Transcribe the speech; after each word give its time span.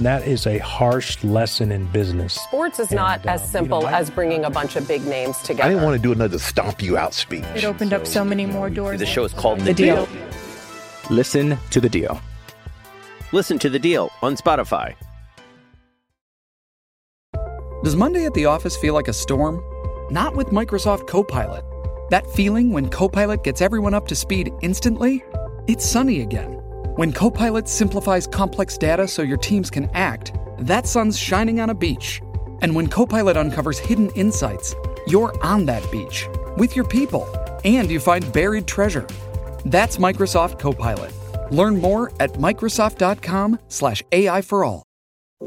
That 0.00 0.26
is 0.26 0.46
a 0.46 0.58
harsh 0.58 1.22
lesson 1.22 1.70
in 1.70 1.86
business. 1.86 2.34
Sports 2.34 2.80
is 2.80 2.90
not 2.90 3.20
And, 3.20 3.28
uh, 3.28 3.32
as 3.34 3.48
simple 3.48 3.78
you 3.78 3.84
know, 3.84 3.90
I- 3.90 3.98
as 4.00 4.10
bringing 4.10 4.44
a 4.44 4.50
bunch 4.50 4.74
of 4.76 4.88
big 4.88 5.06
names 5.06 5.38
together. 5.38 5.62
I 5.64 5.68
didn't 5.68 5.84
want 5.84 5.96
to 5.96 6.02
do 6.02 6.10
another 6.12 6.38
stomp 6.38 6.82
you 6.82 6.96
out 6.98 7.14
speech. 7.14 7.44
It 7.54 7.64
opened 7.64 7.92
up 7.92 8.06
so 8.06 8.24
many 8.24 8.44
more 8.44 8.68
doors. 8.70 8.98
The 8.98 9.06
show 9.06 9.24
is 9.24 9.32
called 9.32 9.60
The, 9.60 9.66
The 9.66 9.74
deal. 9.74 10.06
Deal. 10.06 10.08
Listen 11.10 11.58
to 11.70 11.80
The 11.80 11.88
Deal. 11.88 12.20
Listen 13.32 13.58
to 13.60 13.68
The 13.70 13.78
Deal 13.78 14.10
on 14.22 14.36
Spotify. 14.36 14.94
Does 17.84 17.94
Monday 17.94 18.24
at 18.24 18.34
the 18.34 18.46
office 18.46 18.76
feel 18.76 18.94
like 18.94 19.08
a 19.08 19.12
storm? 19.12 19.62
Not 20.10 20.34
with 20.34 20.48
Microsoft 20.48 21.06
Copilot. 21.06 21.64
That 22.10 22.26
feeling 22.32 22.72
when 22.72 22.88
Copilot 22.88 23.44
gets 23.44 23.60
everyone 23.60 23.94
up 23.94 24.08
to 24.08 24.16
speed 24.16 24.50
instantly? 24.62 25.22
It's 25.68 25.84
sunny 25.86 26.20
again. 26.22 26.53
When 26.96 27.12
Copilot 27.12 27.68
simplifies 27.68 28.28
complex 28.28 28.78
data 28.78 29.08
so 29.08 29.22
your 29.22 29.36
teams 29.36 29.68
can 29.68 29.90
act, 29.94 30.32
that 30.60 30.86
sun's 30.86 31.18
shining 31.18 31.58
on 31.58 31.70
a 31.70 31.74
beach. 31.74 32.22
And 32.62 32.72
when 32.72 32.86
Copilot 32.86 33.36
uncovers 33.36 33.80
hidden 33.80 34.10
insights, 34.10 34.76
you're 35.08 35.34
on 35.44 35.66
that 35.66 35.82
beach 35.90 36.28
with 36.56 36.76
your 36.76 36.84
people 36.84 37.26
and 37.64 37.90
you 37.90 37.98
find 37.98 38.32
buried 38.32 38.68
treasure. 38.68 39.08
That's 39.64 39.96
Microsoft 39.96 40.60
Copilot. 40.60 41.12
Learn 41.50 41.80
more 41.80 42.12
at 42.20 42.34
Microsoft.com 42.34 43.58
slash 43.66 44.00
AI 44.12 44.40
for 44.42 44.62
all. 44.62 44.84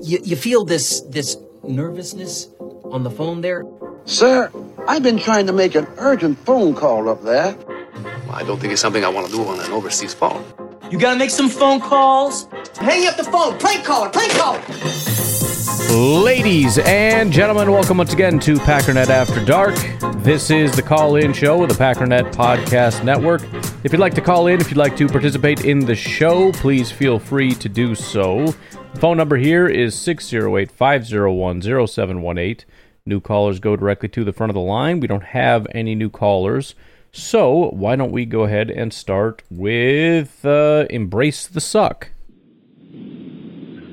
You, 0.02 0.20
you 0.26 0.36
feel 0.36 0.66
this 0.66 1.00
this 1.00 1.38
nervousness 1.64 2.50
on 2.60 3.04
the 3.04 3.10
phone 3.10 3.40
there? 3.40 3.64
Sir, 4.04 4.52
I've 4.86 5.02
been 5.02 5.18
trying 5.18 5.48
to 5.48 5.54
make 5.54 5.76
an 5.76 5.88
urgent 5.98 6.40
phone 6.40 6.76
call 6.76 7.08
up 7.08 7.24
there. 7.24 7.56
I 8.30 8.44
don't 8.44 8.60
think 8.60 8.74
it's 8.74 8.82
something 8.82 9.06
I 9.06 9.10
want 9.10 9.28
to 9.28 9.32
do 9.34 9.46
on 9.46 9.62
an 9.62 9.72
overseas 9.72 10.14
phone. 10.14 10.44
You 10.90 10.98
gotta 10.98 11.20
make 11.20 11.32
some 11.32 11.50
phone 11.50 11.82
calls. 11.82 12.48
Hang 12.78 13.08
up 13.08 13.18
the 13.18 13.24
phone. 13.26 13.60
Prank 13.60 13.84
caller. 13.84 14.10
Prank 14.10 14.32
caller. 14.32 14.62
Ladies 16.24 16.78
and 16.80 17.30
gentlemen, 17.30 17.72
welcome 17.74 17.98
once 17.98 18.14
again 18.14 18.40
to 18.40 18.56
Packernet 18.56 19.10
After 19.10 19.44
Dark. 19.44 19.76
This 20.24 20.50
is 20.50 20.74
the 20.74 20.82
call 20.82 21.18
in 21.18 21.34
show 21.34 21.62
of 21.62 21.68
the 21.68 21.76
Packernet 21.76 22.34
Podcast 22.34 23.04
Network. 23.04 23.42
If 23.84 23.92
you'd 23.92 24.00
like 24.00 24.14
to 24.14 24.22
call 24.22 24.48
in, 24.48 24.62
if 24.62 24.70
you'd 24.70 24.78
like 24.78 24.96
to 24.96 25.08
participate 25.10 25.66
in 25.66 25.80
the 25.80 25.96
show, 25.96 26.54
please 26.54 26.90
feel 26.90 27.20
free 27.20 27.54
to 27.56 27.68
do 27.68 27.94
so. 27.94 28.56
The 28.94 29.00
phone 29.00 29.18
number 29.18 29.36
here 29.36 29.68
is 29.68 29.94
608 29.94 30.72
501 30.72 31.62
0718. 31.64 32.66
New 33.06 33.20
callers 33.20 33.60
go 33.60 33.76
directly 33.76 34.08
to 34.08 34.24
the 34.24 34.32
front 34.32 34.52
of 34.52 34.56
the 34.56 34.62
line. 34.62 35.02
We 35.02 35.08
don't 35.08 35.24
have 35.24 35.68
any 35.72 35.96
new 35.96 36.10
callers. 36.10 36.76
So, 37.18 37.72
why 37.74 37.96
don't 37.96 38.12
we 38.12 38.26
go 38.26 38.44
ahead 38.44 38.70
and 38.70 38.94
start 38.94 39.42
with 39.50 40.46
uh, 40.46 40.86
Embrace 40.92 41.48
the 41.48 41.60
Suck? 41.60 42.12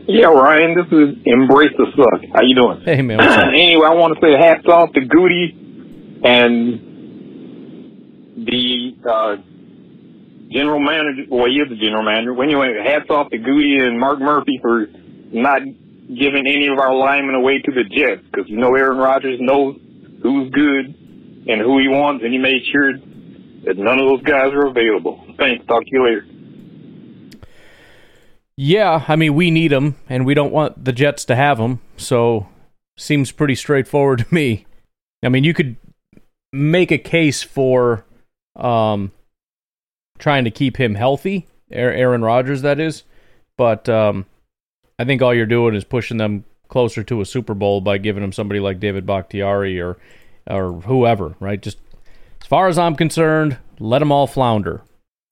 Yeah, 0.07 0.27
Ryan, 0.27 0.75
this 0.77 0.93
is 0.93 1.17
Embrace 1.25 1.73
the 1.79 1.87
Suck. 1.97 2.21
How 2.35 2.43
you 2.43 2.55
doing? 2.55 2.83
Hey, 2.85 3.01
man. 3.01 3.19
Anyway, 3.55 3.87
I 3.87 3.95
want 3.95 4.15
to 4.15 4.21
say 4.21 4.37
hats 4.39 4.67
off 4.69 4.93
to 4.93 5.01
Gutey 5.01 5.57
and 6.23 6.81
the 8.47 8.95
uh, 9.11 9.37
general 10.53 10.81
manager. 10.81 11.23
Well, 11.31 11.47
he 11.47 11.57
is 11.57 11.71
the 11.71 11.77
general 11.77 12.05
manager. 12.05 12.35
Well, 12.35 12.47
anyway, 12.47 12.77
hats 12.85 13.09
off 13.09 13.31
to 13.31 13.39
Gutey 13.39 13.81
and 13.81 13.99
Mark 13.99 14.19
Murphy 14.21 14.59
for 14.61 14.87
not 15.33 15.63
giving 15.63 16.45
any 16.47 16.69
of 16.69 16.79
our 16.79 16.95
linemen 16.95 17.37
away 17.37 17.61
to 17.61 17.73
the 17.73 17.85
Jets 17.85 18.21
because 18.31 18.51
you 18.51 18.59
know 18.59 18.75
Aaron 18.75 18.99
Rodgers 18.99 19.39
knows 19.41 19.81
who's 20.23 20.51
good 20.51 20.95
and 21.49 21.63
who 21.63 21.79
he 21.79 21.89
wants, 21.89 22.23
and 22.23 22.31
he 22.31 22.39
made 22.39 22.61
sure 22.71 22.93
none 23.67 23.99
of 23.99 24.07
those 24.07 24.23
guys 24.23 24.53
are 24.53 24.67
available. 24.67 25.25
Thanks. 25.39 25.67
Talk 25.67 25.85
to 25.85 25.91
you 25.91 26.05
later. 26.05 26.27
Yeah, 28.57 29.05
I 29.09 29.17
mean 29.17 29.35
we 29.35 29.51
need 29.51 29.73
him, 29.73 29.97
and 30.09 30.25
we 30.25 30.35
don't 30.35 30.53
want 30.53 30.85
the 30.85 30.93
Jets 30.93 31.25
to 31.27 31.37
have 31.37 31.59
him. 31.59 31.81
So 31.97 32.47
seems 32.97 33.33
pretty 33.33 33.55
straightforward 33.55 34.21
to 34.21 34.35
me. 34.35 34.67
I 35.23 35.29
mean, 35.29 35.45
you 35.45 35.55
could 35.55 35.77
make 36.53 36.93
a 36.93 36.99
case 36.99 37.43
for 37.43 38.05
um, 38.57 39.11
trying 40.19 40.45
to 40.45 40.51
keep 40.51 40.77
him 40.77 40.95
healthy, 40.95 41.49
Aaron 41.71 42.23
Rodgers, 42.23 42.63
that 42.63 42.79
is. 42.79 43.03
But 43.57 43.89
um, 43.89 44.27
I 44.99 45.05
think 45.05 45.23
all 45.23 45.35
you're 45.35 45.47
doing 45.47 45.75
is 45.75 45.85
pushing 45.85 46.19
them 46.19 46.45
closer 46.69 47.03
to 47.05 47.21
a 47.21 47.27
Super 47.27 47.55
Bowl 47.55 47.81
by 47.81 47.99
giving 47.99 48.23
them 48.23 48.33
somebody 48.33 48.61
like 48.61 48.81
David 48.81 49.07
Bakhtiari 49.07 49.81
or 49.81 49.97
or 50.47 50.73
whoever, 50.83 51.35
right? 51.41 51.61
Just 51.61 51.79
as 52.45 52.49
far 52.49 52.69
as 52.69 52.77
I'm 52.77 52.95
concerned, 52.95 53.57
let 53.79 54.01
them 54.01 54.13
all 54.13 54.27
flounder. 54.27 54.83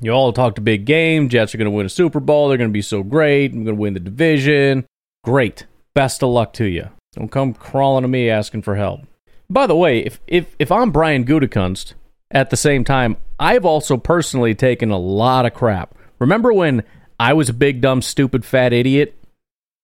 You 0.00 0.12
all 0.12 0.32
talked 0.32 0.56
a 0.56 0.62
big 0.62 0.86
game. 0.86 1.28
Jets 1.28 1.54
are 1.54 1.58
going 1.58 1.66
to 1.66 1.70
win 1.70 1.84
a 1.84 1.90
Super 1.90 2.20
Bowl. 2.20 2.48
They're 2.48 2.56
going 2.56 2.70
to 2.70 2.72
be 2.72 2.80
so 2.80 3.02
great. 3.02 3.52
I'm 3.52 3.64
going 3.64 3.76
to 3.76 3.80
win 3.82 3.92
the 3.92 4.00
division. 4.00 4.86
Great. 5.22 5.66
Best 5.92 6.22
of 6.22 6.30
luck 6.30 6.54
to 6.54 6.64
you. 6.64 6.88
Don't 7.12 7.30
come 7.30 7.52
crawling 7.52 8.00
to 8.00 8.08
me 8.08 8.30
asking 8.30 8.62
for 8.62 8.76
help. 8.76 9.02
By 9.50 9.66
the 9.66 9.76
way, 9.76 9.98
if 9.98 10.22
if 10.26 10.56
if 10.58 10.72
I'm 10.72 10.90
Brian 10.90 11.26
Gutekunst, 11.26 11.92
at 12.30 12.48
the 12.48 12.56
same 12.56 12.82
time, 12.82 13.18
I've 13.38 13.66
also 13.66 13.98
personally 13.98 14.54
taken 14.54 14.90
a 14.90 14.96
lot 14.98 15.44
of 15.44 15.52
crap. 15.52 15.94
Remember 16.18 16.50
when 16.50 16.82
I 17.20 17.34
was 17.34 17.50
a 17.50 17.54
big 17.54 17.82
dumb 17.82 18.00
stupid 18.00 18.46
fat 18.46 18.72
idiot 18.72 19.14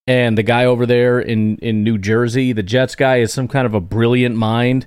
and 0.06 0.38
the 0.38 0.42
guy 0.42 0.64
over 0.64 0.86
there 0.86 1.20
in 1.20 1.58
in 1.58 1.84
New 1.84 1.98
Jersey, 1.98 2.54
the 2.54 2.62
Jets 2.62 2.94
guy 2.94 3.18
is 3.18 3.34
some 3.34 3.48
kind 3.48 3.66
of 3.66 3.74
a 3.74 3.82
brilliant 3.82 4.34
mind. 4.34 4.86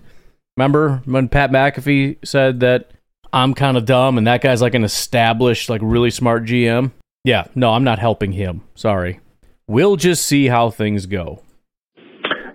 Remember 0.58 1.02
when 1.06 1.30
Pat 1.30 1.52
McAfee 1.52 2.26
said 2.26 2.60
that 2.60 2.92
I'm 3.32 3.54
kind 3.54 3.78
of 3.78 3.86
dumb 3.86 4.18
and 4.18 4.28
that 4.28 4.42
guy's 4.42 4.62
like 4.62 4.76
an 4.76 4.84
established, 4.84 5.70
like 5.70 5.82
really 5.84 6.12
smart 6.12 6.44
GM? 6.44 6.92
Yeah, 7.24 7.46
no, 7.56 7.72
I'm 7.72 7.84
not 7.84 8.00
helping 8.00 8.34
him. 8.34 8.62
Sorry. 8.76 9.20
We'll 9.68 9.96
just 9.96 10.26
see 10.26 10.48
how 10.48 10.70
things 10.70 11.06
go. 11.06 11.42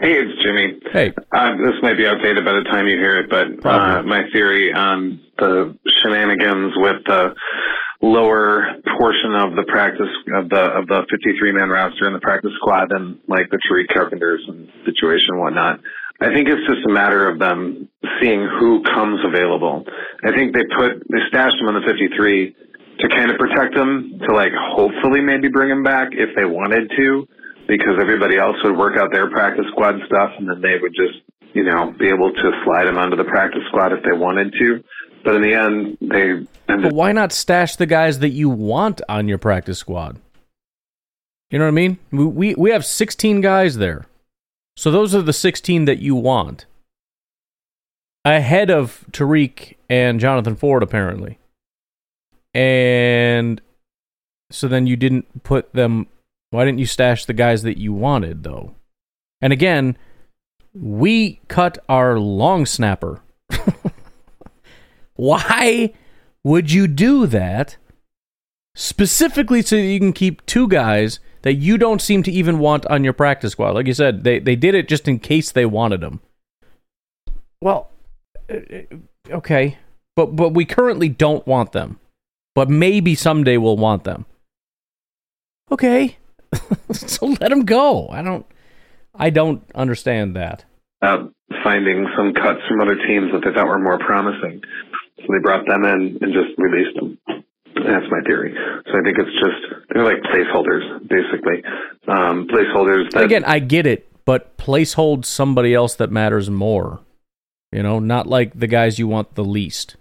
Hey, 0.01 0.13
it's 0.13 0.43
Jimmy. 0.43 0.79
Hey. 0.93 1.15
Uh, 1.33 1.57
this 1.57 1.81
might 1.83 1.97
be 1.97 2.07
outdated 2.07 2.45
by 2.45 2.53
the 2.53 2.65
time 2.65 2.87
you 2.87 2.99
hear 2.99 3.19
it, 3.19 3.31
but 3.31 3.47
uh, 3.67 4.03
my 4.03 4.25
theory 4.33 4.73
on 4.73 5.21
the 5.39 5.75
shenanigans 6.03 6.75
with 6.77 7.03
the 7.07 7.35
lower 8.03 8.77
portion 8.99 9.35
of 9.35 9.57
the 9.57 9.65
practice 9.67 10.13
of 10.35 10.51
the 10.51 10.61
of 10.77 10.87
the 10.87 11.07
53 11.11 11.53
man 11.53 11.71
roster 11.71 12.05
and 12.05 12.15
the 12.15 12.21
practice 12.21 12.53
squad 12.57 12.93
and 12.93 13.19
like 13.27 13.49
the 13.51 13.59
Tariq 13.65 13.89
Carpenters 13.93 14.45
situation 14.85 15.29
and 15.31 15.41
whatnot. 15.41 15.81
I 16.21 16.33
think 16.33 16.49
it's 16.49 16.67
just 16.67 16.87
a 16.89 16.93
matter 16.93 17.29
of 17.29 17.39
them 17.39 17.89
seeing 18.21 18.49
who 18.59 18.83
comes 18.83 19.21
available. 19.25 19.85
I 20.25 20.33
think 20.33 20.55
they 20.55 20.65
put 20.77 21.03
they 21.11 21.21
stashed 21.29 21.57
him 21.61 21.69
on 21.69 21.75
the 21.75 21.85
53 21.87 22.57
to 23.01 23.09
kind 23.09 23.31
of 23.31 23.37
protect 23.37 23.77
him 23.77 24.19
to 24.27 24.35
like 24.35 24.53
hopefully 24.57 25.21
maybe 25.21 25.49
bring 25.49 25.71
him 25.71 25.83
back 25.83 26.09
if 26.13 26.35
they 26.35 26.47
wanted 26.47 26.91
to 26.97 27.29
because 27.69 28.01
everybody 28.01 28.39
else 28.39 28.57
would 28.65 28.77
work 28.77 28.97
out 28.97 29.13
their 29.13 29.29
practice 29.31 29.67
squad 29.73 29.97
stuff 30.07 30.31
and 30.39 30.49
then 30.49 30.63
they 30.63 30.81
would 30.81 30.95
just 30.95 31.21
you 31.53 31.65
know 31.65 31.93
be 31.99 32.09
able 32.09 32.33
to 32.33 32.51
slide 32.65 32.87
him 32.87 32.97
onto 32.97 33.17
the 33.17 33.25
practice 33.25 33.63
squad 33.69 33.93
if 33.93 34.03
they 34.03 34.17
wanted 34.17 34.55
to. 34.59 34.83
But 35.23 35.37
in 35.37 35.43
the 35.43 35.55
end, 35.55 35.99
they 36.01 36.47
But 36.67 36.95
why 36.95 37.13
not 37.13 37.33
stash 37.33 37.77
the 37.77 37.87
guys 37.87 38.21
that 38.21 38.31
you 38.31 38.49
want 38.49 39.03
on 39.09 39.29
your 39.29 39.39
practice 39.39 39.79
squad? 39.79 40.21
You 41.51 41.59
know 41.59 41.65
what 41.65 41.71
I 41.71 41.73
mean? 41.73 41.99
We 42.11 42.25
we, 42.25 42.55
we 42.55 42.71
have 42.71 42.87
16 42.87 43.41
guys 43.41 43.77
there. 43.77 44.07
So 44.77 44.91
those 44.91 45.15
are 45.15 45.23
the 45.23 45.33
16 45.33 45.87
that 45.87 45.99
you 45.99 46.15
want. 46.15 46.67
Ahead 48.25 48.71
of 48.71 49.05
Tariq 49.13 49.77
and 49.89 50.21
Jonathan 50.21 50.57
Ford 50.57 50.83
apparently. 50.83 51.39
And 52.53 53.61
so 54.51 54.69
then 54.69 54.87
you 54.87 54.97
didn't 54.97 55.43
put 55.43 55.73
them 55.73 56.09
why 56.51 56.65
didn't 56.65 56.79
you 56.79 56.87
stash 56.87 57.25
the 57.25 57.33
guys 57.33 57.63
that 57.63 57.79
you 57.79 57.93
wanted 57.93 58.43
though? 58.43 58.75
And 59.41 59.53
again, 59.53 59.97
we 60.73 61.41
cut 61.49 61.79
our 61.89 62.19
long 62.19 62.67
snapper. 62.67 63.21
Why 65.15 65.93
would 66.45 66.71
you 66.73 66.87
do 66.87 67.27
that? 67.27 67.77
Specifically 68.75 69.63
so 69.63 69.77
that 69.77 69.83
you 69.83 69.99
can 69.99 70.13
keep 70.13 70.45
two 70.47 70.69
guys 70.69 71.19
that 71.47 71.55
you 71.55 71.79
don't 71.79 72.03
seem 72.03 72.25
to 72.25 72.33
even 72.33 72.59
want 72.59 72.85
on 72.87 73.05
your 73.05 73.13
practice 73.13 73.53
squad. 73.53 73.71
Like 73.71 73.87
you 73.87 73.95
said, 73.95 74.25
they, 74.25 74.41
they 74.41 74.57
did 74.57 74.75
it 74.75 74.89
just 74.89 75.07
in 75.07 75.21
case 75.21 75.53
they 75.53 75.65
wanted 75.65 76.01
them. 76.01 76.19
Well, 77.63 77.89
uh, 78.51 78.57
okay. 79.31 79.79
But 80.17 80.35
but 80.35 80.55
we 80.55 80.65
currently 80.65 81.09
don't 81.09 81.47
want 81.47 81.71
them. 81.71 82.01
But 82.57 82.69
maybe 82.69 83.15
someday 83.15 83.59
we'll 83.59 83.77
want 83.77 84.03
them. 84.03 84.27
Okay. 85.71 86.17
so 86.91 87.27
let 87.27 87.51
them 87.51 87.65
go. 87.65 88.09
I 88.09 88.23
don't 88.23 88.45
I 89.15 89.31
don't 89.31 89.63
understand 89.73 90.35
that. 90.35 90.65
Uh, 91.01 91.29
finding 91.63 92.09
some 92.17 92.35
cuts 92.35 92.59
from 92.67 92.81
other 92.81 92.97
teams 92.97 93.31
that 93.31 93.43
they 93.45 93.55
thought 93.55 93.69
were 93.69 93.79
more 93.79 94.01
promising. 94.01 94.63
So 95.19 95.27
they 95.29 95.39
brought 95.41 95.65
them 95.69 95.85
in 95.85 96.19
and 96.21 96.33
just 96.33 96.59
released 96.59 96.97
them. 96.97 97.19
That's 97.87 98.07
my 98.11 98.21
theory. 98.27 98.55
So 98.87 98.93
I 98.99 99.03
think 99.03 99.17
it's 99.19 99.39
just 99.39 99.87
they're 99.93 100.05
like 100.05 100.23
placeholders, 100.23 100.83
basically. 101.09 101.63
Um, 102.09 102.49
placeholders. 102.49 103.11
That, 103.13 103.25
Again, 103.25 103.45
I 103.45 103.59
get 103.61 103.87
it, 103.87 104.09
but 104.25 104.57
placehold 104.59 105.25
somebody 105.25 105.75
else 105.75 105.95
that 105.97 106.11
matters 106.11 106.51
more. 106.51 107.01
You 107.73 107.83
know, 107.83 107.99
not 107.99 108.27
like 108.27 108.59
the 108.59 108.67
guys 108.67 108.99
you 108.99 109.09
want 109.09 109.35
the 109.35 109.45
least. 109.45 109.97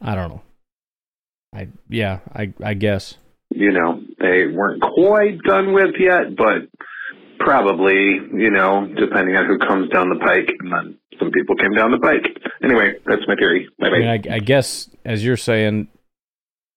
I 0.00 0.14
don't 0.14 0.28
know. 0.28 0.42
I 1.54 1.68
yeah, 1.88 2.20
I 2.34 2.52
I 2.62 2.74
guess. 2.74 3.16
you 3.50 3.72
know, 3.72 4.00
they 4.20 4.46
weren't 4.46 4.82
quite 4.82 5.38
done 5.42 5.72
with 5.72 5.94
yet, 5.98 6.36
but 6.36 6.68
probably, 7.38 8.20
you 8.34 8.50
know, 8.50 8.86
depending 8.98 9.36
on 9.36 9.46
who 9.46 9.58
comes 9.58 9.88
down 9.90 10.08
the 10.08 10.16
pike, 10.16 10.50
and 10.60 10.72
then 10.72 10.98
some 11.18 11.30
people 11.30 11.56
came 11.56 11.72
down 11.72 11.90
the 11.90 11.98
pike. 11.98 12.26
Anyway, 12.62 12.94
that's 13.06 13.22
my 13.26 13.34
theory. 13.36 13.68
Bye 13.78 13.86
I 13.86 13.98
mean, 13.98 14.08
I, 14.08 14.36
I 14.36 14.38
guess 14.40 14.88
as 15.04 15.24
you're 15.24 15.36
saying, 15.36 15.88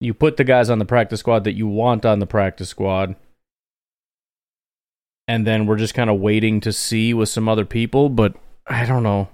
you 0.01 0.15
put 0.15 0.37
the 0.37 0.43
guys 0.43 0.69
on 0.69 0.79
the 0.79 0.85
practice 0.85 1.19
squad 1.19 1.43
that 1.43 1.53
you 1.53 1.67
want 1.67 2.05
on 2.05 2.19
the 2.19 2.25
practice 2.25 2.69
squad, 2.69 3.15
and 5.27 5.45
then 5.45 5.67
we're 5.67 5.77
just 5.77 5.93
kind 5.93 6.09
of 6.09 6.19
waiting 6.19 6.59
to 6.61 6.73
see 6.73 7.13
with 7.13 7.29
some 7.29 7.47
other 7.47 7.65
people. 7.65 8.09
But 8.09 8.35
I 8.65 8.85
don't 8.85 9.03
know. 9.03 9.29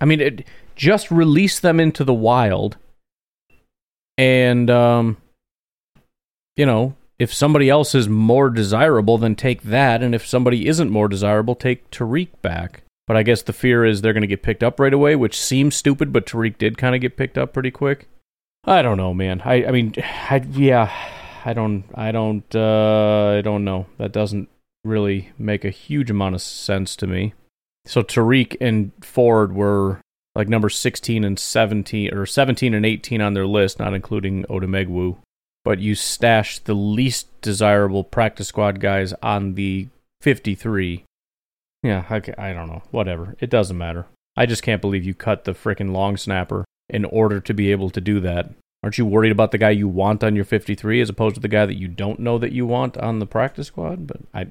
I 0.00 0.04
mean, 0.04 0.20
it, 0.20 0.46
just 0.76 1.10
release 1.10 1.58
them 1.58 1.80
into 1.80 2.04
the 2.04 2.14
wild, 2.14 2.76
and 4.16 4.70
um, 4.70 5.16
you 6.56 6.64
know, 6.64 6.94
if 7.18 7.34
somebody 7.34 7.68
else 7.68 7.94
is 7.94 8.08
more 8.08 8.50
desirable, 8.50 9.18
then 9.18 9.34
take 9.34 9.62
that, 9.64 10.00
and 10.00 10.14
if 10.14 10.24
somebody 10.24 10.68
isn't 10.68 10.90
more 10.90 11.08
desirable, 11.08 11.56
take 11.56 11.90
Tariq 11.90 12.28
back. 12.40 12.82
But 13.08 13.16
I 13.16 13.24
guess 13.24 13.42
the 13.42 13.52
fear 13.52 13.84
is 13.84 14.00
they're 14.00 14.12
going 14.12 14.20
to 14.20 14.28
get 14.28 14.44
picked 14.44 14.62
up 14.62 14.78
right 14.78 14.94
away, 14.94 15.16
which 15.16 15.38
seems 15.38 15.74
stupid, 15.74 16.12
but 16.12 16.26
Tariq 16.26 16.56
did 16.56 16.78
kind 16.78 16.94
of 16.94 17.00
get 17.00 17.16
picked 17.16 17.36
up 17.36 17.52
pretty 17.52 17.72
quick. 17.72 18.06
I 18.64 18.82
don't 18.82 18.96
know, 18.96 19.14
man. 19.14 19.42
I, 19.44 19.64
I 19.64 19.70
mean, 19.70 19.94
I, 19.98 20.44
yeah, 20.50 20.92
I 21.44 21.52
don't, 21.52 21.84
I 21.94 22.12
don't, 22.12 22.54
uh, 22.54 23.36
I 23.38 23.40
don't 23.40 23.64
know. 23.64 23.86
That 23.98 24.12
doesn't 24.12 24.48
really 24.84 25.30
make 25.38 25.64
a 25.64 25.70
huge 25.70 26.10
amount 26.10 26.34
of 26.34 26.42
sense 26.42 26.96
to 26.96 27.06
me. 27.06 27.34
So 27.86 28.02
Tariq 28.02 28.56
and 28.60 28.92
Ford 29.00 29.54
were 29.54 30.00
like 30.34 30.48
number 30.48 30.68
16 30.68 31.24
and 31.24 31.38
17, 31.38 32.14
or 32.14 32.26
17 32.26 32.74
and 32.74 32.86
18 32.86 33.20
on 33.20 33.34
their 33.34 33.46
list, 33.46 33.78
not 33.78 33.94
including 33.94 34.44
Odumegwu. 34.44 35.16
But 35.64 35.78
you 35.78 35.94
stashed 35.94 36.64
the 36.64 36.74
least 36.74 37.28
desirable 37.42 38.04
practice 38.04 38.48
squad 38.48 38.80
guys 38.80 39.12
on 39.22 39.54
the 39.54 39.88
53. 40.22 41.04
Yeah, 41.82 42.04
I, 42.08 42.22
I 42.38 42.52
don't 42.52 42.68
know. 42.68 42.82
Whatever. 42.90 43.36
It 43.40 43.50
doesn't 43.50 43.76
matter. 43.76 44.06
I 44.36 44.46
just 44.46 44.62
can't 44.62 44.80
believe 44.80 45.04
you 45.04 45.14
cut 45.14 45.44
the 45.44 45.52
frickin' 45.52 45.92
long 45.92 46.16
snapper 46.16 46.64
in 46.90 47.04
order 47.04 47.40
to 47.40 47.54
be 47.54 47.72
able 47.72 47.90
to 47.90 48.00
do 48.00 48.20
that. 48.20 48.50
Aren't 48.82 48.96
you 48.96 49.04
worried 49.04 49.32
about 49.32 49.50
the 49.50 49.58
guy 49.58 49.70
you 49.70 49.88
want 49.88 50.24
on 50.24 50.34
your 50.34 50.44
53 50.44 51.02
as 51.02 51.10
opposed 51.10 51.34
to 51.34 51.40
the 51.40 51.48
guy 51.48 51.66
that 51.66 51.76
you 51.76 51.86
don't 51.86 52.18
know 52.18 52.38
that 52.38 52.52
you 52.52 52.66
want 52.66 52.96
on 52.96 53.18
the 53.18 53.26
practice 53.26 53.66
squad? 53.66 54.06
But 54.06 54.18
I, 54.32 54.46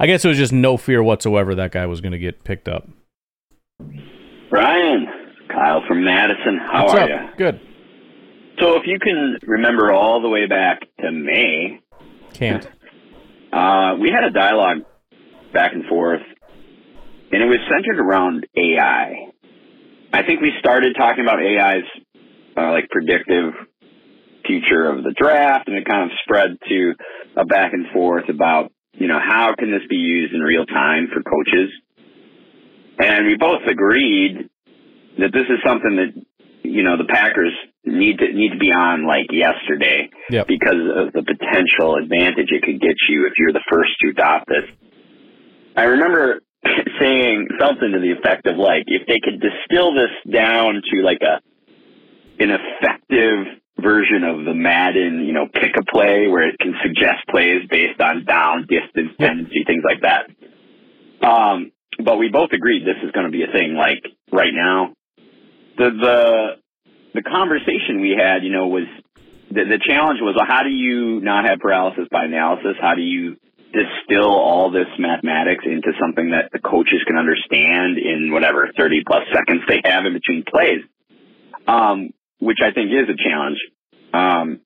I 0.00 0.06
guess 0.06 0.24
it 0.24 0.28
was 0.28 0.38
just 0.38 0.52
no 0.52 0.76
fear 0.76 1.02
whatsoever 1.02 1.54
that 1.54 1.70
guy 1.70 1.86
was 1.86 2.00
going 2.00 2.12
to 2.12 2.18
get 2.18 2.42
picked 2.42 2.68
up. 2.68 2.88
Brian, 4.50 5.06
Kyle 5.48 5.82
from 5.86 6.04
Madison. 6.04 6.58
How 6.58 6.86
What's 6.86 6.94
are 6.94 7.08
you? 7.08 7.28
Good. 7.36 7.60
So, 8.58 8.76
if 8.76 8.82
you 8.86 8.98
can 8.98 9.38
remember 9.42 9.92
all 9.92 10.20
the 10.20 10.28
way 10.28 10.46
back 10.46 10.80
to 11.00 11.12
May, 11.12 11.78
Can't. 12.32 12.66
uh, 13.52 13.94
we 14.00 14.10
had 14.10 14.24
a 14.24 14.30
dialogue 14.30 14.78
back 15.52 15.72
and 15.72 15.84
forth, 15.86 16.22
and 17.30 17.40
it 17.40 17.46
was 17.46 17.58
centered 17.70 18.00
around 18.00 18.46
AI. 18.56 19.27
I 20.12 20.22
think 20.22 20.40
we 20.40 20.52
started 20.58 20.94
talking 20.96 21.22
about 21.24 21.38
AI's 21.40 21.84
uh, 22.56 22.70
like 22.72 22.88
predictive 22.90 23.52
future 24.46 24.88
of 24.90 25.04
the 25.04 25.14
draft, 25.16 25.68
and 25.68 25.76
it 25.76 25.84
kind 25.84 26.10
of 26.10 26.16
spread 26.24 26.56
to 26.68 26.94
a 27.36 27.44
back 27.44 27.72
and 27.72 27.86
forth 27.92 28.28
about 28.28 28.72
you 28.94 29.06
know 29.06 29.18
how 29.20 29.54
can 29.58 29.70
this 29.70 29.82
be 29.88 29.96
used 29.96 30.34
in 30.34 30.40
real 30.40 30.64
time 30.66 31.08
for 31.12 31.22
coaches, 31.22 31.70
and 32.98 33.26
we 33.26 33.36
both 33.36 33.62
agreed 33.68 34.48
that 35.18 35.32
this 35.32 35.46
is 35.48 35.58
something 35.64 35.96
that 35.96 36.24
you 36.62 36.82
know 36.82 36.96
the 36.96 37.04
Packers 37.04 37.52
need 37.84 38.18
to 38.18 38.32
need 38.32 38.52
to 38.52 38.58
be 38.58 38.72
on 38.72 39.06
like 39.06 39.26
yesterday 39.30 40.08
Yep. 40.30 40.46
because 40.46 40.82
of 40.96 41.12
the 41.12 41.22
potential 41.22 41.96
advantage 41.96 42.48
it 42.50 42.62
could 42.62 42.80
get 42.80 42.96
you 43.08 43.26
if 43.26 43.32
you're 43.38 43.52
the 43.52 43.64
first 43.70 43.90
to 44.00 44.08
adopt 44.10 44.48
this. 44.48 44.64
I 45.76 45.84
remember 45.84 46.40
saying 47.00 47.48
something 47.60 47.92
to 47.92 48.00
the 48.00 48.12
effect 48.12 48.46
of 48.46 48.56
like 48.56 48.84
if 48.86 49.06
they 49.06 49.20
could 49.22 49.40
distill 49.40 49.94
this 49.94 50.10
down 50.30 50.82
to 50.90 51.02
like 51.02 51.22
a 51.22 51.40
an 52.40 52.50
effective 52.50 53.58
version 53.80 54.24
of 54.24 54.44
the 54.44 54.54
Madden, 54.54 55.24
you 55.24 55.32
know, 55.32 55.46
pick 55.52 55.72
a 55.78 55.84
play 55.84 56.26
where 56.28 56.48
it 56.48 56.58
can 56.58 56.74
suggest 56.82 57.26
plays 57.30 57.62
based 57.70 58.00
on 58.00 58.24
down, 58.24 58.66
distance, 58.68 59.10
tendency, 59.18 59.64
things 59.66 59.82
like 59.84 60.02
that. 60.02 60.30
Um, 61.26 61.72
but 62.04 62.16
we 62.16 62.28
both 62.28 62.50
agreed 62.52 62.82
this 62.84 63.02
is 63.04 63.12
going 63.12 63.26
to 63.26 63.32
be 63.32 63.42
a 63.42 63.52
thing 63.52 63.74
like 63.74 64.04
right 64.32 64.52
now. 64.52 64.94
The 65.76 65.90
the 65.90 66.48
the 67.14 67.22
conversation 67.22 68.00
we 68.00 68.16
had, 68.18 68.42
you 68.42 68.50
know, 68.50 68.68
was 68.68 68.86
the, 69.50 69.64
the 69.64 69.80
challenge 69.82 70.20
was 70.20 70.34
well, 70.36 70.46
how 70.46 70.62
do 70.62 70.70
you 70.70 71.20
not 71.20 71.44
have 71.44 71.58
paralysis 71.58 72.06
by 72.10 72.24
analysis? 72.24 72.76
How 72.80 72.94
do 72.94 73.02
you 73.02 73.36
distill 73.72 74.30
all 74.30 74.70
this 74.70 74.88
mathematics 74.98 75.64
into 75.66 75.92
something 76.00 76.30
that 76.30 76.50
the 76.52 76.58
coaches 76.58 77.00
can 77.06 77.16
understand 77.16 77.98
in 77.98 78.30
whatever 78.32 78.68
30 78.76 79.04
plus 79.06 79.22
seconds 79.32 79.62
they 79.68 79.80
have 79.84 80.06
in 80.06 80.14
between 80.14 80.44
plays? 80.44 80.80
Um, 81.66 82.10
which 82.38 82.58
I 82.62 82.72
think 82.72 82.90
is 82.90 83.08
a 83.08 83.16
challenge. 83.28 83.58
Um, 84.12 84.60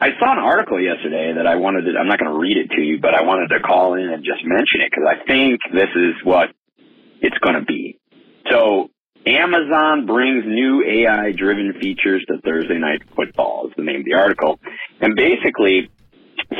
I 0.00 0.10
saw 0.20 0.32
an 0.32 0.38
article 0.38 0.80
yesterday 0.80 1.32
that 1.36 1.46
I 1.46 1.56
wanted 1.56 1.90
to, 1.90 1.98
I'm 1.98 2.06
not 2.06 2.18
going 2.18 2.30
to 2.30 2.38
read 2.38 2.56
it 2.56 2.70
to 2.76 2.82
you, 2.82 3.00
but 3.00 3.14
I 3.14 3.22
wanted 3.22 3.48
to 3.48 3.60
call 3.60 3.94
in 3.94 4.08
and 4.10 4.22
just 4.22 4.44
mention 4.44 4.82
it 4.82 4.90
because 4.90 5.08
I 5.08 5.24
think 5.26 5.60
this 5.72 5.88
is 5.96 6.14
what 6.22 6.50
it's 7.20 7.38
going 7.38 7.54
to 7.54 7.64
be. 7.64 7.98
So 8.50 8.90
Amazon 9.26 10.06
brings 10.06 10.44
new 10.46 10.84
AI 10.84 11.32
driven 11.32 11.72
features 11.80 12.24
to 12.28 12.38
Thursday 12.42 12.78
Night 12.78 13.02
Football 13.16 13.68
is 13.68 13.72
the 13.76 13.82
name 13.82 14.00
of 14.00 14.04
the 14.04 14.14
article. 14.14 14.60
And 15.00 15.16
basically, 15.16 15.90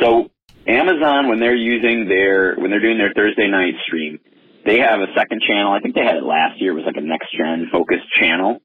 so 0.01 0.29
Amazon, 0.67 1.29
when 1.29 1.39
they're 1.39 1.55
using 1.55 2.07
their, 2.07 2.55
when 2.55 2.69
they're 2.69 2.81
doing 2.81 2.97
their 2.97 3.13
Thursday 3.13 3.47
night 3.47 3.75
stream, 3.85 4.19
they 4.65 4.79
have 4.79 4.99
a 4.99 5.07
second 5.15 5.41
channel. 5.47 5.71
I 5.71 5.79
think 5.79 5.95
they 5.95 6.03
had 6.03 6.17
it 6.17 6.23
last 6.23 6.59
year. 6.61 6.71
It 6.71 6.75
was 6.75 6.85
like 6.85 6.97
a 6.97 7.01
next 7.01 7.27
gen 7.31 7.69
focused 7.71 8.07
channel 8.19 8.59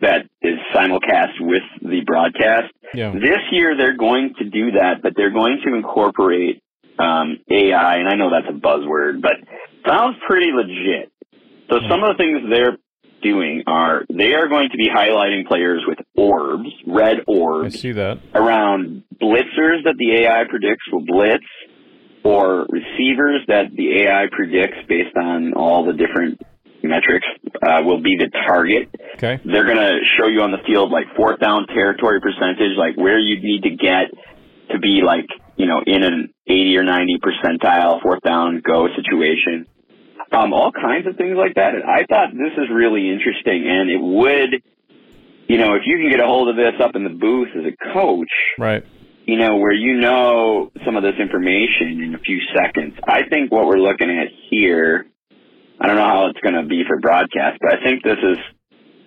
that 0.00 0.26
is 0.42 0.58
simulcast 0.74 1.40
with 1.40 1.62
the 1.80 2.02
broadcast. 2.04 2.72
Yeah. 2.92 3.12
This 3.12 3.40
year 3.52 3.76
they're 3.76 3.96
going 3.96 4.34
to 4.38 4.44
do 4.44 4.72
that, 4.72 5.02
but 5.02 5.14
they're 5.16 5.30
going 5.32 5.60
to 5.64 5.74
incorporate 5.74 6.62
um, 6.98 7.38
AI, 7.50 7.96
and 7.96 8.08
I 8.08 8.16
know 8.16 8.30
that's 8.30 8.48
a 8.48 8.58
buzzword, 8.58 9.22
but 9.22 9.36
sounds 9.86 10.16
pretty 10.26 10.50
legit. 10.52 11.12
So 11.70 11.78
some 11.88 12.02
of 12.02 12.16
the 12.16 12.18
things 12.18 12.40
they're 12.48 12.78
doing 13.26 13.62
are 13.66 14.04
they 14.08 14.32
are 14.34 14.48
going 14.48 14.68
to 14.70 14.76
be 14.76 14.88
highlighting 14.88 15.46
players 15.46 15.82
with 15.86 15.98
orbs, 16.16 16.68
red 16.86 17.18
I 17.20 17.22
orbs, 17.26 17.80
see 17.80 17.92
that. 17.92 18.18
around 18.34 19.02
blitzers 19.20 19.84
that 19.84 19.96
the 19.98 20.24
AI 20.24 20.44
predicts 20.48 20.84
will 20.92 21.04
blitz, 21.04 21.44
or 22.24 22.66
receivers 22.68 23.42
that 23.48 23.66
the 23.74 24.02
AI 24.02 24.26
predicts 24.30 24.78
based 24.88 25.16
on 25.16 25.54
all 25.54 25.84
the 25.86 25.92
different 25.92 26.40
metrics 26.82 27.26
uh, 27.62 27.82
will 27.84 28.02
be 28.02 28.16
the 28.16 28.30
target. 28.46 28.88
Okay. 29.14 29.40
They're 29.44 29.64
going 29.64 29.76
to 29.78 29.98
show 30.16 30.28
you 30.28 30.42
on 30.42 30.52
the 30.52 30.62
field 30.66 30.90
like 30.90 31.06
fourth 31.16 31.40
down 31.40 31.66
territory 31.66 32.20
percentage, 32.20 32.76
like 32.78 32.96
where 32.96 33.18
you 33.18 33.40
need 33.40 33.62
to 33.62 33.70
get 33.70 34.10
to 34.70 34.78
be 34.78 35.00
like, 35.04 35.26
you 35.56 35.66
know, 35.66 35.82
in 35.86 36.02
an 36.02 36.34
80 36.46 36.76
or 36.76 36.84
90 36.84 37.18
percentile 37.18 38.02
fourth 38.02 38.22
down 38.22 38.62
go 38.64 38.88
situation. 38.94 39.66
Um, 40.32 40.52
all 40.52 40.72
kinds 40.72 41.06
of 41.06 41.16
things 41.16 41.36
like 41.36 41.54
that. 41.54 41.74
And 41.74 41.84
I 41.84 42.04
thought 42.04 42.30
this 42.32 42.52
is 42.58 42.68
really 42.72 43.10
interesting 43.10 43.68
and 43.68 43.90
it 43.90 44.00
would, 44.00 44.62
you 45.48 45.58
know, 45.58 45.74
if 45.74 45.82
you 45.86 45.98
can 45.98 46.10
get 46.10 46.20
a 46.20 46.26
hold 46.26 46.48
of 46.48 46.56
this 46.56 46.74
up 46.80 46.96
in 46.96 47.04
the 47.04 47.10
booth 47.10 47.48
as 47.56 47.64
a 47.64 47.92
coach, 47.92 48.28
Right. 48.58 48.84
you 49.24 49.36
know, 49.38 49.56
where 49.56 49.72
you 49.72 49.94
know 50.00 50.72
some 50.84 50.96
of 50.96 51.04
this 51.04 51.14
information 51.20 52.02
in 52.02 52.14
a 52.14 52.18
few 52.18 52.40
seconds. 52.54 52.94
I 53.06 53.22
think 53.28 53.52
what 53.52 53.66
we're 53.66 53.78
looking 53.78 54.10
at 54.10 54.28
here, 54.50 55.06
I 55.80 55.86
don't 55.86 55.96
know 55.96 56.06
how 56.08 56.26
it's 56.26 56.40
going 56.40 56.56
to 56.56 56.64
be 56.66 56.82
for 56.86 56.98
broadcast, 56.98 57.58
but 57.60 57.78
I 57.78 57.82
think 57.84 58.02
this 58.02 58.18
is 58.18 58.38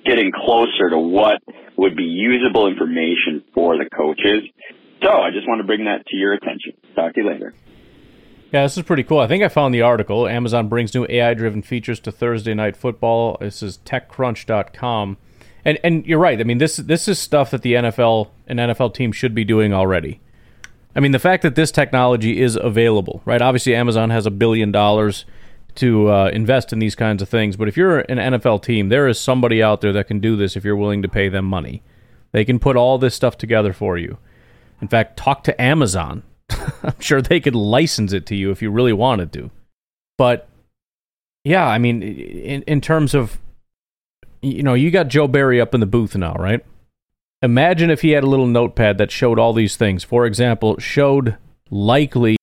getting 0.05 0.31
closer 0.31 0.89
to 0.89 0.97
what 0.97 1.41
would 1.77 1.95
be 1.97 2.03
usable 2.03 2.67
information 2.67 3.43
for 3.53 3.77
the 3.77 3.89
coaches. 3.89 4.43
So 5.03 5.09
I 5.09 5.31
just 5.31 5.47
want 5.47 5.59
to 5.59 5.67
bring 5.67 5.85
that 5.85 6.05
to 6.07 6.15
your 6.15 6.33
attention. 6.33 6.73
Talk 6.95 7.13
to 7.13 7.21
you 7.21 7.27
later. 7.27 7.53
Yeah, 8.51 8.63
this 8.63 8.77
is 8.77 8.83
pretty 8.83 9.03
cool. 9.03 9.19
I 9.19 9.27
think 9.27 9.43
I 9.43 9.47
found 9.47 9.75
the 9.75 9.83
article. 9.83 10.27
Amazon 10.27 10.69
brings 10.69 10.95
new 10.95 11.05
AI-driven 11.07 11.61
features 11.61 11.99
to 11.99 12.11
Thursday 12.11 12.55
Night 12.55 12.75
Football. 12.75 13.37
This 13.39 13.61
is 13.61 13.77
TechCrunch.com, 13.85 15.17
and 15.63 15.79
and 15.83 16.05
you're 16.07 16.19
right. 16.19 16.39
I 16.39 16.43
mean, 16.43 16.57
this 16.57 16.77
this 16.77 17.07
is 17.07 17.19
stuff 17.19 17.51
that 17.51 17.61
the 17.61 17.73
NFL 17.73 18.29
and 18.47 18.57
NFL 18.57 18.95
team 18.95 19.11
should 19.11 19.35
be 19.35 19.43
doing 19.43 19.71
already. 19.71 20.19
I 20.95 20.99
mean, 20.99 21.11
the 21.11 21.19
fact 21.19 21.43
that 21.43 21.53
this 21.53 21.71
technology 21.71 22.41
is 22.41 22.55
available, 22.55 23.21
right? 23.23 23.41
Obviously, 23.41 23.75
Amazon 23.75 24.09
has 24.09 24.25
a 24.25 24.31
billion 24.31 24.71
dollars 24.71 25.25
to 25.75 26.11
uh, 26.11 26.29
invest 26.33 26.73
in 26.73 26.79
these 26.79 26.95
kinds 26.95 27.21
of 27.21 27.29
things. 27.29 27.55
But 27.55 27.67
if 27.67 27.77
you're 27.77 27.99
an 27.99 28.17
NFL 28.17 28.63
team, 28.63 28.89
there 28.89 29.07
is 29.07 29.19
somebody 29.19 29.61
out 29.61 29.81
there 29.81 29.93
that 29.93 30.07
can 30.07 30.19
do 30.19 30.35
this 30.35 30.55
if 30.55 30.65
you're 30.65 30.75
willing 30.75 31.03
to 31.03 31.07
pay 31.07 31.29
them 31.29 31.45
money. 31.45 31.83
They 32.31 32.43
can 32.43 32.57
put 32.57 32.75
all 32.75 32.97
this 32.97 33.13
stuff 33.13 33.37
together 33.37 33.73
for 33.73 33.97
you. 33.97 34.17
In 34.81 34.87
fact, 34.87 35.17
talk 35.17 35.43
to 35.43 35.61
Amazon. 35.61 36.23
I'm 36.83 36.99
sure 36.99 37.21
they 37.21 37.39
could 37.39 37.55
license 37.55 38.13
it 38.13 38.25
to 38.27 38.35
you 38.35 38.51
if 38.51 38.61
you 38.61 38.71
really 38.71 38.93
wanted 38.93 39.31
to. 39.33 39.51
But 40.17 40.47
yeah, 41.43 41.65
I 41.67 41.77
mean, 41.77 42.03
in 42.03 42.63
in 42.63 42.81
terms 42.81 43.13
of 43.13 43.39
you 44.41 44.63
know, 44.63 44.73
you 44.73 44.91
got 44.91 45.07
Joe 45.07 45.27
Barry 45.27 45.59
up 45.59 45.73
in 45.73 45.79
the 45.79 45.85
booth 45.85 46.15
now, 46.15 46.33
right? 46.33 46.63
Imagine 47.41 47.89
if 47.89 48.01
he 48.01 48.11
had 48.11 48.23
a 48.23 48.27
little 48.27 48.47
notepad 48.47 48.97
that 48.97 49.11
showed 49.11 49.39
all 49.39 49.53
these 49.53 49.75
things. 49.75 50.03
For 50.03 50.25
example, 50.25 50.77
showed 50.79 51.37
likely 51.69 52.37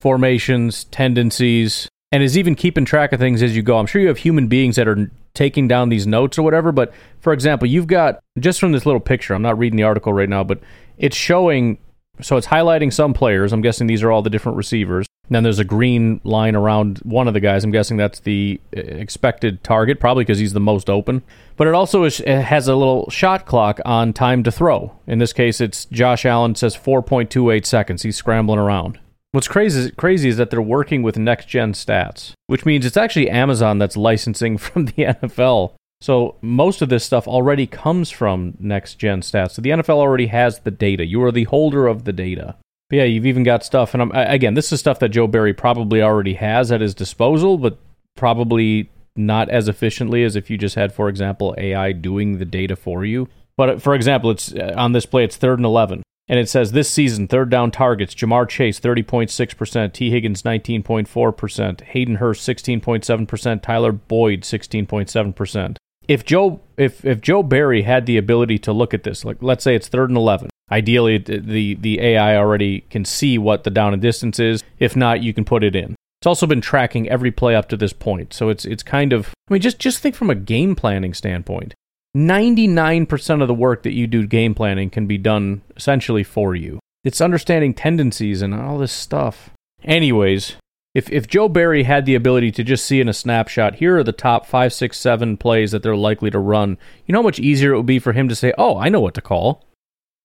formations, 0.00 0.84
tendencies, 0.84 1.88
and 2.12 2.22
is 2.22 2.36
even 2.36 2.54
keeping 2.54 2.84
track 2.84 3.12
of 3.12 3.20
things 3.20 3.42
as 3.42 3.54
you 3.54 3.62
go. 3.62 3.78
I'm 3.78 3.86
sure 3.86 4.00
you 4.00 4.08
have 4.08 4.18
human 4.18 4.48
beings 4.48 4.76
that 4.76 4.88
are 4.88 5.10
taking 5.34 5.68
down 5.68 5.88
these 5.88 6.06
notes 6.06 6.38
or 6.38 6.42
whatever, 6.42 6.72
but 6.72 6.92
for 7.20 7.32
example, 7.32 7.68
you've 7.68 7.86
got 7.86 8.20
just 8.38 8.58
from 8.58 8.72
this 8.72 8.84
little 8.84 9.00
picture, 9.00 9.34
I'm 9.34 9.42
not 9.42 9.58
reading 9.58 9.76
the 9.76 9.84
article 9.84 10.12
right 10.12 10.28
now, 10.28 10.42
but 10.42 10.60
it's 10.98 11.16
showing 11.16 11.78
so 12.22 12.36
it's 12.36 12.46
highlighting 12.46 12.92
some 12.92 13.14
players. 13.14 13.52
I'm 13.52 13.60
guessing 13.60 13.86
these 13.86 14.02
are 14.02 14.10
all 14.10 14.22
the 14.22 14.30
different 14.30 14.56
receivers. 14.56 15.06
Then 15.28 15.44
there's 15.44 15.60
a 15.60 15.64
green 15.64 16.20
line 16.24 16.56
around 16.56 16.98
one 16.98 17.28
of 17.28 17.34
the 17.34 17.40
guys. 17.40 17.62
I'm 17.62 17.70
guessing 17.70 17.96
that's 17.96 18.20
the 18.20 18.60
uh, 18.76 18.80
expected 18.80 19.62
target, 19.62 20.00
probably 20.00 20.24
because 20.24 20.40
he's 20.40 20.52
the 20.52 20.60
most 20.60 20.90
open. 20.90 21.22
But 21.56 21.68
it 21.68 21.74
also 21.74 22.02
is, 22.02 22.18
it 22.20 22.42
has 22.42 22.66
a 22.66 22.74
little 22.74 23.08
shot 23.10 23.46
clock 23.46 23.80
on 23.84 24.12
time 24.12 24.42
to 24.42 24.50
throw. 24.50 24.96
In 25.06 25.20
this 25.20 25.32
case, 25.32 25.60
it's 25.60 25.84
Josh 25.84 26.26
Allen 26.26 26.56
says 26.56 26.76
4.28 26.76 27.64
seconds. 27.64 28.02
He's 28.02 28.16
scrambling 28.16 28.58
around. 28.58 28.98
What's 29.32 29.46
crazy, 29.46 29.92
crazy 29.92 30.28
is 30.28 30.36
that 30.38 30.50
they're 30.50 30.60
working 30.60 31.04
with 31.04 31.16
next 31.16 31.46
gen 31.46 31.72
stats, 31.72 32.32
which 32.48 32.66
means 32.66 32.84
it's 32.84 32.96
actually 32.96 33.30
Amazon 33.30 33.78
that's 33.78 33.96
licensing 33.96 34.58
from 34.58 34.86
the 34.86 35.04
NFL. 35.04 35.74
So 36.02 36.36
most 36.40 36.80
of 36.80 36.88
this 36.88 37.04
stuff 37.04 37.28
already 37.28 37.66
comes 37.66 38.10
from 38.10 38.54
next 38.58 38.94
gen 38.94 39.20
stats. 39.20 39.52
So 39.52 39.62
the 39.62 39.70
NFL 39.70 39.96
already 39.96 40.28
has 40.28 40.60
the 40.60 40.70
data. 40.70 41.04
You 41.04 41.22
are 41.24 41.32
the 41.32 41.44
holder 41.44 41.86
of 41.86 42.04
the 42.04 42.12
data. 42.12 42.56
But 42.88 42.96
yeah, 42.96 43.04
you've 43.04 43.26
even 43.26 43.44
got 43.44 43.64
stuff, 43.64 43.94
and 43.94 44.02
I'm, 44.02 44.10
again, 44.12 44.54
this 44.54 44.72
is 44.72 44.80
stuff 44.80 44.98
that 44.98 45.10
Joe 45.10 45.28
Barry 45.28 45.54
probably 45.54 46.02
already 46.02 46.34
has 46.34 46.72
at 46.72 46.80
his 46.80 46.92
disposal, 46.92 47.56
but 47.56 47.78
probably 48.16 48.90
not 49.14 49.48
as 49.48 49.68
efficiently 49.68 50.24
as 50.24 50.34
if 50.34 50.50
you 50.50 50.58
just 50.58 50.74
had, 50.74 50.92
for 50.92 51.08
example, 51.08 51.54
AI 51.56 51.92
doing 51.92 52.38
the 52.38 52.44
data 52.44 52.74
for 52.74 53.04
you. 53.04 53.28
But 53.56 53.80
for 53.80 53.94
example, 53.94 54.30
it's 54.30 54.52
uh, 54.52 54.74
on 54.76 54.92
this 54.92 55.06
play, 55.06 55.22
it's 55.22 55.36
third 55.36 55.58
and 55.58 55.66
eleven. 55.66 56.02
And 56.28 56.38
it 56.38 56.48
says 56.48 56.72
this 56.72 56.88
season, 56.88 57.28
third 57.28 57.50
down 57.50 57.70
targets 57.72 58.14
Ja'Marr 58.14 58.48
Chase, 58.48 58.78
30.6%, 58.78 59.92
Tee 59.92 60.10
Higgins, 60.10 60.42
19.4%, 60.42 61.80
Hayden 61.80 62.14
Hurst, 62.16 62.48
16.7%, 62.48 63.62
Tyler 63.62 63.92
Boyd, 63.92 64.42
16.7%. 64.42 65.76
If 66.10 66.24
Joe 66.24 66.60
if 66.76 67.04
if 67.04 67.20
Joe 67.20 67.44
Barry 67.44 67.82
had 67.82 68.04
the 68.04 68.16
ability 68.16 68.58
to 68.58 68.72
look 68.72 68.92
at 68.92 69.04
this, 69.04 69.24
like 69.24 69.36
let's 69.40 69.62
say 69.62 69.76
it's 69.76 69.86
third 69.86 70.10
and 70.10 70.16
11, 70.16 70.50
ideally 70.68 71.18
the 71.18 71.76
the 71.76 72.00
AI 72.00 72.36
already 72.36 72.80
can 72.90 73.04
see 73.04 73.38
what 73.38 73.62
the 73.62 73.70
down 73.70 73.92
and 73.92 74.02
distance 74.02 74.40
is. 74.40 74.64
If 74.80 74.96
not, 74.96 75.22
you 75.22 75.32
can 75.32 75.44
put 75.44 75.62
it 75.62 75.76
in. 75.76 75.94
It's 76.20 76.26
also 76.26 76.48
been 76.48 76.60
tracking 76.60 77.08
every 77.08 77.30
play 77.30 77.54
up 77.54 77.68
to 77.68 77.76
this 77.76 77.92
point. 77.92 78.34
So 78.34 78.48
it's 78.48 78.64
it's 78.64 78.82
kind 78.82 79.12
of 79.12 79.28
I 79.48 79.52
mean 79.52 79.62
just 79.62 79.78
just 79.78 80.00
think 80.00 80.16
from 80.16 80.30
a 80.30 80.34
game 80.34 80.74
planning 80.74 81.14
standpoint. 81.14 81.74
99% 82.16 83.40
of 83.40 83.46
the 83.46 83.54
work 83.54 83.84
that 83.84 83.94
you 83.94 84.08
do 84.08 84.26
game 84.26 84.52
planning 84.52 84.90
can 84.90 85.06
be 85.06 85.16
done 85.16 85.62
essentially 85.76 86.24
for 86.24 86.56
you. 86.56 86.80
It's 87.04 87.20
understanding 87.20 87.72
tendencies 87.72 88.42
and 88.42 88.52
all 88.52 88.78
this 88.78 88.90
stuff. 88.90 89.50
Anyways, 89.84 90.56
if 90.94 91.10
if 91.10 91.28
Joe 91.28 91.48
Barry 91.48 91.84
had 91.84 92.04
the 92.04 92.14
ability 92.14 92.50
to 92.52 92.64
just 92.64 92.84
see 92.84 93.00
in 93.00 93.08
a 93.08 93.12
snapshot, 93.12 93.76
here 93.76 93.98
are 93.98 94.04
the 94.04 94.12
top 94.12 94.46
five, 94.46 94.72
six, 94.72 94.98
seven 94.98 95.36
plays 95.36 95.70
that 95.70 95.82
they're 95.82 95.96
likely 95.96 96.30
to 96.30 96.38
run. 96.38 96.78
You 97.06 97.12
know 97.12 97.20
how 97.20 97.24
much 97.24 97.38
easier 97.38 97.72
it 97.72 97.76
would 97.76 97.86
be 97.86 97.98
for 97.98 98.12
him 98.12 98.28
to 98.28 98.34
say, 98.34 98.52
"Oh, 98.58 98.76
I 98.76 98.88
know 98.88 99.00
what 99.00 99.14
to 99.14 99.20
call." 99.20 99.64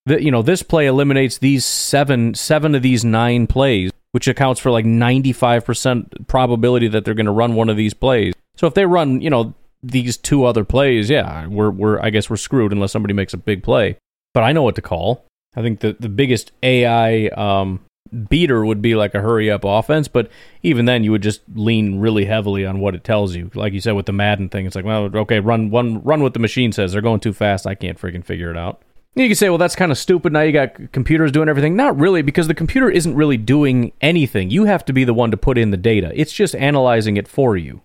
That 0.07 0.23
you 0.23 0.31
know, 0.31 0.41
this 0.41 0.63
play 0.63 0.87
eliminates 0.87 1.37
these 1.37 1.65
seven, 1.65 2.33
seven 2.33 2.73
of 2.73 2.81
these 2.81 3.05
nine 3.05 3.47
plays, 3.47 3.91
which 4.11 4.27
accounts 4.27 4.59
for 4.59 4.71
like 4.71 4.85
ninety 4.85 5.33
five 5.33 5.65
percent 5.65 6.27
probability 6.27 6.87
that 6.87 7.05
they're 7.05 7.13
going 7.13 7.25
to 7.27 7.31
run 7.31 7.55
one 7.55 7.69
of 7.69 7.77
these 7.77 7.93
plays. 7.93 8.33
So 8.55 8.65
if 8.65 8.73
they 8.73 8.85
run, 8.85 9.21
you 9.21 9.29
know, 9.29 9.53
these 9.83 10.17
two 10.17 10.45
other 10.45 10.65
plays, 10.65 11.09
yeah, 11.11 11.45
we're 11.45 11.71
we're 11.71 11.99
I 12.01 12.09
guess 12.09 12.29
we're 12.29 12.37
screwed 12.37 12.71
unless 12.71 12.91
somebody 12.91 13.13
makes 13.13 13.33
a 13.33 13.37
big 13.37 13.61
play. 13.61 13.97
But 14.33 14.43
I 14.43 14.51
know 14.51 14.63
what 14.63 14.75
to 14.75 14.81
call. 14.81 15.25
I 15.55 15.61
think 15.61 15.81
the 15.81 15.95
the 15.99 16.09
biggest 16.09 16.51
AI 16.63 17.27
um, 17.27 17.81
beater 18.29 18.65
would 18.65 18.81
be 18.81 18.95
like 18.95 19.15
a 19.15 19.21
hurry 19.21 19.49
up 19.49 19.63
offense, 19.63 20.07
but 20.07 20.29
even 20.63 20.85
then 20.85 21.03
you 21.03 21.11
would 21.11 21.23
just 21.23 21.41
lean 21.53 21.99
really 21.99 22.25
heavily 22.25 22.65
on 22.65 22.79
what 22.79 22.95
it 22.95 23.03
tells 23.03 23.35
you. 23.35 23.51
Like 23.53 23.73
you 23.73 23.81
said 23.81 23.93
with 23.93 24.05
the 24.05 24.13
Madden 24.13 24.49
thing, 24.49 24.65
it's 24.65 24.75
like, 24.75 24.85
well, 24.85 25.09
okay, 25.15 25.39
run 25.39 25.69
one 25.69 26.01
run 26.03 26.21
what 26.21 26.33
the 26.33 26.39
machine 26.39 26.71
says. 26.71 26.91
They're 26.91 27.01
going 27.01 27.19
too 27.19 27.33
fast. 27.33 27.67
I 27.67 27.75
can't 27.75 27.99
freaking 27.99 28.23
figure 28.23 28.51
it 28.51 28.57
out. 28.57 28.81
You 29.15 29.27
can 29.27 29.35
say, 29.35 29.47
well, 29.47 29.57
that's 29.57 29.77
kind 29.77 29.93
of 29.93 29.97
stupid. 29.97 30.33
Now 30.33 30.41
you 30.41 30.51
got 30.51 30.91
computers 30.91 31.31
doing 31.31 31.47
everything. 31.47 31.75
Not 31.75 31.97
really, 31.97 32.21
because 32.21 32.47
the 32.47 32.53
computer 32.53 32.89
isn't 32.89 33.15
really 33.15 33.37
doing 33.37 33.93
anything. 34.01 34.49
You 34.49 34.65
have 34.65 34.83
to 34.85 34.93
be 34.93 35.05
the 35.05 35.13
one 35.13 35.31
to 35.31 35.37
put 35.37 35.57
in 35.57 35.71
the 35.71 35.77
data. 35.77 36.11
It's 36.13 36.33
just 36.33 36.53
analyzing 36.55 37.15
it 37.15 37.27
for 37.27 37.55
you 37.55 37.81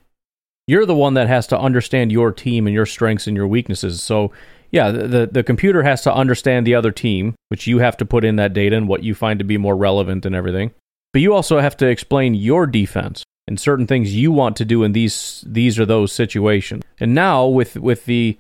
you're 0.71 0.87
the 0.87 0.95
one 0.95 1.15
that 1.15 1.27
has 1.27 1.49
to 1.49 1.59
understand 1.59 2.13
your 2.13 2.31
team 2.31 2.65
and 2.69 2.73
your 2.73 2.87
strengths 2.87 3.27
and 3.27 3.37
your 3.37 3.49
weaknesses. 3.49 4.01
So, 4.05 4.31
yeah, 4.71 4.91
the 4.91 5.29
the 5.31 5.43
computer 5.43 5.83
has 5.83 6.03
to 6.03 6.15
understand 6.15 6.67
the 6.67 6.75
other 6.75 6.93
team, 6.93 7.35
which 7.49 7.67
you 7.67 7.79
have 7.79 7.97
to 7.99 8.05
put 8.05 8.25
in 8.25 8.37
that 8.37 8.53
data 8.53 8.77
and 8.77 8.89
what 8.89 9.03
you 9.03 9.15
find 9.15 9.39
to 9.39 9.45
be 9.45 9.59
more 9.59 9.77
relevant 9.77 10.25
and 10.25 10.35
everything. 10.35 10.73
But 11.13 11.23
you 11.23 11.35
also 11.35 11.59
have 11.59 11.77
to 11.79 11.87
explain 11.87 12.35
your 12.35 12.67
defense 12.67 13.25
and 13.49 13.59
certain 13.59 13.87
things 13.87 14.15
you 14.15 14.31
want 14.31 14.57
to 14.57 14.65
do 14.65 14.85
in 14.85 14.93
these 14.93 15.45
these 15.47 15.79
or 15.79 15.85
those 15.85 16.13
situations. 16.13 16.85
And 17.01 17.15
now 17.15 17.47
with 17.47 17.77
with 17.77 18.05
the 18.05 18.39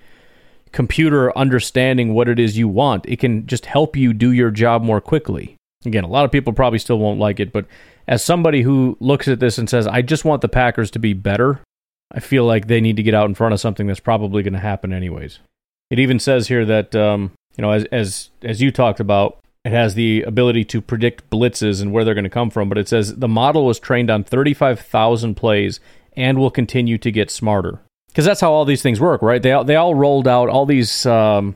computer 0.72 1.36
understanding 1.36 2.14
what 2.14 2.28
it 2.28 2.38
is 2.38 2.56
you 2.56 2.68
want, 2.68 3.06
it 3.06 3.18
can 3.18 3.46
just 3.46 3.66
help 3.66 3.96
you 3.96 4.12
do 4.12 4.30
your 4.30 4.52
job 4.52 4.82
more 4.82 5.00
quickly. 5.00 5.56
Again, 5.84 6.04
a 6.04 6.08
lot 6.08 6.24
of 6.24 6.30
people 6.30 6.52
probably 6.52 6.78
still 6.78 6.98
won't 6.98 7.18
like 7.18 7.40
it, 7.40 7.52
but 7.52 7.66
as 8.06 8.22
somebody 8.22 8.62
who 8.62 8.96
looks 9.00 9.26
at 9.26 9.40
this 9.40 9.58
and 9.58 9.68
says, 9.68 9.86
"I 9.88 10.02
just 10.02 10.24
want 10.24 10.42
the 10.42 10.48
Packers 10.48 10.90
to 10.92 11.00
be 11.00 11.12
better," 11.12 11.60
I 12.12 12.20
feel 12.20 12.44
like 12.44 12.66
they 12.66 12.80
need 12.80 12.96
to 12.96 13.02
get 13.02 13.14
out 13.14 13.28
in 13.28 13.34
front 13.34 13.54
of 13.54 13.60
something 13.60 13.88
that's 13.88 13.98
probably 13.98 14.42
going 14.44 14.52
to 14.52 14.60
happen 14.60 14.92
anyways. 14.92 15.40
It 15.90 15.98
even 15.98 16.18
says 16.18 16.48
here 16.48 16.64
that 16.64 16.94
um, 16.94 17.32
you 17.56 17.62
know, 17.62 17.72
as 17.72 17.84
as 17.86 18.30
as 18.42 18.62
you 18.62 18.70
talked 18.70 19.00
about, 19.00 19.38
it 19.64 19.72
has 19.72 19.94
the 19.94 20.22
ability 20.22 20.64
to 20.66 20.80
predict 20.80 21.28
blitzes 21.30 21.82
and 21.82 21.92
where 21.92 22.04
they're 22.04 22.14
going 22.14 22.24
to 22.24 22.30
come 22.30 22.50
from. 22.50 22.68
But 22.68 22.78
it 22.78 22.88
says 22.88 23.16
the 23.16 23.28
model 23.28 23.66
was 23.66 23.78
trained 23.78 24.10
on 24.10 24.24
35,000 24.24 25.34
plays 25.34 25.80
and 26.16 26.38
will 26.38 26.50
continue 26.50 26.96
to 26.98 27.10
get 27.10 27.30
smarter. 27.30 27.80
Because 28.08 28.24
that's 28.24 28.40
how 28.40 28.52
all 28.52 28.64
these 28.64 28.82
things 28.82 29.00
work, 29.00 29.22
right? 29.22 29.42
They 29.42 29.52
all, 29.52 29.64
they 29.64 29.76
all 29.76 29.94
rolled 29.94 30.26
out 30.26 30.48
all 30.48 30.66
these 30.66 31.06
um, 31.06 31.54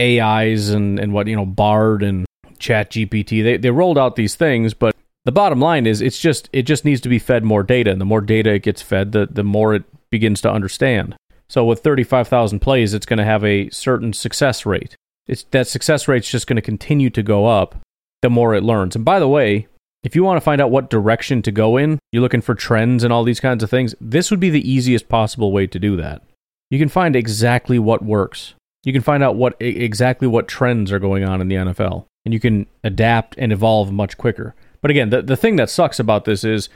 AIs 0.00 0.70
and 0.70 0.98
and 0.98 1.12
what 1.12 1.26
you 1.26 1.36
know, 1.36 1.46
Bard 1.46 2.02
and 2.02 2.26
Chat 2.58 2.90
GPT. 2.90 3.42
They 3.42 3.56
they 3.56 3.70
rolled 3.70 3.98
out 3.98 4.16
these 4.16 4.34
things, 4.34 4.74
but 4.74 4.94
the 5.24 5.32
bottom 5.32 5.60
line 5.60 5.86
is 5.86 6.00
it's 6.00 6.20
just 6.20 6.48
it 6.52 6.62
just 6.62 6.84
needs 6.84 7.00
to 7.02 7.08
be 7.08 7.18
fed 7.18 7.44
more 7.44 7.62
data 7.62 7.90
and 7.90 8.00
the 8.00 8.06
more 8.06 8.20
data 8.20 8.54
it 8.54 8.62
gets 8.62 8.80
fed 8.80 9.10
the 9.10 9.26
the 9.26 9.42
more 9.42 9.74
it 9.74 9.82
begins 10.08 10.40
to 10.40 10.50
understand 10.50 11.16
so 11.48 11.64
with 11.64 11.80
35,000 11.80 12.60
plays 12.60 12.94
it's 12.94 13.06
going 13.06 13.18
to 13.18 13.24
have 13.24 13.44
a 13.44 13.70
certain 13.70 14.12
success 14.12 14.66
rate. 14.66 14.96
It's 15.26 15.44
that 15.50 15.66
success 15.66 16.06
rate's 16.08 16.30
just 16.30 16.46
going 16.46 16.56
to 16.56 16.62
continue 16.62 17.10
to 17.10 17.22
go 17.22 17.46
up 17.46 17.76
the 18.22 18.30
more 18.30 18.54
it 18.54 18.62
learns. 18.62 18.96
And 18.96 19.04
by 19.04 19.18
the 19.18 19.28
way 19.28 19.68
if 20.02 20.14
you 20.14 20.22
want 20.22 20.36
to 20.36 20.44
find 20.44 20.60
out 20.60 20.70
what 20.70 20.90
direction 20.90 21.42
to 21.42 21.50
go 21.50 21.76
in 21.76 21.98
you're 22.12 22.22
looking 22.22 22.40
for 22.40 22.54
trends 22.54 23.02
and 23.02 23.12
all 23.12 23.24
these 23.24 23.40
kinds 23.40 23.62
of 23.62 23.70
things 23.70 23.94
this 24.00 24.30
would 24.30 24.40
be 24.40 24.50
the 24.50 24.70
easiest 24.70 25.08
possible 25.08 25.52
way 25.52 25.66
to 25.66 25.78
do 25.78 25.96
that. 25.96 26.22
You 26.70 26.78
can 26.78 26.88
find 26.88 27.14
exactly 27.14 27.78
what 27.78 28.04
works. 28.04 28.54
You 28.84 28.92
can 28.92 29.02
find 29.02 29.22
out 29.22 29.36
what 29.36 29.56
exactly 29.60 30.28
what 30.28 30.48
trends 30.48 30.92
are 30.92 30.98
going 30.98 31.24
on 31.24 31.40
in 31.40 31.48
the 31.48 31.56
NFL 31.56 32.06
and 32.24 32.34
you 32.34 32.40
can 32.40 32.66
adapt 32.84 33.36
and 33.38 33.52
evolve 33.52 33.92
much 33.92 34.18
quicker. 34.18 34.54
But 34.82 34.90
again, 34.90 35.10
the, 35.10 35.22
the 35.22 35.36
thing 35.36 35.56
that 35.56 35.70
sucks 35.70 35.98
about 35.98 36.24
this 36.24 36.44
is 36.44 36.68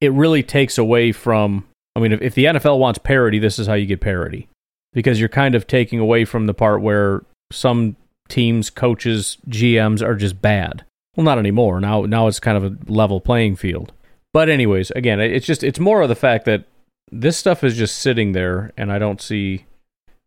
it 0.00 0.12
really 0.12 0.42
takes 0.42 0.78
away 0.78 1.12
from. 1.12 1.66
I 1.96 2.00
mean, 2.00 2.12
if, 2.12 2.22
if 2.22 2.34
the 2.34 2.44
NFL 2.46 2.78
wants 2.78 2.98
parity, 2.98 3.38
this 3.38 3.58
is 3.58 3.66
how 3.66 3.74
you 3.74 3.86
get 3.86 4.00
parity 4.00 4.48
because 4.92 5.20
you're 5.20 5.28
kind 5.28 5.54
of 5.54 5.66
taking 5.66 5.98
away 5.98 6.24
from 6.24 6.46
the 6.46 6.54
part 6.54 6.82
where 6.82 7.22
some 7.52 7.96
teams, 8.28 8.70
coaches, 8.70 9.38
GMs 9.48 10.02
are 10.02 10.14
just 10.14 10.40
bad. 10.40 10.84
Well, 11.16 11.24
not 11.24 11.38
anymore. 11.38 11.80
Now, 11.80 12.02
now 12.02 12.26
it's 12.26 12.40
kind 12.40 12.56
of 12.56 12.64
a 12.64 12.92
level 12.92 13.20
playing 13.20 13.56
field. 13.56 13.92
But 14.32 14.48
anyways, 14.48 14.92
again, 14.92 15.20
it's 15.20 15.46
just 15.46 15.64
it's 15.64 15.80
more 15.80 16.02
of 16.02 16.08
the 16.08 16.14
fact 16.14 16.44
that 16.44 16.64
this 17.10 17.36
stuff 17.36 17.64
is 17.64 17.76
just 17.76 17.98
sitting 17.98 18.32
there, 18.32 18.72
and 18.76 18.92
I 18.92 18.98
don't 19.00 19.20
see, 19.20 19.66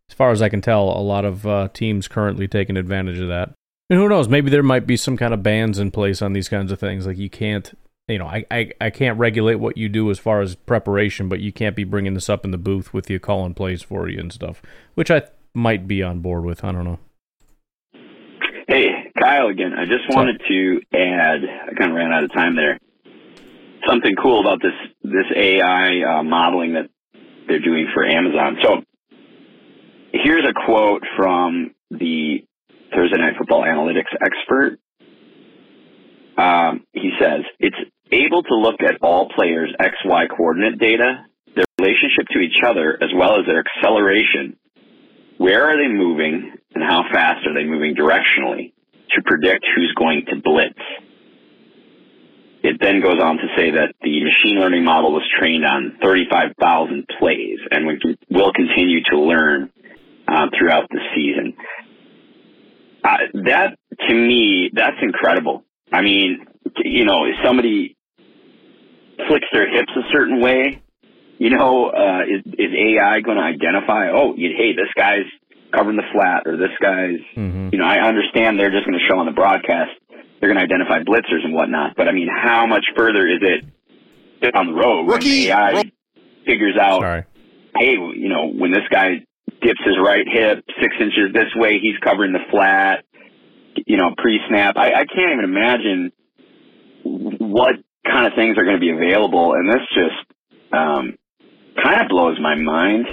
as 0.10 0.16
far 0.16 0.32
as 0.32 0.42
I 0.42 0.50
can 0.50 0.62
tell, 0.62 0.90
a 0.90 1.00
lot 1.00 1.24
of 1.24 1.48
uh, 1.48 1.70
teams 1.74 2.10
currently 2.10 2.48
taking 2.48 2.76
advantage 2.76 3.20
of 3.20 3.30
that. 3.30 3.52
And 3.90 4.00
who 4.00 4.10
knows? 4.10 4.28
Maybe 4.28 4.50
there 4.50 4.64
might 4.64 4.86
be 4.86 4.98
some 4.98 5.16
kind 5.16 5.34
of 5.34 5.44
bans 5.44 5.80
in 5.80 5.92
place 5.92 6.22
on 6.22 6.34
these 6.34 6.50
kinds 6.50 6.72
of 6.72 6.80
things. 6.80 7.08
Like 7.08 7.18
you 7.18 7.30
can't, 7.30 7.72
you 8.08 8.18
know, 8.18 8.28
I, 8.28 8.46
I, 8.52 8.72
I 8.82 8.90
can't 8.90 9.18
regulate 9.18 9.56
what 9.56 9.78
you 9.78 9.90
do 9.90 10.12
as 10.12 10.20
far 10.20 10.42
as 10.42 10.56
preparation, 10.56 11.30
but 11.30 11.40
you 11.40 11.54
can't 11.54 11.76
be 11.76 11.84
bringing 11.84 12.14
this 12.14 12.30
up 12.30 12.46
in 12.46 12.52
the 12.52 12.58
booth 12.58 12.94
with 12.94 13.10
you 13.10 13.20
calling 13.20 13.54
plays 13.54 13.82
for 13.82 14.10
you 14.10 14.20
and 14.20 14.34
stuff, 14.34 14.62
which 14.96 15.10
I 15.12 15.24
might 15.54 15.88
be 15.88 16.04
on 16.04 16.20
board 16.20 16.44
with. 16.44 16.64
I 16.64 16.72
don't 16.72 16.84
know. 16.86 17.00
Hey, 18.68 19.12
Kyle 19.20 19.48
again. 19.48 19.74
I 19.74 19.86
just 19.86 20.10
wanted 20.10 20.42
to 20.48 20.82
add, 20.94 21.42
I 21.44 21.74
kind 21.78 21.92
of 21.92 21.98
ran 21.98 22.12
out 22.12 22.24
of 22.24 22.34
time 22.34 22.56
there. 22.56 22.80
something 23.88 24.16
cool 24.22 24.42
about 24.42 24.62
this 24.62 24.74
this 25.04 25.26
AI 25.36 26.20
uh, 26.20 26.24
modeling 26.24 26.74
that 26.74 26.90
they're 27.48 27.60
doing 27.60 27.88
for 27.94 28.06
Amazon. 28.06 28.58
So 28.64 28.84
here's 30.14 30.46
a 30.48 30.54
quote 30.66 31.04
from 31.18 31.74
the 31.92 32.46
Thursday 32.94 33.18
Night 33.18 33.36
Football 33.38 33.64
analytics 33.64 34.14
expert. 34.22 34.80
Um, 36.38 36.86
he 36.94 37.12
says 37.20 37.42
it's 37.60 37.78
able 38.12 38.44
to 38.44 38.56
look 38.56 38.82
at 38.82 39.02
all 39.02 39.30
players' 39.36 39.74
XY 39.80 40.30
coordinate 40.36 40.80
data, 40.80 41.26
their 41.56 41.66
relationship 41.80 42.28
to 42.32 42.40
each 42.40 42.58
other, 42.66 42.98
as 43.02 43.10
well 43.16 43.40
as 43.40 43.46
their 43.46 43.64
acceleration. 43.64 44.58
Where 45.38 45.66
are 45.66 45.78
they 45.78 45.94
moving 45.94 46.54
and 46.74 46.84
how 46.84 47.04
fast 47.12 47.46
are 47.48 47.54
they 47.54 47.66
moving 47.66 47.96
directionally 47.96 48.74
to 49.12 49.22
predict 49.26 49.66
who's 49.76 49.94
going 49.98 50.26
to 50.30 50.36
blitz? 50.42 50.80
It 52.64 52.78
then 52.80 53.02
goes 53.02 53.20
on 53.22 53.38
to 53.38 53.48
say 53.58 53.72
that 53.72 53.94
the 54.02 54.24
machine 54.24 54.58
learning 54.58 54.86
model 54.86 55.12
was 55.12 55.24
trained 55.38 55.66
on 55.66 55.98
35,000 56.02 57.06
plays 57.20 57.60
and 57.70 57.86
will 58.30 58.54
continue 58.54 59.04
to 59.12 59.20
learn 59.20 59.70
uh, 60.30 60.48
throughout 60.58 60.88
the 60.90 61.00
season. 61.14 61.54
Uh, 63.04 63.18
that, 63.46 63.78
to 64.08 64.16
me, 64.16 64.72
that's 64.74 64.96
incredible. 65.02 65.66
I 65.94 66.02
mean, 66.02 66.46
you 66.84 67.06
know, 67.06 67.26
if 67.26 67.36
somebody 67.46 67.96
flicks 69.28 69.48
their 69.54 69.70
hips 69.72 69.92
a 69.96 70.12
certain 70.12 70.42
way, 70.42 70.82
you 71.38 71.50
know, 71.50 71.90
uh, 71.90 72.22
is, 72.24 72.42
is 72.58 72.72
AI 72.74 73.22
going 73.22 73.38
to 73.38 73.44
identify, 73.44 74.10
oh, 74.10 74.34
hey, 74.36 74.74
this 74.74 74.92
guy's 74.96 75.26
covering 75.74 75.98
the 75.98 76.04
flat 76.12 76.44
or 76.46 76.58
this 76.58 76.76
guy's, 76.82 77.20
mm-hmm. 77.36 77.70
you 77.72 77.80
know, 77.80 77.86
I 77.86 78.00
understand 78.00 78.60
they're 78.60 78.72
just 78.72 78.86
going 78.86 78.98
to 78.98 79.06
show 79.08 79.20
on 79.20 79.26
the 79.26 79.32
broadcast 79.32 79.92
they're 80.44 80.54
going 80.54 80.68
to 80.68 80.76
identify 80.76 81.00
blitzers 81.00 81.46
and 81.46 81.54
whatnot. 81.54 81.96
But 81.96 82.10
I 82.10 82.12
mean, 82.12 82.28
how 82.28 82.68
much 82.68 82.84
further 82.98 83.26
is 83.26 83.40
it 83.42 84.54
on 84.54 84.68
the 84.68 84.74
road 84.74 85.08
Rookie. 85.08 85.48
when 85.48 85.58
AI 85.58 85.92
figures 86.46 86.76
out, 86.78 87.00
Sorry. 87.00 87.24
hey, 87.78 87.94
you 87.94 88.28
know, 88.28 88.52
when 88.52 88.72
this 88.74 88.84
guy 88.92 89.24
dips 89.62 89.80
his 89.86 89.96
right 90.04 90.26
hip 90.30 90.66
six 90.82 90.96
inches 91.00 91.32
this 91.34 91.48
way, 91.56 91.80
he's 91.80 91.98
covering 92.04 92.34
the 92.34 92.44
flat, 92.52 93.06
you 93.86 93.98
know, 93.98 94.14
pre-snap. 94.18 94.78
I, 94.78 94.94
I 94.94 95.06
can't 95.06 95.34
even 95.34 95.46
imagine 95.46 96.12
what 97.04 97.76
kind 98.06 98.28
of 98.28 98.34
things 98.36 98.58
are 98.58 98.64
going 98.64 98.76
to 98.76 98.82
be 98.82 98.92
available, 98.92 99.54
and 99.54 99.70
this 99.70 99.82
just 99.94 100.74
um, 100.74 101.18
kind 101.82 102.02
of 102.02 102.10
blows 102.10 102.38
my 102.42 102.56
mind. 102.56 103.06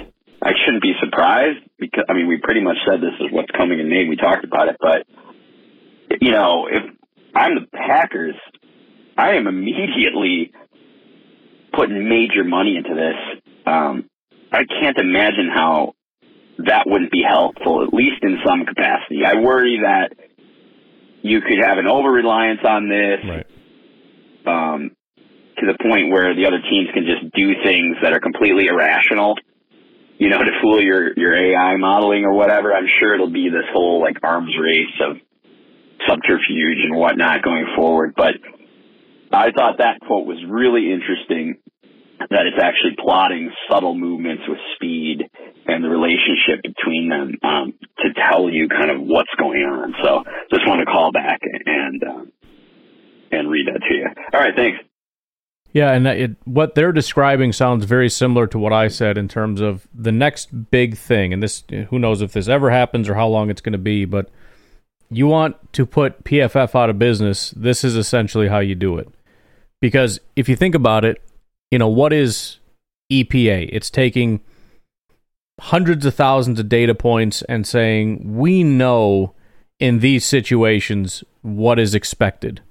I 0.43 0.53
shouldn't 0.65 0.81
be 0.81 0.93
surprised 0.99 1.59
because 1.77 2.05
I 2.09 2.13
mean 2.13 2.27
we 2.27 2.37
pretty 2.37 2.61
much 2.61 2.77
said 2.87 2.99
this 2.99 3.13
is 3.19 3.27
what's 3.31 3.51
coming 3.51 3.79
in 3.79 3.89
May. 3.89 4.07
We 4.07 4.15
talked 4.15 4.43
about 4.43 4.69
it, 4.69 4.77
but 4.79 5.05
you 6.19 6.31
know 6.31 6.67
if 6.67 6.83
I'm 7.35 7.55
the 7.55 7.67
Packers. 7.71 8.35
I 9.17 9.33
am 9.33 9.47
immediately 9.47 10.51
putting 11.73 12.09
major 12.09 12.43
money 12.43 12.77
into 12.77 12.95
this. 12.95 13.53
Um, 13.65 14.09
I 14.51 14.63
can't 14.65 14.97
imagine 14.97 15.49
how 15.53 15.93
that 16.65 16.83
wouldn't 16.85 17.11
be 17.11 17.23
helpful, 17.27 17.83
at 17.83 17.93
least 17.93 18.23
in 18.23 18.39
some 18.45 18.65
capacity. 18.65 19.23
I 19.25 19.35
worry 19.35 19.79
that 19.83 20.13
you 21.21 21.41
could 21.41 21.59
have 21.63 21.77
an 21.77 21.87
over 21.87 22.09
reliance 22.11 22.61
on 22.67 22.89
this 22.89 23.19
right. 23.25 23.47
um, 24.45 24.91
to 25.57 25.65
the 25.65 25.77
point 25.81 26.11
where 26.11 26.35
the 26.35 26.45
other 26.45 26.59
teams 26.69 26.89
can 26.93 27.05
just 27.05 27.33
do 27.33 27.53
things 27.63 27.97
that 28.01 28.13
are 28.13 28.19
completely 28.19 28.67
irrational, 28.67 29.35
you 30.17 30.29
know, 30.29 30.39
to 30.43 30.51
fool 30.61 30.81
your, 30.81 31.13
your 31.17 31.35
AI 31.35 31.77
modeling 31.77 32.25
or 32.25 32.33
whatever. 32.33 32.73
I'm 32.73 32.87
sure 32.99 33.13
it'll 33.13 33.31
be 33.31 33.49
this 33.49 33.69
whole 33.71 34.01
like 34.01 34.17
arms 34.23 34.53
race 34.59 34.99
of 35.05 35.17
subterfuge 36.07 36.79
and 36.83 36.95
whatnot 36.95 37.43
going 37.43 37.67
forward. 37.75 38.13
But 38.15 38.35
I 39.31 39.51
thought 39.51 39.77
that 39.77 39.99
quote 40.01 40.25
was 40.25 40.37
really 40.47 40.91
interesting 40.91 41.57
that 42.29 42.45
it's 42.45 42.61
actually 42.61 42.95
plotting 42.99 43.51
subtle 43.69 43.95
movements 43.95 44.43
with 44.47 44.59
speed 44.75 45.23
and 45.65 45.83
the 45.83 45.89
relationship 45.89 46.61
between 46.63 47.09
them 47.09 47.37
um, 47.43 47.73
to 47.99 48.09
tell 48.29 48.49
you 48.49 48.67
kind 48.67 48.91
of 48.91 49.01
what's 49.01 49.33
going 49.37 49.63
on. 49.63 49.95
So 50.03 50.23
just 50.49 50.67
want 50.67 50.79
to 50.79 50.85
call 50.85 51.11
back 51.11 51.41
and 51.65 52.03
uh, 52.03 52.25
and 53.31 53.49
read 53.49 53.67
that 53.67 53.81
to 53.87 53.93
you. 53.93 54.07
All 54.33 54.39
right, 54.39 54.55
thanks. 54.55 54.79
Yeah, 55.73 55.93
and 55.93 56.05
it, 56.05 56.35
what 56.43 56.75
they're 56.75 56.91
describing 56.91 57.53
sounds 57.53 57.85
very 57.85 58.09
similar 58.09 58.45
to 58.47 58.59
what 58.59 58.73
I 58.73 58.89
said 58.89 59.17
in 59.17 59.29
terms 59.29 59.61
of 59.61 59.87
the 59.93 60.11
next 60.11 60.69
big 60.69 60.97
thing. 60.97 61.31
And 61.31 61.41
this, 61.41 61.63
who 61.89 61.97
knows 61.97 62.21
if 62.21 62.33
this 62.33 62.49
ever 62.49 62.69
happens 62.69 63.07
or 63.07 63.15
how 63.15 63.27
long 63.27 63.49
it's 63.49 63.61
going 63.61 63.71
to 63.71 63.79
be, 63.79 64.03
but 64.03 64.29
you 65.09 65.27
want 65.27 65.55
to 65.73 65.85
put 65.85 66.25
PFF 66.25 66.75
out 66.75 66.89
of 66.89 66.99
business, 66.99 67.51
this 67.51 67.85
is 67.85 67.95
essentially 67.95 68.49
how 68.49 68.59
you 68.59 68.75
do 68.75 68.97
it. 68.97 69.07
Because 69.79 70.19
if 70.35 70.49
you 70.49 70.57
think 70.57 70.75
about 70.75 71.05
it, 71.05 71.21
you 71.71 71.79
know, 71.79 71.87
what 71.87 72.13
is 72.13 72.59
EPA? 73.11 73.69
It's 73.71 73.89
taking 73.89 74.41
hundreds 75.59 76.05
of 76.05 76.13
thousands 76.13 76.59
of 76.59 76.69
data 76.69 76.93
points 76.93 77.41
and 77.43 77.65
saying, 77.65 78.37
we 78.37 78.63
know 78.63 79.33
in 79.79 79.99
these 79.99 80.25
situations 80.25 81.23
what 81.41 81.79
is 81.79 81.95
expected. 81.95 82.61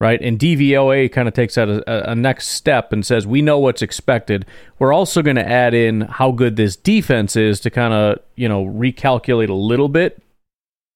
Right. 0.00 0.22
And 0.22 0.38
DVOA 0.38 1.10
kind 1.10 1.26
of 1.26 1.34
takes 1.34 1.56
that 1.56 1.68
a, 1.68 2.12
a 2.12 2.14
next 2.14 2.48
step 2.48 2.92
and 2.92 3.04
says, 3.04 3.26
we 3.26 3.42
know 3.42 3.58
what's 3.58 3.82
expected. 3.82 4.46
We're 4.78 4.92
also 4.92 5.22
going 5.22 5.34
to 5.34 5.48
add 5.48 5.74
in 5.74 6.02
how 6.02 6.30
good 6.30 6.54
this 6.54 6.76
defense 6.76 7.34
is 7.34 7.58
to 7.60 7.70
kind 7.70 7.92
of, 7.92 8.20
you 8.36 8.48
know, 8.48 8.64
recalculate 8.64 9.48
a 9.48 9.54
little 9.54 9.88
bit 9.88 10.22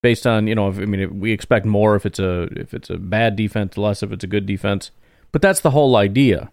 based 0.03 0.27
on 0.27 0.47
you 0.47 0.55
know 0.55 0.68
if, 0.68 0.79
I 0.79 0.85
mean 0.85 1.21
we 1.21 1.33
expect 1.33 1.64
more 1.64 1.97
if 1.97 2.05
it's 2.05 2.18
a 2.18 2.42
if 2.57 2.75
it's 2.75 2.90
a 2.90 2.99
bad 2.99 3.37
defense 3.37 3.79
less 3.79 4.03
if 4.03 4.12
it's 4.12 4.25
a 4.25 4.29
good 4.29 4.47
defense 4.47 4.90
but 5.31 5.40
that's 5.40 5.61
the 5.61 5.71
whole 5.71 5.97
idea 5.97 6.51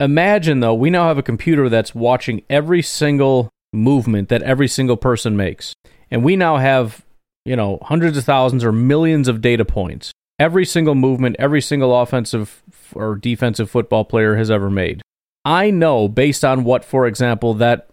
imagine 0.00 0.60
though 0.60 0.74
we 0.74 0.90
now 0.90 1.08
have 1.08 1.18
a 1.18 1.22
computer 1.22 1.68
that's 1.68 1.94
watching 1.94 2.42
every 2.48 2.82
single 2.82 3.50
movement 3.72 4.28
that 4.28 4.42
every 4.42 4.68
single 4.68 4.96
person 4.96 5.36
makes. 5.36 5.74
And 6.10 6.24
we 6.24 6.36
now 6.36 6.56
have 6.56 7.04
you 7.44 7.56
know 7.56 7.78
hundreds 7.82 8.16
of 8.16 8.24
thousands 8.24 8.64
or 8.64 8.72
millions 8.72 9.28
of 9.28 9.40
data 9.40 9.64
points. 9.64 10.12
Every 10.38 10.64
single 10.64 10.94
movement 10.94 11.36
every 11.38 11.60
single 11.60 11.98
offensive 11.98 12.62
or 12.94 13.16
defensive 13.16 13.70
football 13.70 14.04
player 14.04 14.36
has 14.36 14.50
ever 14.50 14.70
made. 14.70 15.02
I 15.44 15.70
know 15.70 16.08
based 16.08 16.44
on 16.44 16.64
what 16.64 16.84
for 16.84 17.06
example 17.06 17.54
that 17.54 17.88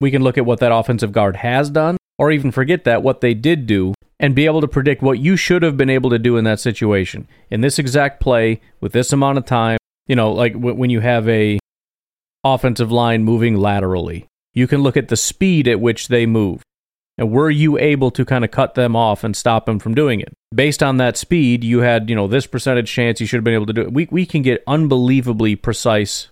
we 0.00 0.10
can 0.10 0.22
look 0.22 0.36
at 0.36 0.46
what 0.46 0.60
that 0.60 0.72
offensive 0.72 1.12
guard 1.12 1.36
has 1.36 1.70
done 1.70 1.96
or 2.18 2.30
even 2.30 2.50
forget 2.50 2.84
that 2.84 3.02
what 3.02 3.20
they 3.20 3.34
did 3.34 3.66
do 3.66 3.94
and 4.18 4.34
be 4.34 4.46
able 4.46 4.60
to 4.62 4.68
predict 4.68 5.02
what 5.02 5.18
you 5.18 5.36
should 5.36 5.62
have 5.62 5.76
been 5.76 5.90
able 5.90 6.10
to 6.10 6.18
do 6.18 6.36
in 6.36 6.44
that 6.44 6.60
situation. 6.60 7.28
In 7.50 7.60
this 7.60 7.78
exact 7.78 8.20
play 8.20 8.60
with 8.80 8.92
this 8.92 9.12
amount 9.12 9.38
of 9.38 9.44
time 9.44 9.78
you 10.06 10.16
know 10.16 10.32
like 10.32 10.52
w- 10.52 10.74
when 10.74 10.90
you 10.90 11.00
have 11.00 11.28
a 11.28 11.58
offensive 12.44 12.92
line 12.92 13.24
moving 13.24 13.56
laterally 13.56 14.26
you 14.56 14.66
can 14.66 14.82
look 14.82 14.96
at 14.96 15.08
the 15.08 15.16
speed 15.16 15.68
at 15.68 15.80
which 15.80 16.08
they 16.08 16.24
move. 16.24 16.62
And 17.18 17.30
were 17.30 17.50
you 17.50 17.78
able 17.78 18.10
to 18.10 18.24
kind 18.24 18.44
of 18.44 18.50
cut 18.50 18.74
them 18.74 18.96
off 18.96 19.22
and 19.22 19.36
stop 19.36 19.66
them 19.66 19.78
from 19.78 19.94
doing 19.94 20.20
it? 20.20 20.32
Based 20.54 20.82
on 20.82 20.96
that 20.96 21.16
speed 21.16 21.62
you 21.62 21.80
had 21.80 22.10
you 22.10 22.16
know 22.16 22.26
this 22.26 22.46
percentage 22.46 22.90
chance 22.90 23.20
you 23.20 23.26
should 23.26 23.38
have 23.38 23.44
been 23.44 23.54
able 23.54 23.66
to 23.66 23.72
do 23.72 23.82
it. 23.82 23.92
We, 23.92 24.08
we 24.10 24.26
can 24.26 24.42
get 24.42 24.64
unbelievably 24.66 25.56
precise 25.56 26.28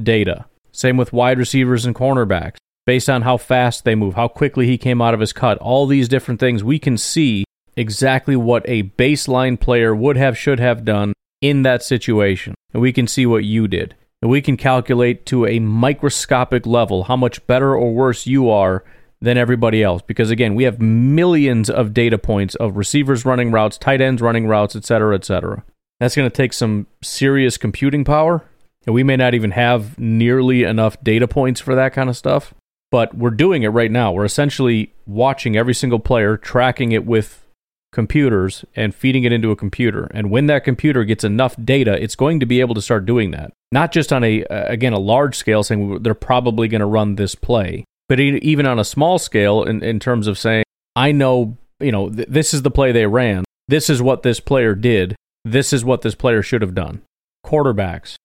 data. 0.00 0.44
Same 0.72 0.96
with 0.96 1.12
wide 1.12 1.38
receivers 1.38 1.86
and 1.86 1.94
cornerbacks. 1.94 2.56
Based 2.86 3.08
on 3.08 3.22
how 3.22 3.38
fast 3.38 3.84
they 3.84 3.94
move, 3.94 4.14
how 4.14 4.28
quickly 4.28 4.66
he 4.66 4.76
came 4.76 5.00
out 5.00 5.14
of 5.14 5.20
his 5.20 5.32
cut, 5.32 5.56
all 5.58 5.86
these 5.86 6.08
different 6.08 6.38
things, 6.38 6.62
we 6.62 6.78
can 6.78 6.98
see 6.98 7.44
exactly 7.76 8.36
what 8.36 8.62
a 8.68 8.82
baseline 8.82 9.58
player 9.58 9.94
would 9.94 10.18
have, 10.18 10.36
should 10.36 10.60
have 10.60 10.84
done 10.84 11.14
in 11.40 11.62
that 11.62 11.82
situation. 11.82 12.54
And 12.74 12.82
we 12.82 12.92
can 12.92 13.06
see 13.06 13.24
what 13.24 13.44
you 13.44 13.66
did. 13.66 13.94
And 14.20 14.30
we 14.30 14.42
can 14.42 14.56
calculate 14.56 15.24
to 15.26 15.46
a 15.46 15.60
microscopic 15.60 16.66
level 16.66 17.04
how 17.04 17.16
much 17.16 17.46
better 17.46 17.74
or 17.74 17.94
worse 17.94 18.26
you 18.26 18.50
are 18.50 18.84
than 19.20 19.38
everybody 19.38 19.82
else. 19.82 20.02
Because 20.02 20.30
again, 20.30 20.54
we 20.54 20.64
have 20.64 20.80
millions 20.80 21.70
of 21.70 21.94
data 21.94 22.18
points 22.18 22.54
of 22.56 22.76
receivers 22.76 23.24
running 23.24 23.50
routes, 23.50 23.78
tight 23.78 24.02
ends 24.02 24.20
running 24.20 24.46
routes, 24.46 24.76
etc., 24.76 25.14
etc. 25.14 25.64
That's 26.00 26.16
going 26.16 26.28
to 26.28 26.36
take 26.36 26.52
some 26.52 26.86
serious 27.02 27.56
computing 27.56 28.04
power. 28.04 28.44
And 28.86 28.94
we 28.94 29.02
may 29.02 29.16
not 29.16 29.32
even 29.32 29.52
have 29.52 29.98
nearly 29.98 30.64
enough 30.64 31.02
data 31.02 31.26
points 31.26 31.60
for 31.60 31.74
that 31.74 31.94
kind 31.94 32.10
of 32.10 32.16
stuff 32.16 32.52
but 32.94 33.12
we're 33.12 33.30
doing 33.30 33.64
it 33.64 33.70
right 33.70 33.90
now. 33.90 34.12
We're 34.12 34.24
essentially 34.24 34.92
watching 35.04 35.56
every 35.56 35.74
single 35.74 35.98
player, 35.98 36.36
tracking 36.36 36.92
it 36.92 37.04
with 37.04 37.43
computers 37.94 38.64
and 38.76 38.94
feeding 38.94 39.24
it 39.24 39.32
into 39.32 39.50
a 39.50 39.56
computer. 39.56 40.10
And 40.12 40.30
when 40.30 40.46
that 40.46 40.64
computer 40.64 41.04
gets 41.04 41.24
enough 41.24 41.56
data, 41.64 42.02
it's 42.02 42.16
going 42.16 42.40
to 42.40 42.46
be 42.46 42.60
able 42.60 42.74
to 42.74 42.82
start 42.82 43.06
doing 43.06 43.30
that. 43.30 43.52
Not 43.72 43.92
just 43.92 44.12
on 44.12 44.22
a 44.22 44.42
again 44.50 44.92
a 44.92 44.98
large 44.98 45.36
scale 45.36 45.62
saying 45.62 46.02
they're 46.02 46.14
probably 46.14 46.68
going 46.68 46.80
to 46.80 46.86
run 46.86 47.14
this 47.14 47.34
play, 47.34 47.84
but 48.08 48.20
even 48.20 48.66
on 48.66 48.78
a 48.78 48.84
small 48.84 49.18
scale 49.18 49.62
in, 49.62 49.82
in 49.82 49.98
terms 49.98 50.26
of 50.26 50.38
saying 50.38 50.64
I 50.94 51.12
know, 51.12 51.56
you 51.80 51.92
know, 51.92 52.10
th- 52.10 52.28
this 52.28 52.54
is 52.54 52.62
the 52.62 52.70
play 52.70 52.92
they 52.92 53.06
ran. 53.06 53.44
This 53.68 53.88
is 53.88 54.02
what 54.02 54.22
this 54.22 54.40
player 54.40 54.74
did. 54.74 55.16
This 55.44 55.72
is 55.72 55.84
what 55.84 56.02
this 56.02 56.14
player 56.14 56.42
should 56.42 56.62
have 56.62 56.74
done. 56.74 57.02
Quarterbacks, 57.44 58.16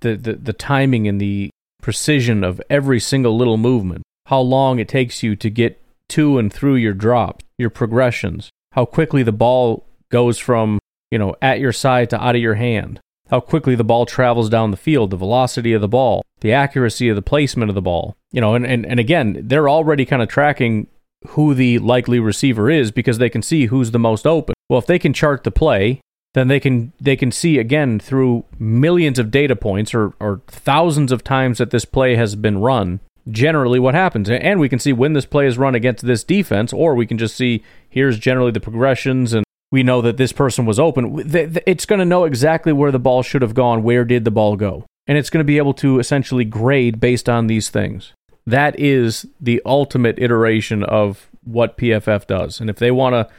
the, 0.00 0.16
the, 0.16 0.34
the 0.34 0.52
timing 0.52 1.06
and 1.06 1.20
the 1.20 1.50
precision 1.82 2.42
of 2.44 2.60
every 2.70 3.00
single 3.00 3.36
little 3.36 3.56
movement, 3.56 4.02
how 4.26 4.40
long 4.40 4.78
it 4.78 4.88
takes 4.88 5.22
you 5.22 5.36
to 5.36 5.50
get 5.50 5.80
to 6.08 6.38
and 6.38 6.52
through 6.52 6.76
your 6.76 6.94
drops, 6.94 7.44
your 7.58 7.70
progressions, 7.70 8.50
how 8.72 8.84
quickly 8.84 9.22
the 9.22 9.32
ball 9.32 9.86
goes 10.10 10.38
from, 10.38 10.78
you 11.10 11.18
know, 11.18 11.34
at 11.42 11.60
your 11.60 11.72
side 11.72 12.10
to 12.10 12.22
out 12.22 12.36
of 12.36 12.42
your 12.42 12.54
hand, 12.54 13.00
how 13.28 13.40
quickly 13.40 13.74
the 13.74 13.84
ball 13.84 14.06
travels 14.06 14.48
down 14.48 14.70
the 14.70 14.76
field, 14.76 15.10
the 15.10 15.16
velocity 15.16 15.72
of 15.72 15.80
the 15.80 15.88
ball, 15.88 16.22
the 16.40 16.52
accuracy 16.52 17.08
of 17.08 17.16
the 17.16 17.22
placement 17.22 17.68
of 17.68 17.74
the 17.74 17.82
ball. 17.82 18.16
You 18.32 18.40
know, 18.40 18.54
and, 18.54 18.66
and, 18.66 18.86
and 18.86 19.00
again, 19.00 19.40
they're 19.44 19.68
already 19.68 20.04
kind 20.04 20.22
of 20.22 20.28
tracking 20.28 20.86
who 21.28 21.54
the 21.54 21.78
likely 21.78 22.18
receiver 22.18 22.70
is 22.70 22.90
because 22.90 23.18
they 23.18 23.28
can 23.28 23.42
see 23.42 23.66
who's 23.66 23.90
the 23.90 23.98
most 23.98 24.26
open. 24.26 24.54
Well, 24.68 24.78
if 24.78 24.86
they 24.86 24.98
can 24.98 25.12
chart 25.12 25.44
the 25.44 25.50
play, 25.50 26.00
then 26.34 26.48
they 26.48 26.60
can 26.60 26.92
they 27.00 27.16
can 27.16 27.32
see 27.32 27.58
again 27.58 27.98
through 27.98 28.44
millions 28.58 29.18
of 29.18 29.30
data 29.30 29.56
points 29.56 29.92
or, 29.92 30.14
or 30.20 30.42
thousands 30.46 31.10
of 31.12 31.24
times 31.24 31.58
that 31.58 31.70
this 31.70 31.84
play 31.84 32.14
has 32.14 32.36
been 32.36 32.58
run 32.58 33.00
generally 33.30 33.78
what 33.78 33.94
happens 33.94 34.30
and 34.30 34.60
we 34.60 34.68
can 34.68 34.78
see 34.78 34.92
when 34.92 35.12
this 35.12 35.26
play 35.26 35.46
is 35.46 35.58
run 35.58 35.74
against 35.74 36.06
this 36.06 36.24
defense 36.24 36.72
or 36.72 36.94
we 36.94 37.06
can 37.06 37.18
just 37.18 37.36
see 37.36 37.62
here's 37.88 38.18
generally 38.18 38.50
the 38.50 38.60
progressions 38.60 39.32
and 39.32 39.44
we 39.70 39.82
know 39.82 40.00
that 40.00 40.16
this 40.16 40.32
person 40.32 40.64
was 40.66 40.80
open 40.80 41.22
it's 41.66 41.86
going 41.86 41.98
to 41.98 42.04
know 42.04 42.24
exactly 42.24 42.72
where 42.72 42.90
the 42.90 42.98
ball 42.98 43.22
should 43.22 43.42
have 43.42 43.54
gone 43.54 43.82
where 43.82 44.04
did 44.04 44.24
the 44.24 44.30
ball 44.30 44.56
go 44.56 44.84
and 45.06 45.18
it's 45.18 45.30
going 45.30 45.40
to 45.40 45.44
be 45.44 45.58
able 45.58 45.74
to 45.74 45.98
essentially 45.98 46.44
grade 46.44 46.98
based 46.98 47.28
on 47.28 47.46
these 47.46 47.68
things 47.68 48.12
that 48.46 48.78
is 48.78 49.26
the 49.40 49.60
ultimate 49.66 50.18
iteration 50.18 50.82
of 50.82 51.28
what 51.44 51.76
PFF 51.76 52.26
does 52.26 52.60
and 52.60 52.70
if 52.70 52.76
they 52.76 52.90
want 52.90 53.14
to 53.14 53.32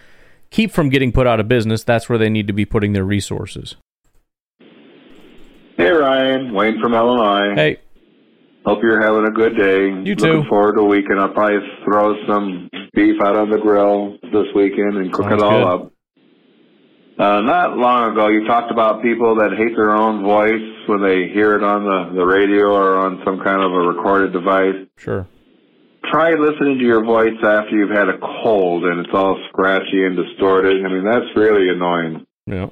keep 0.51 0.71
from 0.71 0.89
getting 0.89 1.11
put 1.11 1.25
out 1.25 1.39
of 1.39 1.47
business, 1.47 1.83
that's 1.83 2.07
where 2.07 2.19
they 2.19 2.29
need 2.29 2.45
to 2.47 2.53
be 2.53 2.65
putting 2.65 2.93
their 2.93 3.05
resources. 3.05 3.75
Hey, 5.77 5.89
Ryan. 5.89 6.53
Wayne 6.53 6.79
from 6.79 6.93
Illinois. 6.93 7.55
Hey. 7.55 7.79
Hope 8.65 8.79
you're 8.83 9.01
having 9.01 9.25
a 9.25 9.31
good 9.31 9.57
day. 9.57 9.89
You 10.07 10.15
too. 10.15 10.25
Looking 10.25 10.49
forward 10.49 10.75
to 10.75 10.81
a 10.81 10.85
weekend. 10.85 11.19
I'll 11.19 11.33
probably 11.33 11.59
throw 11.83 12.15
some 12.27 12.69
beef 12.93 13.19
out 13.21 13.35
on 13.35 13.49
the 13.49 13.57
grill 13.57 14.17
this 14.21 14.53
weekend 14.53 14.97
and 14.97 15.11
cook 15.11 15.25
Sounds 15.29 15.41
it 15.41 15.45
all 15.45 15.51
good. 15.79 15.85
up. 15.85 15.91
Uh, 17.17 17.41
not 17.41 17.77
long 17.77 18.13
ago, 18.13 18.29
you 18.29 18.45
talked 18.47 18.71
about 18.71 19.01
people 19.03 19.35
that 19.35 19.51
hate 19.57 19.75
their 19.75 19.91
own 19.91 20.23
voice 20.23 20.87
when 20.87 21.01
they 21.01 21.27
hear 21.33 21.55
it 21.55 21.63
on 21.63 21.83
the, 21.83 22.15
the 22.15 22.25
radio 22.25 22.73
or 22.73 22.97
on 22.97 23.21
some 23.25 23.39
kind 23.43 23.61
of 23.61 23.71
a 23.71 23.79
recorded 23.79 24.31
device. 24.33 24.87
Sure. 24.97 25.27
Try 26.11 26.31
listening 26.33 26.79
to 26.79 26.83
your 26.83 27.03
voice 27.03 27.37
after 27.43 27.71
you've 27.71 27.91
had 27.91 28.09
a 28.09 28.17
cold 28.17 28.85
and 28.85 28.99
it's 28.99 29.13
all 29.13 29.37
scratchy 29.49 30.03
and 30.03 30.15
distorted. 30.15 30.83
I 30.85 30.89
mean, 30.89 31.03
that's 31.03 31.35
really 31.35 31.69
annoying. 31.69 32.25
Yeah. 32.47 32.69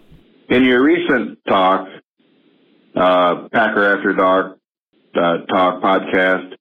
In 0.49 0.63
your 0.63 0.83
recent 0.83 1.39
talk, 1.47 1.87
uh, 2.95 3.47
Packer 3.49 3.97
After 3.97 4.13
Dark 4.13 4.58
uh, 5.19 5.45
Talk 5.47 5.81
podcast, 5.81 6.53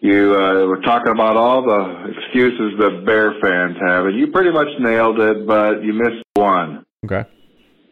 you 0.00 0.34
uh, 0.34 0.66
were 0.66 0.80
talking 0.82 1.12
about 1.12 1.36
all 1.36 1.62
the 1.62 2.12
excuses 2.16 2.78
the 2.78 3.02
Bear 3.06 3.32
fans 3.40 3.76
have, 3.86 4.06
and 4.06 4.18
you 4.18 4.28
pretty 4.28 4.50
much 4.50 4.68
nailed 4.78 5.18
it, 5.18 5.46
but 5.46 5.82
you 5.82 5.92
missed 5.94 6.22
one. 6.34 6.84
Okay. 7.04 7.24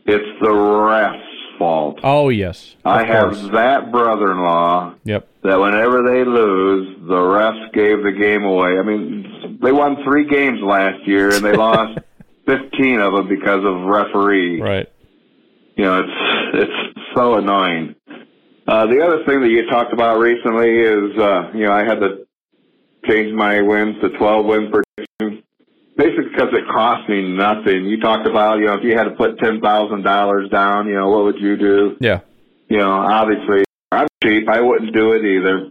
It's 0.07 0.41
the 0.41 0.49
refs' 0.49 1.59
fault. 1.59 2.01
Oh 2.03 2.29
yes. 2.29 2.75
I 2.85 3.03
Of 3.03 3.07
have 3.09 3.31
course. 3.33 3.49
that 3.53 3.93
brother-in-law 3.93 4.95
Yep. 5.05 5.29
that 5.45 5.61
whenever 5.61 6.03
they 6.03 6.25
lose, 6.25 6.97
the 7.07 7.15
refs 7.15 7.73
gave 7.73 8.03
the 8.03 8.13
game 8.13 8.43
away. 8.45 8.79
I 8.79 8.83
mean, 8.83 9.59
they 9.63 9.71
won 9.73 9.97
three 10.05 10.27
games 10.29 10.61
last 10.63 11.07
year 11.07 11.33
and 11.35 11.45
they 11.45 11.53
lost 11.57 11.99
15 12.47 13.01
of 13.01 13.13
them 13.13 13.29
because 13.29 13.65
of 13.65 13.83
referee. 13.87 14.61
Right. 14.61 14.89
You 15.77 15.85
know, 15.85 16.01
it's 16.01 16.63
it's 16.63 16.99
so 17.15 17.35
annoying. 17.37 17.95
Uh, 18.66 18.87
the 18.87 19.01
other 19.03 19.25
thing 19.27 19.40
that 19.40 19.48
you 19.51 19.66
talked 19.68 19.92
about 19.92 20.18
recently 20.18 20.70
is, 20.79 21.18
uh, 21.18 21.51
you 21.55 21.64
know, 21.64 21.72
I 21.72 21.85
had 21.85 22.01
to 22.01 22.27
change 23.09 23.35
my 23.35 23.61
wins 23.61 23.96
to 24.03 24.11
12 24.16 24.46
win 24.46 24.70
prediction. 24.70 25.42
Basically 25.96 26.31
because 26.33 26.48
it 26.53 26.64
cost 26.72 27.09
me 27.09 27.37
nothing. 27.37 27.85
You 27.85 28.01
talked 28.01 28.27
about, 28.27 28.59
you 28.59 28.66
know, 28.66 28.75
if 28.75 28.85
you 28.85 28.96
had 28.96 29.05
to 29.05 29.11
put 29.11 29.37
$10,000 29.38 30.51
down, 30.51 30.87
you 30.87 30.94
know, 30.94 31.11
what 31.11 31.25
would 31.25 31.38
you 31.38 31.57
do? 31.57 31.96
Yeah. 32.01 32.20
you 32.68 32.79
know, 32.79 32.90
obviously 32.92 33.64
I'm 33.90 34.07
cheap. 34.22 34.48
I 34.48 34.61
wouldn't 34.61 34.94
do 34.94 35.12
it 35.12 35.25
either. 35.25 35.70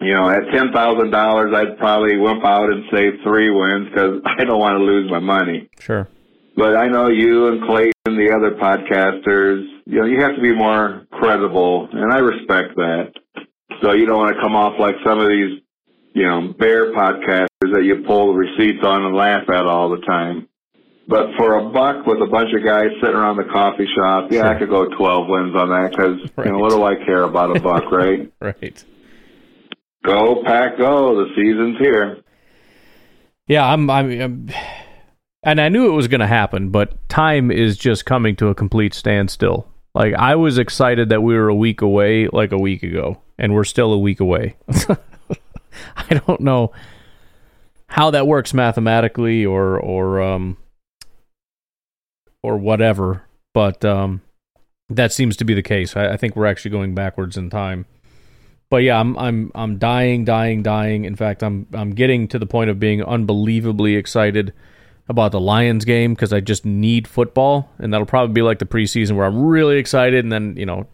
You 0.00 0.12
know, 0.14 0.28
at 0.28 0.42
ten 0.52 0.72
thousand 0.72 1.10
dollars, 1.10 1.54
I'd 1.54 1.78
probably 1.78 2.18
wimp 2.18 2.44
out 2.44 2.70
and 2.70 2.84
save 2.92 3.14
three 3.24 3.48
wins 3.50 3.88
because 3.88 4.20
I 4.26 4.44
don't 4.44 4.60
want 4.60 4.78
to 4.78 4.84
lose 4.84 5.10
my 5.10 5.20
money. 5.20 5.68
Sure. 5.80 6.06
But 6.54 6.76
I 6.76 6.88
know 6.88 7.08
you 7.08 7.48
and 7.48 7.62
Clayton 7.66 7.92
and 8.04 8.18
the 8.18 8.30
other 8.34 8.52
podcasters, 8.52 9.64
you 9.86 10.00
know, 10.00 10.04
you 10.04 10.20
have 10.20 10.34
to 10.34 10.42
be 10.42 10.54
more 10.54 11.06
credible, 11.12 11.88
and 11.92 12.12
I 12.12 12.18
respect 12.18 12.76
that. 12.76 13.12
So 13.80 13.92
you 13.92 14.06
don't 14.06 14.18
want 14.18 14.34
to 14.34 14.42
come 14.42 14.56
off 14.56 14.74
like 14.80 14.96
some 15.04 15.20
of 15.20 15.28
these, 15.28 15.60
you 16.12 16.24
know, 16.24 16.52
bear 16.58 16.92
podcasters 16.92 17.72
that 17.72 17.84
you 17.84 18.02
pull 18.06 18.32
the 18.32 18.38
receipts 18.38 18.84
on 18.84 19.04
and 19.04 19.14
laugh 19.14 19.48
at 19.48 19.66
all 19.66 19.90
the 19.90 20.04
time. 20.04 20.48
But 21.08 21.36
for 21.36 21.54
a 21.54 21.70
buck 21.70 22.04
with 22.04 22.20
a 22.20 22.26
bunch 22.26 22.52
of 22.52 22.64
guys 22.64 22.88
sitting 23.00 23.14
around 23.14 23.36
the 23.36 23.44
coffee 23.44 23.86
shop, 23.96 24.32
yeah, 24.32 24.48
I 24.50 24.58
could 24.58 24.68
go 24.68 24.86
12 24.86 25.28
wins 25.28 25.54
on 25.54 25.68
that 25.68 25.90
because, 25.90 26.18
you 26.44 26.52
know, 26.52 26.58
what 26.58 26.70
do 26.70 26.82
I 26.82 26.96
care 26.96 27.22
about 27.22 27.56
a 27.56 27.60
buck, 27.60 27.92
right? 27.92 28.32
Right. 28.40 28.84
Go, 30.04 30.42
pack, 30.44 30.78
go. 30.78 31.16
The 31.16 31.30
season's 31.34 31.78
here. 31.78 32.22
Yeah, 33.48 33.66
I'm, 33.66 33.88
I'm, 33.90 34.20
I'm 34.20 34.50
and 35.42 35.60
I 35.60 35.68
knew 35.68 35.88
it 35.88 35.94
was 35.94 36.08
going 36.08 36.20
to 36.20 36.26
happen, 36.26 36.70
but 36.70 37.08
time 37.08 37.52
is 37.52 37.76
just 37.76 38.04
coming 38.04 38.34
to 38.36 38.48
a 38.48 38.54
complete 38.54 38.94
standstill. 38.94 39.68
Like 39.96 40.12
I 40.12 40.36
was 40.36 40.58
excited 40.58 41.08
that 41.08 41.22
we 41.22 41.34
were 41.34 41.48
a 41.48 41.54
week 41.54 41.80
away, 41.80 42.28
like 42.28 42.52
a 42.52 42.58
week 42.58 42.82
ago, 42.82 43.22
and 43.38 43.54
we're 43.54 43.64
still 43.64 43.94
a 43.94 43.98
week 43.98 44.20
away. 44.20 44.54
I 45.96 46.20
don't 46.26 46.40
know 46.42 46.72
how 47.86 48.10
that 48.10 48.26
works 48.26 48.52
mathematically 48.52 49.46
or 49.46 49.80
or 49.80 50.20
um 50.20 50.58
or 52.42 52.58
whatever, 52.58 53.22
but 53.54 53.86
um 53.86 54.20
that 54.90 55.14
seems 55.14 55.34
to 55.38 55.46
be 55.46 55.54
the 55.54 55.62
case. 55.62 55.96
I, 55.96 56.08
I 56.08 56.16
think 56.18 56.36
we're 56.36 56.44
actually 56.44 56.72
going 56.72 56.94
backwards 56.94 57.38
in 57.38 57.48
time. 57.48 57.86
But 58.68 58.82
yeah, 58.82 59.00
I'm 59.00 59.16
I'm 59.16 59.50
I'm 59.54 59.78
dying, 59.78 60.26
dying, 60.26 60.62
dying. 60.62 61.06
In 61.06 61.16
fact, 61.16 61.42
I'm 61.42 61.68
I'm 61.72 61.92
getting 61.92 62.28
to 62.28 62.38
the 62.38 62.44
point 62.44 62.68
of 62.68 62.78
being 62.78 63.02
unbelievably 63.02 63.96
excited 63.96 64.52
about 65.08 65.32
the 65.32 65.40
Lions 65.40 65.84
game 65.84 66.14
because 66.14 66.32
I 66.32 66.40
just 66.40 66.64
need 66.64 67.06
football, 67.06 67.70
and 67.78 67.92
that'll 67.92 68.06
probably 68.06 68.32
be 68.32 68.42
like 68.42 68.58
the 68.58 68.66
preseason 68.66 69.16
where 69.16 69.26
I'm 69.26 69.44
really 69.44 69.78
excited, 69.78 70.24
and 70.24 70.32
then 70.32 70.56
you 70.56 70.66
know 70.66 70.86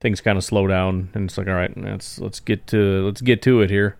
things 0.00 0.20
kind 0.20 0.38
of 0.38 0.44
slow 0.44 0.66
down, 0.66 1.10
and 1.14 1.28
it's 1.28 1.38
like, 1.38 1.48
all 1.48 1.54
right, 1.54 1.76
let's 1.76 2.18
let's 2.18 2.40
get 2.40 2.66
to 2.68 3.04
let's 3.06 3.20
get 3.20 3.42
to 3.42 3.60
it 3.60 3.70
here. 3.70 3.96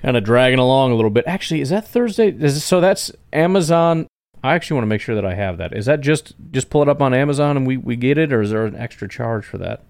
Kind 0.00 0.16
of 0.16 0.24
dragging 0.24 0.58
along 0.58 0.92
a 0.92 0.94
little 0.94 1.10
bit. 1.10 1.24
Actually, 1.26 1.60
is 1.60 1.70
that 1.70 1.86
Thursday? 1.86 2.28
Is 2.28 2.64
so 2.64 2.80
that's 2.80 3.12
Amazon. 3.32 4.06
I 4.44 4.54
actually 4.54 4.74
want 4.74 4.84
to 4.84 4.88
make 4.88 5.00
sure 5.00 5.14
that 5.14 5.24
I 5.24 5.34
have 5.34 5.58
that. 5.58 5.72
Is 5.76 5.86
that 5.86 6.00
just 6.00 6.34
just 6.50 6.70
pull 6.70 6.82
it 6.82 6.88
up 6.88 7.00
on 7.00 7.14
Amazon 7.14 7.56
and 7.56 7.66
we 7.66 7.76
we 7.76 7.96
get 7.96 8.18
it, 8.18 8.32
or 8.32 8.42
is 8.42 8.50
there 8.50 8.66
an 8.66 8.76
extra 8.76 9.08
charge 9.08 9.44
for 9.44 9.58
that? 9.58 9.84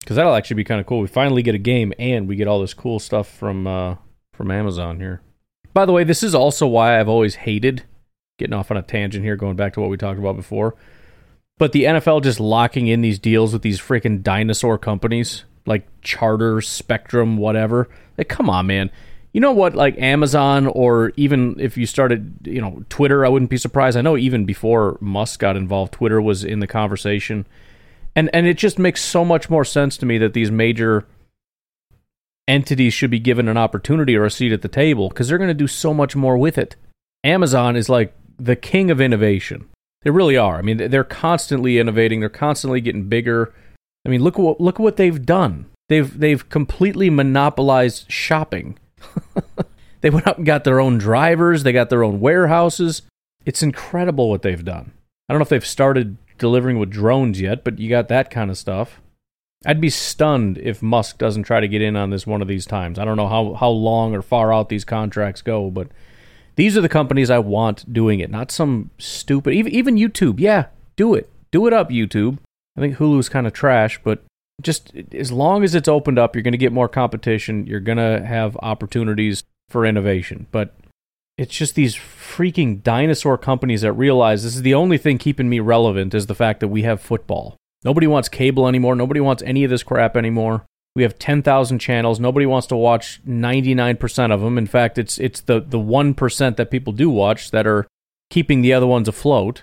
Because 0.00 0.16
that'll 0.16 0.34
actually 0.34 0.56
be 0.56 0.64
kind 0.64 0.80
of 0.80 0.86
cool. 0.86 1.00
We 1.00 1.06
finally 1.06 1.42
get 1.42 1.54
a 1.54 1.58
game 1.58 1.92
and 1.98 2.26
we 2.26 2.34
get 2.34 2.48
all 2.48 2.60
this 2.60 2.74
cool 2.74 2.98
stuff 2.98 3.28
from 3.28 3.66
uh, 3.66 3.96
from 4.32 4.50
Amazon 4.50 4.98
here. 4.98 5.20
By 5.74 5.86
the 5.86 5.92
way, 5.92 6.04
this 6.04 6.22
is 6.22 6.34
also 6.34 6.66
why 6.66 6.98
I've 6.98 7.08
always 7.08 7.36
hated 7.36 7.84
getting 8.42 8.58
off 8.58 8.70
on 8.70 8.76
a 8.76 8.82
tangent 8.82 9.24
here, 9.24 9.36
going 9.36 9.56
back 9.56 9.74
to 9.74 9.80
what 9.80 9.90
we 9.90 9.96
talked 9.96 10.18
about 10.18 10.36
before. 10.36 10.74
But 11.58 11.72
the 11.72 11.84
NFL 11.84 12.22
just 12.22 12.40
locking 12.40 12.86
in 12.88 13.00
these 13.00 13.18
deals 13.18 13.52
with 13.52 13.62
these 13.62 13.80
freaking 13.80 14.22
dinosaur 14.22 14.78
companies 14.78 15.44
like 15.64 15.86
Charter, 16.02 16.60
Spectrum, 16.60 17.36
whatever. 17.36 17.88
Like, 18.18 18.28
come 18.28 18.50
on, 18.50 18.66
man. 18.66 18.90
You 19.32 19.40
know 19.40 19.52
what? 19.52 19.74
Like 19.74 19.96
Amazon, 19.98 20.66
or 20.66 21.12
even 21.16 21.58
if 21.58 21.76
you 21.76 21.86
started, 21.86 22.34
you 22.44 22.60
know, 22.60 22.84
Twitter, 22.88 23.24
I 23.24 23.28
wouldn't 23.28 23.50
be 23.50 23.56
surprised. 23.56 23.96
I 23.96 24.02
know 24.02 24.16
even 24.16 24.44
before 24.44 24.98
Musk 25.00 25.40
got 25.40 25.56
involved, 25.56 25.92
Twitter 25.92 26.20
was 26.20 26.44
in 26.44 26.58
the 26.60 26.66
conversation 26.66 27.46
and 28.14 28.30
and 28.32 28.46
it 28.46 28.58
just 28.58 28.78
makes 28.78 29.02
so 29.02 29.24
much 29.24 29.48
more 29.48 29.64
sense 29.64 29.96
to 29.98 30.06
me 30.06 30.18
that 30.18 30.34
these 30.34 30.50
major 30.50 31.06
entities 32.48 32.92
should 32.92 33.10
be 33.10 33.18
given 33.18 33.48
an 33.48 33.56
opportunity 33.56 34.16
or 34.16 34.24
a 34.24 34.30
seat 34.30 34.52
at 34.52 34.62
the 34.62 34.68
table 34.68 35.08
because 35.08 35.28
they're 35.28 35.38
going 35.38 35.48
to 35.48 35.54
do 35.54 35.68
so 35.68 35.94
much 35.94 36.16
more 36.16 36.36
with 36.36 36.58
it. 36.58 36.76
Amazon 37.24 37.76
is 37.76 37.88
like 37.88 38.14
the 38.38 38.56
king 38.56 38.90
of 38.90 39.00
innovation. 39.00 39.68
They 40.02 40.10
really 40.10 40.36
are. 40.36 40.58
I 40.58 40.62
mean, 40.62 40.90
they're 40.90 41.04
constantly 41.04 41.78
innovating. 41.78 42.20
They're 42.20 42.28
constantly 42.28 42.80
getting 42.80 43.08
bigger. 43.08 43.54
I 44.04 44.08
mean, 44.08 44.22
look 44.22 44.38
what 44.38 44.60
look 44.60 44.78
what 44.78 44.96
they've 44.96 45.24
done. 45.24 45.66
They've 45.88 46.18
they've 46.18 46.48
completely 46.48 47.10
monopolized 47.10 48.10
shopping. 48.10 48.78
they 50.00 50.10
went 50.10 50.26
out 50.26 50.38
and 50.38 50.46
got 50.46 50.64
their 50.64 50.80
own 50.80 50.98
drivers. 50.98 51.62
They 51.62 51.72
got 51.72 51.90
their 51.90 52.02
own 52.02 52.20
warehouses. 52.20 53.02
It's 53.44 53.62
incredible 53.62 54.30
what 54.30 54.42
they've 54.42 54.64
done. 54.64 54.92
I 55.28 55.32
don't 55.32 55.38
know 55.38 55.44
if 55.44 55.48
they've 55.48 55.66
started 55.66 56.16
delivering 56.38 56.78
with 56.78 56.90
drones 56.90 57.40
yet, 57.40 57.64
but 57.64 57.78
you 57.78 57.88
got 57.88 58.08
that 58.08 58.30
kind 58.30 58.50
of 58.50 58.58
stuff. 58.58 59.00
I'd 59.64 59.80
be 59.80 59.90
stunned 59.90 60.58
if 60.58 60.82
Musk 60.82 61.18
doesn't 61.18 61.44
try 61.44 61.60
to 61.60 61.68
get 61.68 61.82
in 61.82 61.94
on 61.94 62.10
this 62.10 62.26
one 62.26 62.42
of 62.42 62.48
these 62.48 62.66
times. 62.66 62.98
I 62.98 63.04
don't 63.04 63.16
know 63.16 63.28
how, 63.28 63.54
how 63.54 63.68
long 63.68 64.14
or 64.14 64.22
far 64.22 64.52
out 64.52 64.68
these 64.68 64.84
contracts 64.84 65.40
go, 65.40 65.70
but 65.70 65.88
these 66.56 66.76
are 66.76 66.80
the 66.80 66.88
companies 66.88 67.30
I 67.30 67.38
want 67.38 67.92
doing 67.92 68.20
it, 68.20 68.30
not 68.30 68.50
some 68.50 68.90
stupid 68.98 69.54
even 69.54 69.72
even 69.72 69.96
YouTube. 69.96 70.38
Yeah, 70.38 70.66
do 70.96 71.14
it. 71.14 71.30
Do 71.50 71.66
it 71.66 71.72
up, 71.72 71.90
YouTube. 71.90 72.38
I 72.76 72.80
think 72.80 72.96
Hulu's 72.96 73.28
kind 73.28 73.46
of 73.46 73.52
trash, 73.52 74.00
but 74.02 74.24
just 74.62 74.92
as 75.12 75.32
long 75.32 75.64
as 75.64 75.74
it's 75.74 75.88
opened 75.88 76.18
up, 76.18 76.34
you're 76.34 76.42
going 76.42 76.52
to 76.52 76.58
get 76.58 76.72
more 76.72 76.88
competition. 76.88 77.66
You're 77.66 77.80
going 77.80 77.98
to 77.98 78.24
have 78.24 78.56
opportunities 78.62 79.44
for 79.68 79.84
innovation. 79.84 80.46
But 80.50 80.74
it's 81.36 81.54
just 81.54 81.74
these 81.74 81.96
freaking 81.96 82.82
dinosaur 82.82 83.38
companies 83.38 83.80
that 83.82 83.92
realize 83.92 84.42
this 84.42 84.56
is 84.56 84.62
the 84.62 84.74
only 84.74 84.98
thing 84.98 85.18
keeping 85.18 85.48
me 85.48 85.60
relevant 85.60 86.14
is 86.14 86.26
the 86.26 86.34
fact 86.34 86.60
that 86.60 86.68
we 86.68 86.82
have 86.82 87.00
football. 87.00 87.56
Nobody 87.84 88.06
wants 88.06 88.28
cable 88.28 88.68
anymore. 88.68 88.94
Nobody 88.94 89.20
wants 89.20 89.42
any 89.42 89.64
of 89.64 89.70
this 89.70 89.82
crap 89.82 90.16
anymore. 90.16 90.64
We 90.94 91.02
have 91.02 91.18
10,000 91.18 91.78
channels. 91.78 92.20
Nobody 92.20 92.44
wants 92.44 92.66
to 92.68 92.76
watch 92.76 93.20
99% 93.26 94.32
of 94.32 94.40
them. 94.40 94.58
In 94.58 94.66
fact, 94.66 94.98
it's 94.98 95.18
it's 95.18 95.40
the 95.40 95.60
the 95.60 95.78
1% 95.78 96.56
that 96.56 96.70
people 96.70 96.92
do 96.92 97.08
watch 97.08 97.50
that 97.50 97.66
are 97.66 97.86
keeping 98.30 98.60
the 98.60 98.72
other 98.72 98.86
ones 98.86 99.08
afloat. 99.08 99.62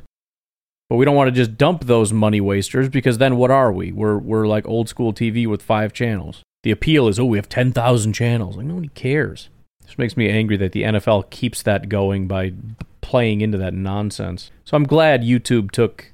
But 0.89 0.95
we 0.95 1.05
don't 1.05 1.15
want 1.15 1.27
to 1.27 1.35
just 1.35 1.55
dump 1.55 1.85
those 1.85 2.11
money 2.11 2.41
wasters 2.41 2.89
because 2.89 3.19
then 3.19 3.37
what 3.37 3.51
are 3.51 3.71
we? 3.71 3.91
We're 3.91 4.17
we're 4.17 4.47
like 4.47 4.67
old 4.67 4.89
school 4.89 5.13
TV 5.13 5.45
with 5.45 5.61
5 5.61 5.93
channels. 5.93 6.41
The 6.63 6.71
appeal 6.71 7.07
is, 7.07 7.19
oh, 7.19 7.25
we 7.25 7.37
have 7.37 7.47
10,000 7.47 8.13
channels. 8.13 8.57
Like 8.57 8.65
nobody 8.65 8.89
cares. 8.89 9.49
This 9.85 9.97
makes 9.97 10.15
me 10.17 10.29
angry 10.29 10.57
that 10.57 10.71
the 10.71 10.83
NFL 10.83 11.29
keeps 11.31 11.63
that 11.63 11.89
going 11.89 12.27
by 12.27 12.53
playing 13.01 13.41
into 13.41 13.57
that 13.57 13.73
nonsense. 13.73 14.51
So 14.63 14.77
I'm 14.77 14.83
glad 14.83 15.23
YouTube 15.23 15.71
took 15.71 16.11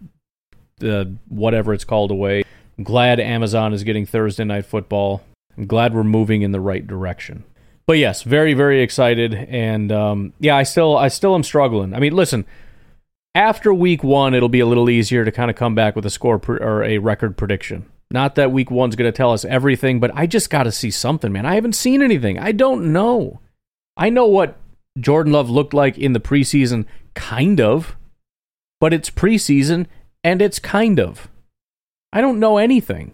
the 0.78 1.15
whatever 1.28 1.73
it's 1.73 1.84
called 1.84 2.10
away. 2.10 2.44
I'm 2.77 2.83
glad 2.83 3.19
Amazon 3.19 3.73
is 3.73 3.83
getting 3.83 4.05
Thursday 4.05 4.43
night 4.43 4.65
football. 4.65 5.23
I'm 5.57 5.67
glad 5.67 5.93
we're 5.93 6.03
moving 6.03 6.41
in 6.41 6.51
the 6.51 6.59
right 6.59 6.85
direction. 6.85 7.43
But 7.88 7.97
yes, 7.99 8.23
very 8.23 8.53
very 8.53 8.81
excited, 8.81 9.33
and 9.33 9.91
um, 9.91 10.33
yeah, 10.39 10.55
I 10.55 10.63
still 10.63 10.97
I 10.97 11.07
still 11.07 11.35
am 11.35 11.43
struggling. 11.43 11.93
I 11.93 11.99
mean, 11.99 12.15
listen, 12.15 12.45
after 13.35 13.73
week 13.73 14.03
one, 14.03 14.33
it'll 14.33 14.49
be 14.49 14.59
a 14.59 14.65
little 14.65 14.89
easier 14.89 15.23
to 15.23 15.31
kind 15.31 15.51
of 15.51 15.55
come 15.55 15.75
back 15.75 15.95
with 15.95 16.05
a 16.05 16.09
score 16.09 16.41
or 16.47 16.83
a 16.83 16.97
record 16.97 17.38
prediction. 17.38 17.85
Not 18.11 18.35
that 18.35 18.51
week 18.51 18.71
one's 18.71 18.95
going 18.95 19.11
to 19.11 19.15
tell 19.15 19.31
us 19.31 19.45
everything, 19.45 19.99
but 19.99 20.11
I 20.15 20.25
just 20.25 20.49
got 20.49 20.63
to 20.63 20.71
see 20.71 20.91
something, 20.91 21.31
man. 21.31 21.45
I 21.45 21.55
haven't 21.55 21.73
seen 21.73 22.01
anything. 22.01 22.39
I 22.39 22.51
don't 22.51 22.93
know. 22.93 23.39
I 23.97 24.09
know 24.09 24.25
what 24.25 24.57
Jordan 24.97 25.33
Love 25.33 25.49
looked 25.49 25.73
like 25.73 25.97
in 25.97 26.13
the 26.13 26.19
preseason, 26.19 26.85
kind 27.13 27.59
of, 27.59 27.95
but 28.79 28.93
it's 28.93 29.09
preseason 29.09 29.88
and 30.23 30.41
it's 30.41 30.59
kind 30.59 30.99
of. 30.99 31.27
I 32.15 32.21
don't 32.21 32.39
know 32.39 32.58
anything. 32.58 33.13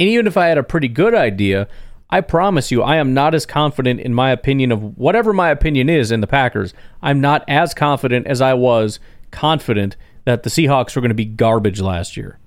And 0.00 0.08
even 0.08 0.26
if 0.26 0.38
I 0.38 0.46
had 0.46 0.56
a 0.56 0.62
pretty 0.62 0.88
good 0.88 1.14
idea, 1.14 1.68
I 2.08 2.22
promise 2.22 2.70
you, 2.70 2.82
I 2.82 2.96
am 2.96 3.12
not 3.12 3.34
as 3.34 3.44
confident 3.44 4.00
in 4.00 4.14
my 4.14 4.30
opinion 4.30 4.72
of 4.72 4.96
whatever 4.96 5.34
my 5.34 5.50
opinion 5.50 5.90
is 5.90 6.10
in 6.10 6.22
the 6.22 6.26
Packers. 6.26 6.72
I'm 7.02 7.20
not 7.20 7.44
as 7.46 7.74
confident 7.74 8.26
as 8.26 8.40
I 8.40 8.54
was 8.54 8.98
confident 9.30 9.94
that 10.24 10.42
the 10.42 10.48
Seahawks 10.48 10.96
were 10.96 11.02
going 11.02 11.10
to 11.10 11.14
be 11.14 11.26
garbage 11.26 11.82
last 11.82 12.16
year. 12.16 12.38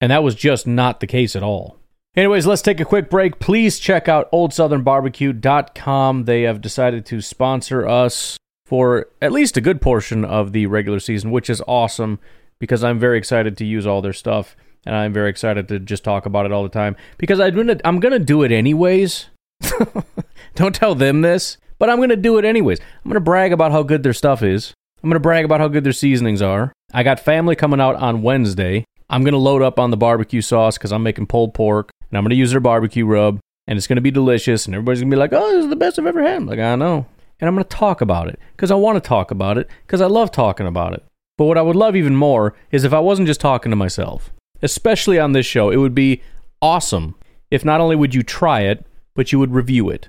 And 0.00 0.10
that 0.10 0.24
was 0.24 0.34
just 0.34 0.66
not 0.66 0.98
the 0.98 1.06
case 1.06 1.36
at 1.36 1.44
all. 1.44 1.76
Anyways, 2.16 2.44
let's 2.44 2.60
take 2.60 2.80
a 2.80 2.84
quick 2.84 3.08
break. 3.08 3.38
Please 3.38 3.78
check 3.78 4.08
out 4.08 4.32
oldsouthernbarbecue.com. 4.32 6.24
They 6.24 6.42
have 6.42 6.60
decided 6.60 7.06
to 7.06 7.20
sponsor 7.20 7.86
us 7.86 8.36
for 8.66 9.06
at 9.22 9.30
least 9.30 9.56
a 9.56 9.60
good 9.60 9.80
portion 9.80 10.24
of 10.24 10.50
the 10.50 10.66
regular 10.66 10.98
season, 10.98 11.30
which 11.30 11.48
is 11.48 11.62
awesome 11.68 12.18
because 12.58 12.82
I'm 12.82 12.98
very 12.98 13.16
excited 13.16 13.56
to 13.58 13.64
use 13.64 13.86
all 13.86 14.02
their 14.02 14.12
stuff 14.12 14.56
and 14.86 14.94
I'm 14.94 15.12
very 15.12 15.30
excited 15.30 15.68
to 15.68 15.78
just 15.78 16.04
talk 16.04 16.26
about 16.26 16.46
it 16.46 16.52
all 16.52 16.62
the 16.62 16.68
time 16.68 16.96
because 17.18 17.40
I'm 17.40 17.54
gonna 17.54 17.78
I'm 17.84 18.00
gonna 18.00 18.18
do 18.18 18.42
it 18.42 18.52
anyways. 18.52 19.26
Don't 20.54 20.74
tell 20.74 20.94
them 20.94 21.20
this, 21.20 21.58
but 21.78 21.90
I'm 21.90 22.00
gonna 22.00 22.16
do 22.16 22.38
it 22.38 22.44
anyways. 22.44 22.80
I'm 22.80 23.10
gonna 23.10 23.20
brag 23.20 23.52
about 23.52 23.72
how 23.72 23.82
good 23.82 24.02
their 24.02 24.12
stuff 24.12 24.42
is. 24.42 24.74
I'm 25.02 25.10
gonna 25.10 25.20
brag 25.20 25.44
about 25.44 25.60
how 25.60 25.68
good 25.68 25.84
their 25.84 25.92
seasonings 25.92 26.42
are. 26.42 26.72
I 26.92 27.02
got 27.02 27.20
family 27.20 27.56
coming 27.56 27.80
out 27.80 27.96
on 27.96 28.22
Wednesday. 28.22 28.84
I'm 29.08 29.24
gonna 29.24 29.36
load 29.38 29.62
up 29.62 29.78
on 29.78 29.90
the 29.90 29.96
barbecue 29.96 30.40
sauce 30.40 30.78
because 30.78 30.92
I'm 30.92 31.02
making 31.02 31.26
pulled 31.26 31.54
pork, 31.54 31.90
and 32.10 32.18
I'm 32.18 32.24
gonna 32.24 32.34
use 32.34 32.52
their 32.52 32.60
barbecue 32.60 33.06
rub, 33.06 33.40
and 33.66 33.76
it's 33.76 33.86
gonna 33.86 34.00
be 34.00 34.10
delicious, 34.10 34.66
and 34.66 34.74
everybody's 34.74 35.00
gonna 35.00 35.14
be 35.14 35.16
like, 35.16 35.32
"Oh, 35.32 35.50
this 35.52 35.64
is 35.64 35.70
the 35.70 35.76
best 35.76 35.98
I've 35.98 36.06
ever 36.06 36.22
had." 36.22 36.36
I'm 36.36 36.46
like, 36.46 36.58
I 36.58 36.74
know, 36.76 37.06
and 37.38 37.48
I'm 37.48 37.54
gonna 37.54 37.64
talk 37.64 38.00
about 38.00 38.28
it 38.28 38.38
because 38.56 38.70
I 38.70 38.76
want 38.76 39.02
to 39.02 39.06
talk 39.06 39.30
about 39.30 39.58
it 39.58 39.68
because 39.86 40.00
I 40.00 40.06
love 40.06 40.30
talking 40.30 40.66
about 40.66 40.94
it. 40.94 41.04
But 41.36 41.44
what 41.44 41.58
I 41.58 41.62
would 41.62 41.76
love 41.76 41.96
even 41.96 42.16
more 42.16 42.54
is 42.70 42.84
if 42.84 42.92
I 42.92 43.00
wasn't 43.00 43.26
just 43.26 43.40
talking 43.40 43.70
to 43.70 43.76
myself 43.76 44.30
especially 44.62 45.18
on 45.18 45.32
this 45.32 45.46
show, 45.46 45.70
it 45.70 45.76
would 45.76 45.94
be 45.94 46.22
awesome 46.62 47.14
if 47.50 47.64
not 47.64 47.80
only 47.80 47.96
would 47.96 48.14
you 48.14 48.22
try 48.22 48.60
it, 48.60 48.86
but 49.14 49.32
you 49.32 49.38
would 49.38 49.52
review 49.52 49.90
it. 49.90 50.08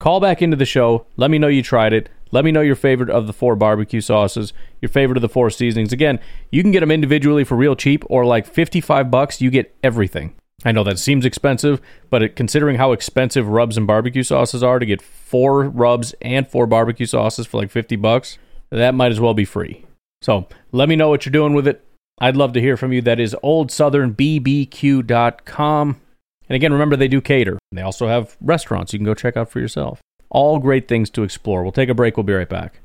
Call 0.00 0.20
back 0.20 0.42
into 0.42 0.56
the 0.56 0.66
show. 0.66 1.06
Let 1.16 1.30
me 1.30 1.38
know 1.38 1.48
you 1.48 1.62
tried 1.62 1.92
it. 1.92 2.08
Let 2.30 2.44
me 2.44 2.52
know 2.52 2.60
your 2.60 2.74
favorite 2.74 3.10
of 3.10 3.26
the 3.26 3.32
four 3.32 3.54
barbecue 3.54 4.00
sauces, 4.00 4.52
your 4.82 4.88
favorite 4.88 5.16
of 5.16 5.22
the 5.22 5.28
four 5.28 5.50
seasonings. 5.50 5.92
Again, 5.92 6.18
you 6.50 6.62
can 6.62 6.72
get 6.72 6.80
them 6.80 6.90
individually 6.90 7.44
for 7.44 7.54
real 7.54 7.76
cheap 7.76 8.04
or 8.10 8.26
like 8.26 8.44
55 8.46 9.10
bucks, 9.10 9.40
you 9.40 9.50
get 9.50 9.74
everything. 9.82 10.34
I 10.64 10.72
know 10.72 10.84
that 10.84 10.98
seems 10.98 11.24
expensive, 11.24 11.80
but 12.10 12.22
it, 12.22 12.36
considering 12.36 12.76
how 12.76 12.92
expensive 12.92 13.48
rubs 13.48 13.76
and 13.76 13.86
barbecue 13.86 14.22
sauces 14.22 14.62
are 14.62 14.78
to 14.78 14.86
get 14.86 15.02
four 15.02 15.68
rubs 15.68 16.14
and 16.22 16.48
four 16.48 16.66
barbecue 16.66 17.06
sauces 17.06 17.46
for 17.46 17.58
like 17.58 17.70
50 17.70 17.96
bucks, 17.96 18.38
that 18.70 18.94
might 18.94 19.12
as 19.12 19.20
well 19.20 19.34
be 19.34 19.44
free. 19.44 19.84
So, 20.22 20.48
let 20.72 20.88
me 20.88 20.96
know 20.96 21.10
what 21.10 21.26
you're 21.26 21.32
doing 21.32 21.54
with 21.54 21.68
it. 21.68 21.83
I'd 22.18 22.36
love 22.36 22.52
to 22.52 22.60
hear 22.60 22.76
from 22.76 22.92
you. 22.92 23.02
That 23.02 23.20
is 23.20 23.34
oldsouthernbbq.com. 23.42 26.00
And 26.48 26.56
again, 26.56 26.72
remember 26.72 26.96
they 26.96 27.08
do 27.08 27.20
cater. 27.20 27.58
They 27.72 27.82
also 27.82 28.06
have 28.06 28.36
restaurants 28.40 28.92
you 28.92 28.98
can 28.98 29.06
go 29.06 29.14
check 29.14 29.36
out 29.36 29.50
for 29.50 29.60
yourself. 29.60 30.00
All 30.30 30.58
great 30.58 30.88
things 30.88 31.10
to 31.10 31.22
explore. 31.22 31.62
We'll 31.62 31.72
take 31.72 31.88
a 31.88 31.94
break. 31.94 32.16
We'll 32.16 32.24
be 32.24 32.32
right 32.32 32.48
back. 32.48 32.80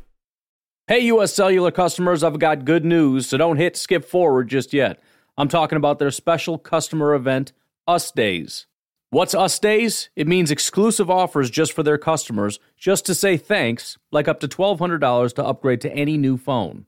Hey, 0.87 1.01
US 1.01 1.33
Cellular 1.33 1.71
customers, 1.71 2.23
I've 2.23 2.39
got 2.39 2.65
good 2.65 2.83
news, 2.83 3.27
so 3.27 3.37
don't 3.37 3.57
hit 3.57 3.77
skip 3.77 4.05
forward 4.05 4.47
just 4.47 4.73
yet. 4.73 5.01
I'm 5.37 5.47
talking 5.47 5.77
about 5.77 5.99
their 5.99 6.09
special 6.09 6.57
customer 6.57 7.13
event, 7.13 7.53
Us 7.87 8.11
Days. 8.11 8.65
What's 9.11 9.35
Us 9.35 9.59
Days? 9.59 10.09
It 10.15 10.27
means 10.27 10.51
exclusive 10.51 11.09
offers 11.09 11.49
just 11.49 11.73
for 11.73 11.83
their 11.83 11.97
customers, 11.97 12.59
just 12.77 13.05
to 13.05 13.15
say 13.15 13.37
thanks, 13.37 13.97
like 14.11 14.27
up 14.27 14.39
to 14.39 14.47
$1,200 14.47 15.33
to 15.35 15.45
upgrade 15.45 15.81
to 15.81 15.93
any 15.93 16.17
new 16.17 16.37
phone. 16.37 16.85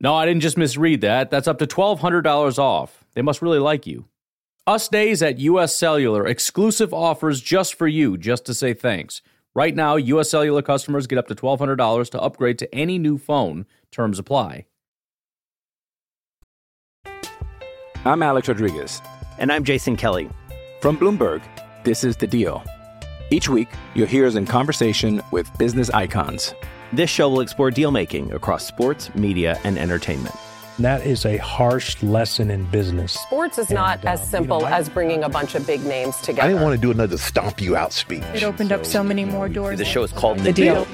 No, 0.00 0.14
I 0.14 0.26
didn't 0.26 0.42
just 0.42 0.58
misread 0.58 1.00
that. 1.00 1.30
That's 1.30 1.48
up 1.48 1.58
to 1.58 1.66
$1,200 1.66 2.58
off. 2.58 3.04
They 3.14 3.22
must 3.22 3.40
really 3.40 3.58
like 3.58 3.86
you. 3.86 4.06
Us 4.66 4.88
Days 4.88 5.22
at 5.22 5.38
US 5.38 5.74
Cellular, 5.74 6.26
exclusive 6.26 6.92
offers 6.92 7.40
just 7.40 7.74
for 7.74 7.86
you, 7.86 8.18
just 8.18 8.44
to 8.46 8.54
say 8.54 8.74
thanks. 8.74 9.22
Right 9.54 9.74
now, 9.74 9.96
US 9.96 10.28
Cellular 10.30 10.60
customers 10.60 11.06
get 11.06 11.18
up 11.18 11.28
to 11.28 11.34
$1,200 11.34 12.10
to 12.10 12.20
upgrade 12.20 12.58
to 12.58 12.74
any 12.74 12.98
new 12.98 13.16
phone. 13.16 13.64
Terms 13.90 14.18
apply. 14.18 14.66
I'm 18.04 18.22
Alex 18.22 18.48
Rodriguez. 18.48 19.00
And 19.38 19.50
I'm 19.50 19.64
Jason 19.64 19.96
Kelly. 19.96 20.28
From 20.80 20.98
Bloomberg, 20.98 21.42
this 21.84 22.04
is 22.04 22.16
The 22.16 22.26
Deal. 22.26 22.62
Each 23.30 23.48
week, 23.48 23.68
you'll 23.94 24.06
hear 24.06 24.26
us 24.26 24.34
in 24.34 24.46
conversation 24.46 25.22
with 25.30 25.50
business 25.58 25.90
icons. 25.90 26.54
This 26.92 27.10
show 27.10 27.28
will 27.28 27.40
explore 27.40 27.70
deal 27.70 27.90
making 27.90 28.32
across 28.32 28.66
sports, 28.66 29.14
media, 29.14 29.58
and 29.64 29.78
entertainment. 29.78 30.34
That 30.78 31.06
is 31.06 31.24
a 31.24 31.38
harsh 31.38 32.02
lesson 32.02 32.50
in 32.50 32.64
business. 32.66 33.12
Sports 33.14 33.58
is 33.58 33.70
not 33.70 34.00
And, 34.00 34.08
uh, 34.08 34.12
as 34.12 34.28
simple 34.28 34.58
you 34.58 34.64
know, 34.64 34.68
I- 34.68 34.78
as 34.78 34.88
bringing 34.90 35.24
a 35.24 35.28
bunch 35.28 35.54
of 35.54 35.66
big 35.66 35.84
names 35.84 36.16
together. 36.18 36.42
I 36.42 36.48
didn't 36.48 36.62
want 36.62 36.74
to 36.74 36.80
do 36.80 36.90
another 36.90 37.16
stomp 37.16 37.60
you 37.62 37.76
out 37.76 37.92
speech. 37.92 38.22
It 38.34 38.42
opened 38.42 38.72
up 38.72 38.84
so 38.84 39.02
many 39.02 39.24
more 39.24 39.48
doors. 39.48 39.78
The 39.78 39.84
show 39.86 40.02
is 40.02 40.12
called 40.12 40.38
The 40.40 40.52
Deal. 40.52 40.86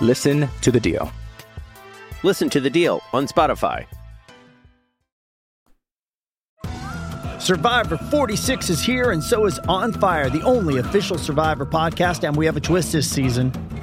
Listen 0.00 0.48
to 0.62 0.70
The 0.72 0.80
Deal. 0.80 1.12
Listen 2.24 2.50
to 2.50 2.58
the 2.60 2.68
deal 2.70 3.00
on 3.12 3.28
Spotify. 3.28 3.84
Survivor 7.38 7.96
46 7.96 8.70
is 8.70 8.80
here, 8.82 9.12
and 9.12 9.22
so 9.22 9.46
is 9.46 9.60
On 9.68 9.92
Fire, 9.92 10.28
the 10.28 10.42
only 10.42 10.78
official 10.78 11.16
Survivor 11.16 11.64
podcast. 11.64 12.26
And 12.26 12.36
we 12.36 12.44
have 12.46 12.56
a 12.56 12.60
twist 12.60 12.90
this 12.92 13.08
season. 13.08 13.52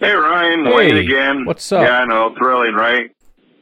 Hey 0.00 0.12
Ryan, 0.14 0.64
Hey, 0.64 0.74
Wayne 0.74 0.96
again. 0.96 1.44
what's 1.44 1.70
up? 1.72 1.82
Yeah, 1.86 1.98
I 1.98 2.04
know, 2.06 2.34
thrilling, 2.38 2.74
right? 2.74 3.10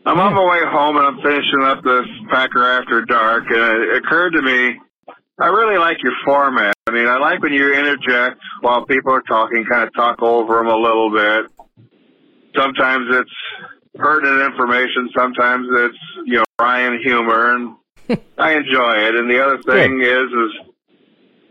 I'm 0.06 0.20
on 0.20 0.34
my 0.34 0.44
way 0.44 0.60
home 0.64 0.96
and 0.96 1.06
I'm 1.06 1.16
finishing 1.20 1.62
up 1.64 1.82
this 1.82 2.06
Packer 2.30 2.64
After 2.64 3.04
Dark, 3.04 3.44
and 3.50 3.82
it 3.82 3.96
occurred 3.96 4.30
to 4.34 4.42
me 4.42 4.78
I 5.40 5.46
really 5.46 5.78
like 5.78 5.98
your 6.02 6.12
format. 6.24 6.74
I 6.88 6.90
mean, 6.90 7.06
I 7.06 7.18
like 7.18 7.42
when 7.42 7.52
you 7.52 7.72
interject 7.72 8.40
while 8.60 8.84
people 8.86 9.12
are 9.12 9.22
talking, 9.22 9.64
kind 9.70 9.82
of 9.84 9.94
talk 9.94 10.20
over 10.22 10.56
them 10.56 10.66
a 10.66 10.76
little 10.76 11.10
bit. 11.12 11.46
Sometimes 12.56 13.06
it's 13.10 13.30
pertinent 13.96 14.40
information. 14.42 15.10
Sometimes 15.16 15.66
it's 15.70 15.98
you 16.24 16.38
know 16.38 16.44
Ryan 16.60 17.00
humor, 17.04 17.54
and 17.54 17.76
I 18.38 18.52
enjoy 18.56 18.94
it. 18.94 19.14
And 19.14 19.30
the 19.30 19.44
other 19.44 19.58
thing 19.62 20.00
is, 20.00 20.24
is 20.24 20.72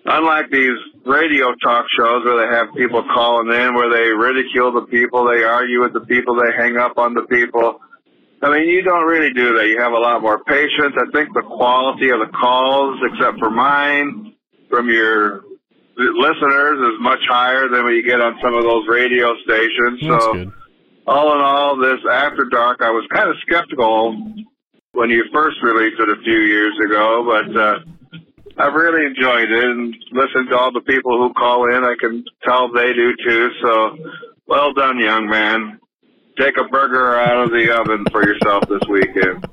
unlike 0.05 0.49
these 0.51 0.77
radio 1.07 1.55
talk 1.63 1.85
shows 1.97 2.23
where 2.25 2.45
they 2.45 2.55
have 2.55 2.67
people 2.75 3.03
calling 3.13 3.47
in, 3.51 3.75
where 3.75 3.89
they 3.89 4.11
ridicule 4.11 4.71
the 4.71 4.85
people, 4.87 5.25
they 5.25 5.43
argue 5.43 5.81
with 5.81 5.93
the 5.93 6.01
people, 6.01 6.35
they 6.35 6.51
hang 6.55 6.77
up 6.77 6.97
on 6.97 7.13
the 7.13 7.23
people. 7.23 7.79
I 8.41 8.51
mean, 8.51 8.69
you 8.69 8.83
don't 8.83 9.05
really 9.05 9.33
do 9.33 9.57
that. 9.57 9.67
You 9.67 9.79
have 9.79 9.93
a 9.93 9.97
lot 9.97 10.21
more 10.21 10.43
patience. 10.43 10.93
I 10.95 11.09
think 11.11 11.33
the 11.33 11.41
quality 11.41 12.09
of 12.09 12.19
the 12.19 12.31
calls, 12.37 12.99
except 13.11 13.39
for 13.39 13.49
mine, 13.49 14.35
from 14.69 14.89
your 14.89 15.41
listeners 15.97 16.77
is 16.93 17.01
much 17.01 17.21
higher 17.27 17.67
than 17.67 17.83
what 17.83 17.93
you 17.93 18.03
get 18.03 18.21
on 18.21 18.37
some 18.41 18.53
of 18.53 18.63
those 18.63 18.85
radio 18.87 19.33
stations. 19.43 19.99
That's 20.01 20.23
so, 20.23 20.33
good. 20.33 20.51
all 21.07 21.33
in 21.33 21.41
all, 21.41 21.77
this 21.77 21.99
After 22.09 22.45
Dark, 22.45 22.81
I 22.81 22.91
was 22.91 23.07
kind 23.11 23.29
of 23.29 23.35
skeptical 23.41 24.15
when 24.91 25.09
you 25.09 25.23
first 25.33 25.57
released 25.63 25.99
it 25.99 26.09
a 26.09 26.21
few 26.23 26.39
years 26.39 26.77
ago, 26.85 27.25
but 27.25 27.59
uh, 27.59 27.79
I've 28.59 28.73
really 28.73 29.05
enjoyed 29.05 29.51
it 29.51 29.63
and 29.63 29.95
listened 30.11 30.49
to 30.49 30.57
all 30.57 30.71
the 30.71 30.81
people 30.81 31.17
who 31.17 31.33
call 31.33 31.69
in. 31.69 31.83
I 31.83 31.95
can 31.99 32.25
tell 32.43 32.71
they 32.71 32.91
do 32.93 33.13
too. 33.23 33.49
So, 33.61 33.97
well 34.47 34.73
done, 34.73 34.99
young 34.99 35.29
man. 35.29 35.79
Take 36.39 36.57
a 36.57 36.67
burger 36.67 37.15
out 37.17 37.45
of 37.45 37.51
the 37.51 37.75
oven 37.79 38.05
for 38.11 38.23
yourself 38.23 38.63
this 38.67 38.81
weekend. 38.89 39.45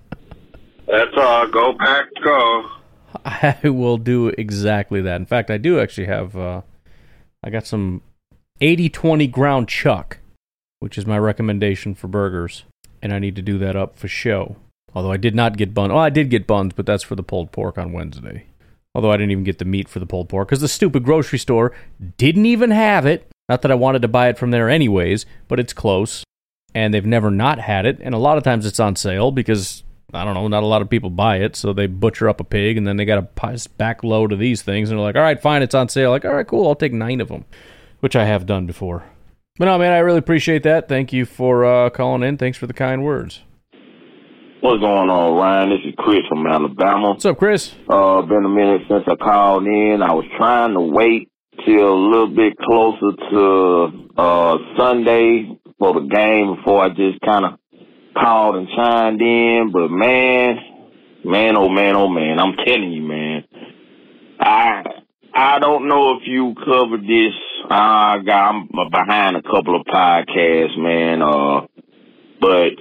That's 0.86 1.16
all. 1.16 1.48
Go 1.48 1.74
pack, 1.78 2.06
go. 2.22 2.70
I 3.24 3.58
will 3.64 3.98
do 3.98 4.28
exactly 4.28 5.00
that. 5.02 5.16
In 5.16 5.26
fact, 5.26 5.50
I 5.50 5.58
do 5.58 5.80
actually 5.80 6.06
have. 6.06 6.36
Uh, 6.36 6.62
I 7.42 7.50
got 7.50 7.66
some 7.66 8.02
80-20 8.60 9.30
ground 9.30 9.68
chuck, 9.68 10.18
which 10.80 10.96
is 10.96 11.06
my 11.06 11.18
recommendation 11.18 11.94
for 11.94 12.08
burgers, 12.08 12.64
and 13.02 13.12
I 13.12 13.18
need 13.18 13.36
to 13.36 13.42
do 13.42 13.58
that 13.58 13.76
up 13.76 13.96
for 13.96 14.08
show. 14.08 14.56
Although 14.94 15.12
I 15.12 15.16
did 15.16 15.34
not 15.34 15.56
get 15.56 15.74
buns. 15.74 15.90
Well, 15.90 15.98
I 15.98 16.10
did 16.10 16.30
get 16.30 16.46
buns, 16.46 16.72
but 16.74 16.86
that's 16.86 17.02
for 17.02 17.16
the 17.16 17.22
pulled 17.22 17.52
pork 17.52 17.76
on 17.76 17.92
Wednesday. 17.92 18.46
Although 18.94 19.11
I 19.11 19.16
didn't 19.16 19.33
even 19.33 19.44
get 19.44 19.59
the 19.59 19.64
meat 19.64 19.88
for 19.88 19.98
the 19.98 20.07
pulled 20.07 20.28
pork 20.28 20.48
because 20.48 20.61
the 20.61 20.68
stupid 20.68 21.04
grocery 21.04 21.38
store 21.38 21.72
didn't 22.16 22.46
even 22.46 22.70
have 22.70 23.07
it. 23.07 23.28
Not 23.48 23.62
that 23.62 23.70
I 23.70 23.74
wanted 23.74 24.02
to 24.02 24.09
buy 24.09 24.28
it 24.28 24.38
from 24.38 24.50
there 24.50 24.70
anyways, 24.70 25.26
but 25.48 25.61
it's 25.61 25.72
close, 25.72 26.24
and 26.74 26.94
they've 26.94 27.04
never 27.04 27.30
not 27.30 27.59
had 27.59 27.87
it. 27.87 27.98
And 28.00 28.14
a 28.14 28.18
lot 28.18 28.38
of 28.38 28.44
times 28.44 28.64
it's 28.64 28.80
on 28.80 28.96
sale 28.96 29.30
because 29.33 29.83
I 30.12 30.24
don't 30.24 30.35
know, 30.35 30.48
not 30.48 30.62
a 30.62 30.66
lot 30.66 30.80
of 30.80 30.88
people 30.88 31.11
buy 31.11 31.38
it, 31.38 31.57
so 31.57 31.72
they 31.72 31.87
butcher 31.87 32.28
up 32.28 32.40
a 32.40 32.44
pig 32.44 32.76
and 32.76 32.87
then 32.87 32.96
they 32.96 33.04
got 33.04 33.18
a 33.18 33.68
back 33.76 34.04
load 34.04 34.33
of 34.33 34.38
these 34.38 34.62
things, 34.62 34.90
and 34.90 34.98
they're 34.98 35.04
like, 35.04 35.16
"All 35.16 35.22
right, 35.22 35.40
fine, 35.40 35.62
it's 35.62 35.74
on 35.74 35.88
sale." 35.88 36.11
Like, 36.11 36.24
"All 36.24 36.35
right, 36.35 36.46
cool, 36.46 36.68
I'll 36.68 36.74
take 36.74 36.92
nine 36.92 37.20
of 37.20 37.28
them," 37.28 37.44
which 38.00 38.14
I 38.14 38.24
have 38.24 38.46
done 38.46 38.64
before. 38.64 39.04
But 39.59 39.66
no, 39.66 39.78
man, 39.78 39.92
I 39.92 39.98
really 39.98 40.18
appreciate 40.18 40.62
that. 40.64 40.88
Thank 40.88 41.12
you 41.12 41.24
for 41.24 41.64
uh, 41.64 41.90
calling 41.90 42.22
in. 42.22 42.38
Thanks 42.38 42.59
for 42.59 42.66
the 42.66 42.72
kind 42.72 43.04
words. 43.04 43.42
What's 44.64 44.81
going 44.81 45.11
on, 45.11 45.37
Ryan? 45.37 45.68
This 45.68 45.81
is 45.85 45.94
Chris 45.98 46.22
from 46.27 46.46
Alabama. 46.46 47.11
What's 47.11 47.27
up, 47.27 47.37
Chris? 47.37 47.74
Uh, 47.87 48.22
been 48.22 48.46
a 48.46 48.48
minute 48.48 48.81
since 48.88 49.05
I 49.07 49.14
called 49.14 49.66
in. 49.66 50.00
I 50.00 50.14
was 50.14 50.24
trying 50.38 50.72
to 50.72 50.81
wait 50.81 51.29
till 51.66 51.92
a 51.92 52.03
little 52.09 52.35
bit 52.35 52.57
closer 52.57 53.12
to 53.12 54.09
uh 54.16 54.57
Sunday 54.79 55.61
for 55.79 55.92
the 55.92 56.09
game 56.09 56.57
before 56.57 56.83
I 56.83 56.88
just 56.88 57.20
kind 57.20 57.44
of 57.44 57.59
called 58.16 58.57
and 58.57 58.66
chimed 58.74 59.20
in. 59.20 59.70
But 59.70 59.90
man, 59.90 60.57
man, 61.27 61.59
oh 61.59 61.68
man, 61.68 61.94
oh 61.94 62.09
man, 62.09 62.38
I'm 62.40 62.57
telling 62.64 62.90
you, 62.90 63.03
man, 63.03 63.44
I 64.40 64.83
I 65.35 65.59
don't 65.59 65.88
know 65.88 66.16
if 66.16 66.22
you 66.24 66.55
covered 66.64 67.03
this. 67.03 67.35
I 67.68 68.16
got 68.24 68.55
I'm 68.55 68.68
behind 68.90 69.37
a 69.37 69.42
couple 69.42 69.79
of 69.79 69.85
podcasts, 69.85 70.79
man. 70.79 71.20
Uh, 71.20 71.66
but 72.40 72.72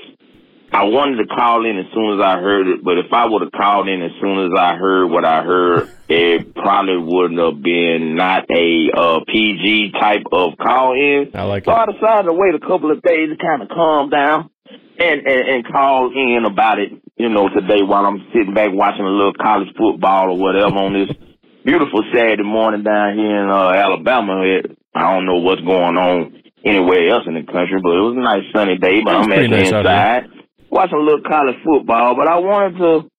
I 0.73 0.85
wanted 0.85 1.21
to 1.21 1.27
call 1.29 1.69
in 1.69 1.77
as 1.77 1.85
soon 1.93 2.17
as 2.17 2.25
I 2.25 2.41
heard 2.41 2.67
it, 2.67 2.83
but 2.83 2.97
if 2.97 3.13
I 3.13 3.29
would 3.29 3.43
have 3.43 3.51
called 3.51 3.87
in 3.87 4.01
as 4.01 4.09
soon 4.19 4.49
as 4.49 4.57
I 4.57 4.73
heard 4.75 5.05
what 5.05 5.23
I 5.23 5.43
heard, 5.43 5.93
it 6.09 6.55
probably 6.55 6.97
wouldn't 6.97 7.39
have 7.39 7.61
been 7.61 8.15
not 8.15 8.49
a 8.49 8.89
uh, 8.89 9.19
PG 9.27 9.93
type 10.01 10.25
of 10.31 10.57
call 10.57 10.93
in. 10.97 11.29
I 11.35 11.43
like 11.43 11.65
so 11.65 11.71
it. 11.71 11.75
I 11.75 11.85
decided 11.85 12.25
to 12.25 12.33
wait 12.33 12.55
a 12.55 12.59
couple 12.59 12.89
of 12.89 13.03
days 13.03 13.29
to 13.29 13.37
kind 13.37 13.61
of 13.61 13.69
calm 13.69 14.09
down 14.09 14.49
and, 14.97 15.21
and 15.21 15.41
and 15.47 15.67
call 15.71 16.09
in 16.09 16.43
about 16.43 16.79
it. 16.79 16.89
You 17.17 17.29
know, 17.29 17.49
today 17.49 17.83
while 17.85 18.05
I'm 18.05 18.25
sitting 18.33 18.55
back 18.55 18.73
watching 18.73 19.05
a 19.05 19.13
little 19.13 19.37
college 19.37 19.69
football 19.77 20.33
or 20.33 20.37
whatever 20.41 20.73
on 20.73 20.93
this 20.93 21.15
beautiful 21.63 22.01
Saturday 22.11 22.41
morning 22.41 22.81
down 22.81 23.15
here 23.15 23.43
in 23.45 23.49
uh, 23.49 23.69
Alabama. 23.69 24.41
It, 24.41 24.75
I 24.95 25.13
don't 25.13 25.27
know 25.27 25.37
what's 25.37 25.61
going 25.61 25.97
on 25.97 26.41
anywhere 26.65 27.09
else 27.09 27.25
in 27.27 27.35
the 27.35 27.45
country, 27.45 27.77
but 27.77 27.93
it 27.93 28.01
was 28.01 28.17
a 28.17 28.25
nice 28.25 28.43
sunny 28.51 28.77
day. 28.79 29.01
But 29.05 29.15
I'm 29.15 29.31
actually 29.31 29.47
nice 29.49 29.71
out 29.71 29.85
inside 29.85 30.32
watching 30.73 30.97
a 30.97 31.01
little 31.01 31.21
college 31.21 31.55
football, 31.63 32.15
but 32.15 32.27
I 32.27 32.39
wanted 32.39 32.77
to 32.79 33.09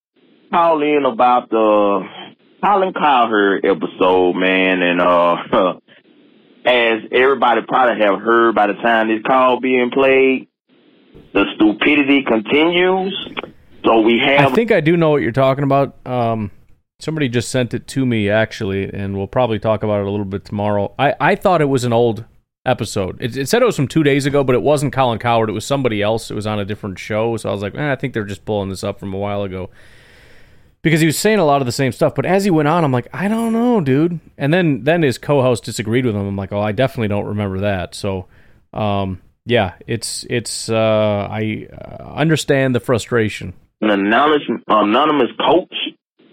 call 0.50 0.82
in 0.82 1.04
about 1.04 1.48
the 1.50 2.02
Colin 2.62 2.92
Cowherd 2.92 3.64
episode, 3.64 4.34
man, 4.34 4.82
and 4.82 5.00
uh 5.00 5.36
as 6.66 7.02
everybody 7.12 7.60
probably 7.68 8.02
have 8.04 8.20
heard 8.20 8.54
by 8.54 8.66
the 8.66 8.72
time 8.74 9.08
this 9.08 9.22
call 9.24 9.60
being 9.60 9.90
played, 9.92 10.48
the 11.32 11.44
stupidity 11.54 12.24
continues. 12.24 13.28
So 13.84 14.00
we 14.00 14.18
have 14.18 14.52
I 14.52 14.54
think 14.54 14.72
I 14.72 14.80
do 14.80 14.96
know 14.96 15.10
what 15.10 15.22
you're 15.22 15.30
talking 15.30 15.62
about. 15.62 15.96
Um, 16.06 16.50
somebody 16.98 17.28
just 17.28 17.50
sent 17.50 17.72
it 17.72 17.86
to 17.88 18.04
me 18.04 18.30
actually, 18.30 18.92
and 18.92 19.16
we'll 19.16 19.28
probably 19.28 19.60
talk 19.60 19.84
about 19.84 20.00
it 20.00 20.06
a 20.06 20.10
little 20.10 20.24
bit 20.24 20.44
tomorrow. 20.44 20.92
I, 20.98 21.14
I 21.20 21.34
thought 21.36 21.60
it 21.60 21.68
was 21.68 21.84
an 21.84 21.92
old 21.92 22.24
episode. 22.66 23.20
It, 23.20 23.37
it 23.37 23.48
said 23.48 23.62
it 23.62 23.66
was 23.66 23.77
from 23.77 23.88
two 23.88 24.03
days 24.03 24.27
ago, 24.27 24.44
but 24.44 24.55
it 24.55 24.62
wasn't 24.62 24.92
Colin 24.92 25.18
Cowherd. 25.18 25.48
It 25.48 25.53
was 25.53 25.66
somebody 25.66 26.03
else. 26.03 26.31
It 26.31 26.35
was 26.35 26.46
on 26.46 26.59
a 26.59 26.64
different 26.64 26.98
show. 26.98 27.37
So 27.37 27.48
I 27.48 27.53
was 27.53 27.62
like, 27.62 27.74
eh, 27.74 27.92
I 27.92 27.96
think 27.96 28.14
they're 28.14 28.24
just 28.24 28.44
pulling 28.44 28.68
this 28.68 28.85
up 28.85 28.98
from 28.98 29.12
a 29.14 29.18
while 29.18 29.42
ago 29.42 29.70
because 30.83 31.00
he 31.00 31.07
was 31.07 31.18
saying 31.18 31.38
a 31.38 31.44
lot 31.44 31.62
of 31.62 31.66
the 31.66 31.72
same 31.72 31.92
stuff. 31.92 32.14
But 32.14 32.27
as 32.27 32.44
he 32.44 32.50
went 32.50 32.68
on, 32.68 32.85
I'm 32.85 32.92
like, 32.92 33.09
I 33.12 33.27
don't 33.27 33.53
know, 33.53 33.81
dude. 33.81 34.20
And 34.38 34.53
then 34.53 34.85
then 34.85 35.03
his 35.03 35.18
co-host 35.18 35.64
disagreed 35.64 36.07
with 36.07 36.14
him. 36.14 36.27
I'm 36.27 36.37
like, 36.37 36.53
oh, 36.53 36.61
I 36.61 36.72
definitely 36.72 37.09
don't 37.09 37.27
remember 37.27 37.61
that. 37.61 37.94
So, 37.94 38.27
um, 38.72 39.20
yeah, 39.46 39.74
it's 39.87 40.24
it's 40.31 40.68
uh, 40.68 41.29
I 41.31 41.68
uh, 41.72 42.12
understand 42.14 42.74
the 42.74 42.81
frustration. 42.81 43.55
an 43.81 43.90
anonymous 43.90 44.42
anonymous 44.68 45.31
coach 45.44 45.74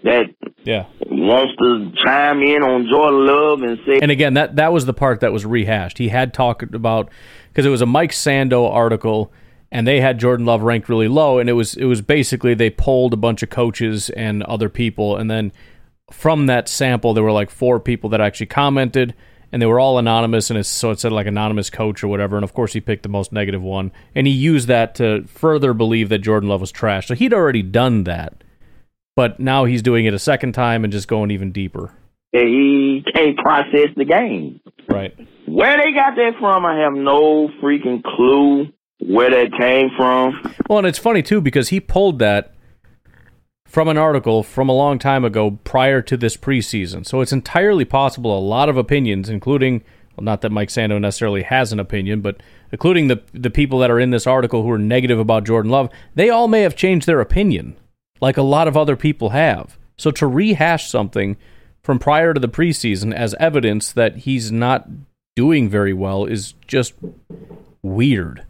that 0.04 0.26
Yeah. 0.64 0.86
wants 1.06 1.54
to 1.58 1.92
chime 2.04 2.42
in 2.42 2.62
on 2.62 2.86
Jordan 2.88 3.26
Love 3.26 3.62
and 3.62 3.78
say 3.86 3.98
And 4.00 4.10
again, 4.10 4.34
that 4.34 4.56
that 4.56 4.72
was 4.72 4.86
the 4.86 4.94
part 4.94 5.20
that 5.20 5.32
was 5.32 5.44
rehashed. 5.44 5.98
He 5.98 6.08
had 6.08 6.32
talked 6.32 6.74
about 6.74 7.10
because 7.48 7.66
it 7.66 7.70
was 7.70 7.82
a 7.82 7.86
Mike 7.86 8.12
Sando 8.12 8.70
article, 8.70 9.32
and 9.70 9.86
they 9.86 10.00
had 10.00 10.18
Jordan 10.18 10.46
Love 10.46 10.62
ranked 10.62 10.88
really 10.88 11.08
low, 11.08 11.38
and 11.38 11.48
it 11.48 11.54
was 11.54 11.74
it 11.74 11.84
was 11.84 12.00
basically 12.00 12.54
they 12.54 12.70
polled 12.70 13.12
a 13.12 13.16
bunch 13.16 13.42
of 13.42 13.50
coaches 13.50 14.10
and 14.10 14.42
other 14.44 14.68
people, 14.68 15.16
and 15.16 15.30
then 15.30 15.52
from 16.10 16.46
that 16.46 16.68
sample 16.68 17.14
there 17.14 17.24
were 17.24 17.32
like 17.32 17.50
four 17.50 17.80
people 17.80 18.10
that 18.10 18.20
actually 18.20 18.46
commented, 18.46 19.14
and 19.50 19.60
they 19.60 19.66
were 19.66 19.80
all 19.80 19.98
anonymous, 19.98 20.50
and 20.50 20.58
it's, 20.58 20.68
so 20.68 20.90
it 20.90 21.00
said 21.00 21.12
like 21.12 21.26
anonymous 21.26 21.70
coach 21.70 22.02
or 22.04 22.08
whatever, 22.08 22.36
and 22.36 22.44
of 22.44 22.54
course 22.54 22.72
he 22.72 22.80
picked 22.80 23.02
the 23.02 23.08
most 23.08 23.32
negative 23.32 23.62
one, 23.62 23.92
and 24.14 24.26
he 24.26 24.32
used 24.32 24.68
that 24.68 24.94
to 24.94 25.24
further 25.26 25.74
believe 25.74 26.08
that 26.08 26.18
Jordan 26.18 26.48
Love 26.48 26.60
was 26.60 26.72
trash. 26.72 27.08
So 27.08 27.14
he'd 27.14 27.34
already 27.34 27.62
done 27.62 28.04
that, 28.04 28.44
but 29.14 29.40
now 29.40 29.64
he's 29.64 29.82
doing 29.82 30.04
it 30.06 30.14
a 30.14 30.18
second 30.18 30.52
time 30.52 30.84
and 30.84 30.92
just 30.92 31.08
going 31.08 31.30
even 31.30 31.52
deeper. 31.52 31.92
he 32.32 33.04
can't 33.14 33.36
process 33.36 33.88
the 33.96 34.04
game. 34.04 34.60
Right. 34.88 35.14
Where 35.46 35.76
they 35.76 35.92
got 35.92 36.16
that 36.16 36.34
from, 36.38 36.64
I 36.64 36.78
have 36.80 36.94
no 36.94 37.48
freaking 37.62 38.02
clue 38.02 38.68
where 39.00 39.30
that 39.30 39.58
came 39.58 39.90
from. 39.96 40.54
Well, 40.68 40.78
and 40.78 40.86
it's 40.86 40.98
funny 40.98 41.22
too 41.22 41.40
because 41.40 41.68
he 41.68 41.80
pulled 41.80 42.18
that 42.20 42.54
from 43.66 43.88
an 43.88 43.98
article 43.98 44.42
from 44.42 44.68
a 44.68 44.72
long 44.72 44.98
time 44.98 45.24
ago 45.24 45.58
prior 45.64 46.02
to 46.02 46.16
this 46.16 46.36
preseason. 46.36 47.06
So 47.06 47.20
it's 47.20 47.32
entirely 47.32 47.84
possible 47.84 48.36
a 48.36 48.40
lot 48.40 48.68
of 48.68 48.76
opinions, 48.76 49.28
including 49.28 49.82
well, 50.16 50.24
not 50.24 50.42
that 50.42 50.52
Mike 50.52 50.68
Sando 50.68 51.00
necessarily 51.00 51.42
has 51.42 51.72
an 51.72 51.80
opinion, 51.80 52.20
but 52.20 52.42
including 52.70 53.08
the 53.08 53.22
the 53.32 53.50
people 53.50 53.78
that 53.80 53.90
are 53.90 53.98
in 53.98 54.10
this 54.10 54.26
article 54.26 54.62
who 54.62 54.70
are 54.70 54.78
negative 54.78 55.18
about 55.18 55.44
Jordan 55.44 55.70
Love, 55.70 55.90
they 56.14 56.28
all 56.28 56.48
may 56.48 56.60
have 56.60 56.76
changed 56.76 57.06
their 57.06 57.20
opinion, 57.20 57.76
like 58.22 58.38
a 58.38 58.42
lot 58.42 58.68
of 58.68 58.76
other 58.76 58.96
people 58.96 59.30
have. 59.30 59.76
So 59.98 60.10
to 60.12 60.26
rehash 60.26 60.88
something 60.88 61.36
from 61.82 61.98
prior 61.98 62.32
to 62.32 62.40
the 62.40 62.48
preseason 62.48 63.12
as 63.12 63.34
evidence 63.38 63.92
that 63.92 64.18
he's 64.18 64.50
not 64.50 64.88
doing 65.34 65.68
very 65.68 65.92
well 65.92 66.24
is 66.24 66.54
just 66.66 66.94
weird. 67.82 68.44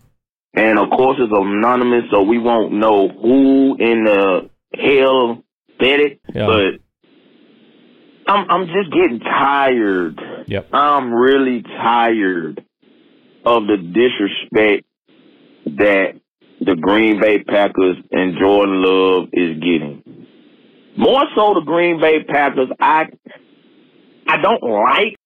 And 0.54 0.78
of 0.78 0.90
course, 0.90 1.16
it's 1.18 1.32
anonymous, 1.34 2.04
so 2.10 2.22
we 2.22 2.38
won't 2.38 2.74
know 2.74 3.08
who 3.08 3.76
in 3.78 4.04
the 4.04 4.50
hell 4.74 5.42
said 5.80 6.00
it. 6.00 6.20
Yeah. 6.34 6.46
But 6.46 8.30
I'm 8.30 8.50
I'm 8.50 8.66
just 8.66 8.92
getting 8.92 9.20
tired. 9.20 10.20
Yep. 10.46 10.68
I'm 10.74 11.14
really 11.14 11.62
tired 11.62 12.62
of 13.46 13.62
the 13.66 13.78
disrespect 13.78 14.86
that 15.64 16.20
the 16.64 16.76
Green 16.76 17.20
Bay 17.20 17.42
Packers 17.42 17.96
and 18.10 18.36
Jordan 18.40 18.82
Love 18.82 19.28
is 19.32 19.56
getting. 19.56 20.02
More 20.96 21.24
so, 21.34 21.54
the 21.54 21.62
Green 21.64 22.00
Bay 22.00 22.22
Packers. 22.24 22.68
I 22.80 23.06
I 24.28 24.36
don't 24.40 24.62
like 24.62 25.16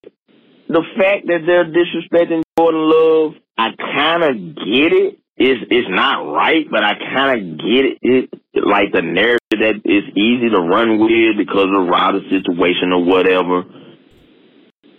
the 0.69 0.83
fact 0.97 1.27
that 1.27 1.41
they're 1.47 1.67
disrespecting 1.67 2.43
Jordan 2.59 2.91
Love. 2.91 3.33
I 3.59 3.71
kind 3.77 4.23
of 4.23 4.57
get 4.57 4.93
it. 4.93 5.19
It's 5.37 5.61
it's 5.71 5.89
not 5.91 6.33
right, 6.33 6.65
but 6.71 6.83
I 6.83 6.95
kind 6.95 7.41
of 7.41 7.59
get 7.59 7.85
it. 7.85 7.99
it. 8.03 8.31
Like 8.55 8.93
the 8.93 9.03
narrative 9.03 9.41
that 9.51 9.83
it's 9.85 10.17
easy 10.17 10.49
to 10.49 10.61
run 10.61 10.99
with 10.99 11.37
because 11.37 11.69
of 11.69 11.89
Rodgers' 11.89 12.31
situation 12.31 12.93
or 12.93 13.05
whatever. 13.05 13.65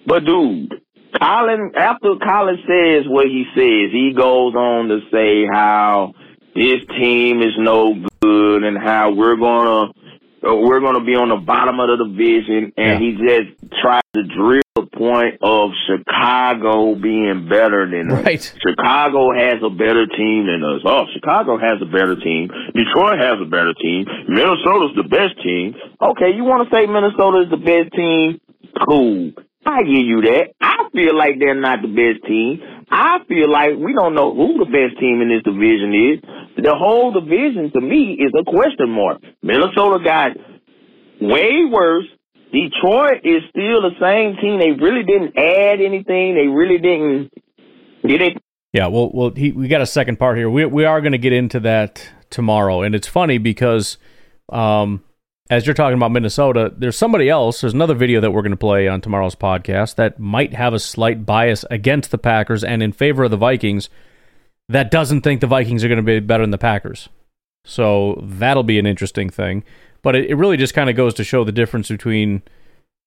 But 0.05 0.25
dude, 0.25 0.73
Colin, 1.19 1.71
after 1.75 2.15
Colin 2.23 2.57
says 2.67 3.05
what 3.07 3.25
he 3.25 3.45
says, 3.55 3.91
he 3.91 4.13
goes 4.15 4.53
on 4.53 4.89
to 4.89 4.99
say 5.11 5.47
how 5.51 6.13
this 6.57 6.81
team 6.97 7.41
is 7.43 7.53
no 7.57 7.93
good 8.21 8.63
and 8.63 8.77
how 8.77 9.13
we're 9.13 9.37
gonna 9.37 9.93
we're 10.41 10.79
gonna 10.79 11.03
be 11.03 11.13
on 11.13 11.29
the 11.29 11.37
bottom 11.37 11.79
of 11.79 11.89
the 11.89 12.05
division, 12.05 12.73
and 12.77 13.01
he 13.01 13.13
just 13.13 13.57
tries 13.81 14.01
to 14.13 14.23
drill 14.23 14.61
the 14.75 14.85
point 14.85 15.37
of 15.41 15.71
Chicago 15.85 16.95
being 16.95 17.49
better 17.49 17.89
than 17.89 18.11
us. 18.11 18.25
Right. 18.25 18.41
Chicago 18.41 19.33
has 19.33 19.61
a 19.61 19.69
better 19.69 20.05
team 20.07 20.47
than 20.47 20.63
us. 20.63 20.81
Oh, 20.85 21.05
Chicago 21.13 21.57
has 21.57 21.77
a 21.81 21.89
better 21.89 22.15
team. 22.15 22.49
Detroit 22.73 23.19
has 23.19 23.37
a 23.41 23.49
better 23.49 23.73
team. 23.73 24.05
Minnesota's 24.29 24.97
the 24.97 25.05
best 25.09 25.37
team. 25.43 25.75
Okay, 26.01 26.33
you 26.33 26.43
want 26.43 26.65
to 26.65 26.73
say 26.73 26.85
Minnesota 26.85 27.45
is 27.45 27.51
the 27.53 27.61
best 27.61 27.93
team? 27.93 28.39
Cool. 28.87 29.33
I 29.65 29.83
give 29.83 30.05
you 30.05 30.21
that. 30.21 30.55
I 30.61 30.87
feel 30.93 31.17
like 31.17 31.39
they're 31.39 31.59
not 31.59 31.81
the 31.81 31.91
best 31.91 32.25
team. 32.25 32.61
I 32.89 33.19
feel 33.27 33.51
like 33.51 33.75
we 33.75 33.91
don't 33.93 34.15
know 34.15 34.33
who 34.33 34.63
the 34.63 34.71
best 34.71 34.97
team 34.99 35.19
in 35.19 35.27
this 35.27 35.43
division 35.43 35.91
is. 35.91 36.17
The 36.57 36.73
whole 36.75 37.11
division 37.11 37.71
to 37.73 37.81
me 37.81 38.17
is 38.19 38.31
a 38.37 38.43
question 38.43 38.89
mark. 38.89 39.21
Minnesota 39.43 40.03
got 40.03 40.31
way 41.21 41.65
worse. 41.69 42.05
Detroit 42.51 43.21
is 43.23 43.43
still 43.49 43.81
the 43.81 43.91
same 44.01 44.37
team. 44.41 44.59
They 44.59 44.71
really 44.71 45.03
didn't 45.03 45.37
add 45.37 45.81
anything. 45.81 46.35
They 46.35 46.47
really 46.47 46.79
didn't 46.79 47.31
did 48.05 48.21
it. 48.21 48.37
Yeah, 48.73 48.87
well, 48.87 49.11
well, 49.13 49.31
he, 49.31 49.51
we 49.51 49.67
got 49.67 49.81
a 49.81 49.85
second 49.85 50.17
part 50.17 50.37
here. 50.37 50.49
We 50.49 50.65
we 50.65 50.85
are 50.85 51.01
going 51.01 51.11
to 51.11 51.17
get 51.17 51.33
into 51.33 51.59
that 51.61 52.09
tomorrow, 52.29 52.81
and 52.81 52.95
it's 52.95 53.07
funny 53.07 53.37
because, 53.37 53.97
um, 54.49 55.03
as 55.49 55.65
you're 55.65 55.73
talking 55.73 55.97
about 55.97 56.11
Minnesota, 56.11 56.73
there's 56.75 56.97
somebody 56.97 57.29
else. 57.29 57.61
There's 57.61 57.73
another 57.73 57.95
video 57.95 58.21
that 58.21 58.31
we're 58.31 58.41
going 58.41 58.51
to 58.51 58.57
play 58.57 58.87
on 58.87 59.01
tomorrow's 59.01 59.35
podcast 59.35 59.95
that 59.95 60.19
might 60.19 60.53
have 60.53 60.73
a 60.73 60.79
slight 60.79 61.25
bias 61.25 61.65
against 61.69 62.11
the 62.11 62.17
Packers 62.17 62.63
and 62.63 62.81
in 62.81 62.91
favor 62.91 63.23
of 63.23 63.31
the 63.31 63.37
Vikings. 63.37 63.89
That 64.69 64.91
doesn't 64.91 65.21
think 65.21 65.41
the 65.41 65.47
Vikings 65.47 65.83
are 65.83 65.87
going 65.87 65.97
to 65.97 66.03
be 66.03 66.19
better 66.19 66.43
than 66.43 66.51
the 66.51 66.57
Packers. 66.57 67.09
So 67.65 68.21
that'll 68.23 68.63
be 68.63 68.79
an 68.79 68.85
interesting 68.85 69.29
thing. 69.29 69.63
But 70.01 70.15
it, 70.15 70.29
it 70.29 70.35
really 70.35 70.57
just 70.57 70.73
kind 70.73 70.89
of 70.89 70.95
goes 70.95 71.13
to 71.15 71.23
show 71.23 71.43
the 71.43 71.51
difference 71.51 71.87
between, 71.89 72.41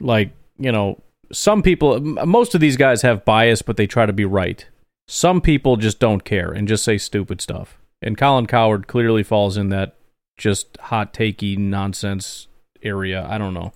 like, 0.00 0.32
you 0.58 0.72
know, 0.72 1.02
some 1.32 1.62
people, 1.62 2.00
most 2.00 2.54
of 2.54 2.60
these 2.60 2.76
guys 2.76 3.02
have 3.02 3.24
bias, 3.24 3.62
but 3.62 3.76
they 3.76 3.86
try 3.86 4.06
to 4.06 4.12
be 4.12 4.24
right. 4.24 4.66
Some 5.06 5.40
people 5.40 5.76
just 5.76 5.98
don't 5.98 6.24
care 6.24 6.50
and 6.50 6.68
just 6.68 6.84
say 6.84 6.98
stupid 6.98 7.40
stuff. 7.40 7.78
And 8.02 8.16
Colin 8.16 8.46
Cowherd 8.46 8.86
clearly 8.86 9.22
falls 9.22 9.56
in 9.56 9.68
that 9.68 9.96
just 10.36 10.76
hot 10.78 11.12
takey 11.12 11.58
nonsense 11.58 12.48
area. 12.82 13.26
I 13.28 13.38
don't 13.38 13.54
know. 13.54 13.72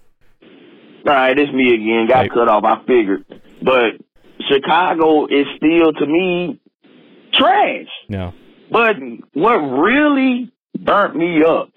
All 1.07 1.12
right, 1.12 1.39
it's 1.39 1.53
me 1.53 1.74
again. 1.74 2.07
Got 2.09 2.30
cut 2.30 2.49
off. 2.49 2.64
I 2.64 2.80
figured, 2.87 3.26
but 3.62 4.01
Chicago 4.49 5.26
is 5.26 5.47
still 5.57 5.93
to 5.93 6.07
me 6.07 6.59
trash. 7.39 7.87
Yeah. 8.09 8.32
But 8.70 8.97
what 9.35 9.57
really 9.57 10.53
burnt 10.78 11.16
me 11.16 11.43
up 11.45 11.70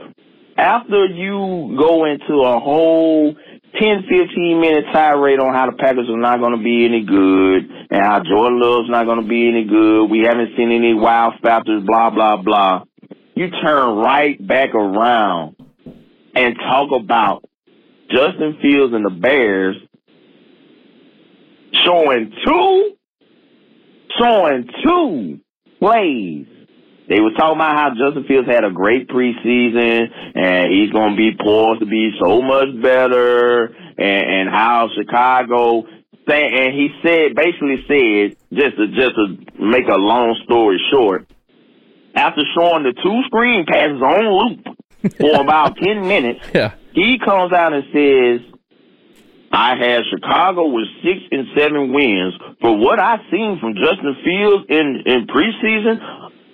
after 0.57 1.05
you 1.05 1.75
go 1.77 2.05
into 2.05 2.41
a 2.41 2.59
whole 2.59 3.35
10, 3.79 4.03
15 4.09 4.61
minute 4.61 4.85
tirade 4.91 5.39
on 5.39 5.53
how 5.53 5.69
the 5.69 5.77
Packers 5.77 6.09
are 6.09 6.17
not 6.17 6.39
going 6.39 6.57
to 6.57 6.63
be 6.63 6.85
any 6.85 7.05
good 7.05 7.69
and 7.91 8.01
how 8.03 8.23
Jordan 8.23 8.59
Love's 8.59 8.89
not 8.89 9.05
going 9.05 9.21
to 9.21 9.27
be 9.27 9.47
any 9.47 9.65
good. 9.65 10.05
We 10.05 10.21
haven't 10.21 10.55
seen 10.57 10.71
any 10.71 10.93
wild 10.93 11.35
factors, 11.43 11.83
blah, 11.85 12.09
blah, 12.09 12.37
blah. 12.41 12.83
You 13.35 13.49
turn 13.51 13.97
right 13.97 14.35
back 14.45 14.73
around 14.73 15.55
and 16.35 16.55
talk 16.55 16.89
about 16.91 17.43
Justin 18.09 18.57
Fields 18.61 18.93
and 18.93 19.05
the 19.05 19.11
Bears 19.11 19.75
showing 21.85 22.33
two, 22.45 22.95
showing 24.17 24.67
two 24.83 25.39
plays. 25.79 26.47
They 27.09 27.21
were 27.21 27.31
talking 27.31 27.55
about 27.55 27.77
how 27.77 27.89
Justin 27.91 28.25
Fields 28.27 28.49
had 28.49 28.65
a 28.65 28.71
great 28.71 29.07
preseason 29.07 30.07
and 30.35 30.73
he's 30.73 30.91
going 30.91 31.11
to 31.11 31.17
be 31.17 31.31
poised 31.39 31.79
to 31.79 31.85
be 31.85 32.11
so 32.21 32.41
much 32.41 32.67
better 32.81 33.67
and, 33.97 34.47
and 34.47 34.49
how 34.49 34.89
Chicago 34.93 35.85
and 36.29 36.73
he 36.73 36.89
said, 37.03 37.35
basically 37.35 37.83
said, 37.87 38.37
just 38.51 38.77
to, 38.77 38.87
just 38.87 39.15
to 39.15 39.37
make 39.59 39.87
a 39.87 39.95
long 39.95 40.37
story 40.43 40.79
short, 40.91 41.27
after 42.15 42.41
showing 42.57 42.83
the 42.83 42.93
two 42.93 43.21
screen 43.27 43.65
passes 43.65 44.01
on 44.01 44.25
loop 44.27 45.15
for 45.17 45.41
about 45.41 45.77
10 45.77 46.07
minutes, 46.07 46.45
yeah. 46.53 46.73
he 46.93 47.17
comes 47.23 47.53
out 47.53 47.73
and 47.73 47.83
says, 47.93 48.56
I 49.51 49.75
had 49.75 50.03
Chicago 50.11 50.67
with 50.67 50.87
six 51.03 51.19
and 51.31 51.47
seven 51.57 51.93
wins. 51.93 52.33
For 52.61 52.77
what 52.77 52.99
I've 52.99 53.21
seen 53.31 53.57
from 53.59 53.75
Justin 53.75 54.15
Fields 54.23 54.65
in, 54.69 55.03
in 55.05 55.27
preseason, 55.27 55.99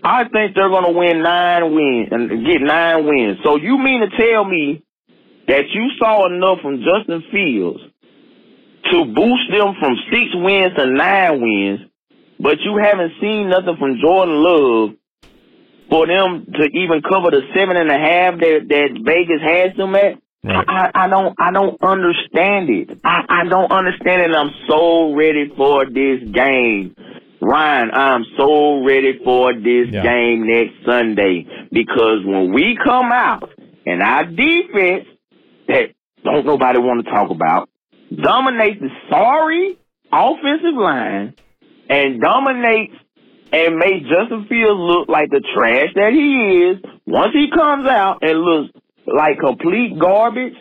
I 0.04 0.24
think 0.30 0.56
they're 0.56 0.70
going 0.70 0.86
to 0.86 0.98
win 0.98 1.24
nine 1.24 1.74
wins 1.74 2.10
and 2.12 2.46
get 2.46 2.62
nine 2.62 3.06
wins. 3.06 3.38
So 3.44 3.56
you 3.56 3.78
mean 3.78 4.02
to 4.02 4.10
tell 4.18 4.44
me 4.46 4.84
that 5.48 5.64
you 5.74 5.90
saw 5.98 6.28
enough 6.28 6.60
from 6.62 6.84
Justin 6.84 7.24
Fields 7.32 7.80
to 8.92 9.06
boost 9.06 9.50
them 9.50 9.76
from 9.80 9.96
six 10.12 10.30
wins 10.36 10.76
to 10.78 10.86
nine 10.86 11.42
wins, 11.42 11.80
but 12.40 12.60
you 12.62 12.78
haven't 12.82 13.14
seen 13.22 13.50
nothing 13.50 13.78
from 13.80 13.98
Jordan 14.02 14.44
Love 14.44 14.90
for 15.90 16.08
them 16.08 16.46
to 16.54 16.64
even 16.74 17.02
cover 17.02 17.32
the 17.32 17.42
seven 17.56 17.78
and 17.78 17.90
a 17.90 17.98
half 17.98 18.40
that, 18.40 18.66
that 18.70 18.90
Vegas 19.04 19.42
has 19.42 19.76
them 19.78 19.96
at? 19.96 20.23
Right. 20.44 20.66
I, 20.68 20.92
I 20.94 21.08
don't 21.08 21.36
I 21.40 21.52
don't 21.52 21.82
understand 21.82 22.70
it. 22.70 23.00
I, 23.04 23.24
I 23.30 23.44
don't 23.50 23.72
understand 23.72 24.24
it. 24.24 24.36
I'm 24.36 24.52
so 24.68 25.14
ready 25.14 25.50
for 25.56 25.86
this 25.86 26.20
game. 26.34 26.96
Ryan, 27.42 27.92
I'm 27.94 28.26
so 28.38 28.84
ready 28.84 29.20
for 29.24 29.54
this 29.54 29.88
Yeah. 29.90 30.04
game 30.04 30.46
next 30.48 30.74
Sunday 30.86 31.46
because 31.72 32.26
when 32.26 32.52
we 32.54 32.78
come 32.84 33.12
out 33.12 33.50
and 33.86 34.02
our 34.02 34.26
defense 34.26 35.08
that 35.68 35.92
don't 36.24 36.46
nobody 36.46 36.80
want 36.80 37.06
to 37.06 37.12
talk 37.12 37.30
about 37.32 37.70
dominates 38.14 38.80
the 38.82 38.90
sorry 39.10 39.78
offensive 40.12 40.76
line 40.76 41.34
and 41.90 42.22
dominates 42.22 42.96
and 43.52 43.78
makes 43.78 44.10
Justin 44.10 44.46
Fields 44.50 44.80
look 44.80 45.10
like 45.10 45.30
the 45.30 45.42
trash 45.56 45.90
that 45.96 46.12
he 46.12 46.72
is. 46.72 46.78
Once 47.06 47.34
he 47.34 47.50
comes 47.54 47.88
out 47.88 48.20
and 48.24 48.40
looks 48.40 48.74
like 49.08 49.40
complete 49.40 50.00
garbage, 50.00 50.54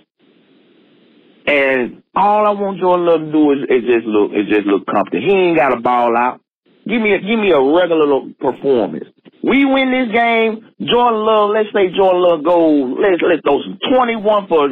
and 1.47 2.03
all 2.15 2.47
I 2.47 2.51
want 2.51 2.81
Jordan 2.81 3.07
Love 3.07 3.21
to 3.21 3.33
do 3.33 3.53
is, 3.53 3.59
is 3.69 3.83
just 3.89 4.07
look 4.07 4.31
is 4.33 4.49
just 4.49 4.67
look 4.67 4.87
comfortable. 4.87 5.27
He 5.27 5.33
ain't 5.33 5.57
got 5.57 5.73
a 5.77 5.81
ball 5.81 6.17
out. 6.17 6.41
Give 6.87 7.01
me 7.01 7.15
a, 7.15 7.21
give 7.21 7.39
me 7.39 7.53
a 7.53 7.61
regular 7.63 8.33
performance. 8.41 9.07
We 9.43 9.65
win 9.65 9.91
this 9.91 10.15
game, 10.15 10.67
Jordan 10.83 11.23
Love. 11.23 11.51
Let's 11.51 11.69
say 11.75 11.95
Jordan 11.95 12.23
Love 12.23 12.45
goes. 12.45 12.99
Let's 12.99 13.23
let's 13.23 13.43
throw 13.43 13.63
some 13.63 13.79
twenty 13.91 14.17
one 14.17 14.47
for 14.47 14.69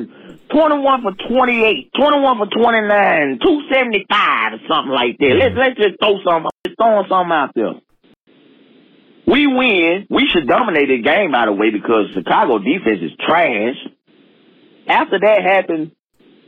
twenty 0.50 0.78
one 0.78 1.02
for 1.02 1.14
twenty 1.28 1.64
eight, 1.64 1.90
twenty 1.98 2.20
one 2.20 2.38
for 2.38 2.46
twenty 2.46 2.86
nine, 2.86 3.38
two 3.42 3.62
seventy 3.72 4.06
five 4.10 4.54
or 4.54 4.62
something 4.68 4.92
like 4.92 5.18
that. 5.18 5.34
Let's 5.38 5.54
let's 5.56 5.76
just 5.76 5.98
throw 5.98 6.18
some 6.26 6.44
let's 6.44 6.74
throw 6.78 7.02
something 7.08 7.32
out 7.32 7.50
there. 7.54 7.74
We 9.30 9.46
win. 9.46 10.06
We 10.10 10.26
should 10.32 10.48
dominate 10.48 10.88
the 10.88 11.02
game, 11.02 11.30
by 11.30 11.46
the 11.46 11.52
way, 11.52 11.70
because 11.70 12.10
Chicago 12.14 12.58
defense 12.58 13.00
is 13.00 13.12
trash. 13.24 13.76
After 14.88 15.20
that 15.20 15.42
happened, 15.42 15.92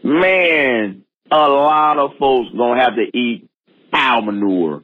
man, 0.03 1.05
a 1.31 1.49
lot 1.49 1.99
of 1.99 2.19
folks 2.19 2.51
gonna 2.57 2.83
have 2.83 2.97
to 2.97 3.07
eat 3.17 3.49
cow 3.93 4.21
manure 4.21 4.83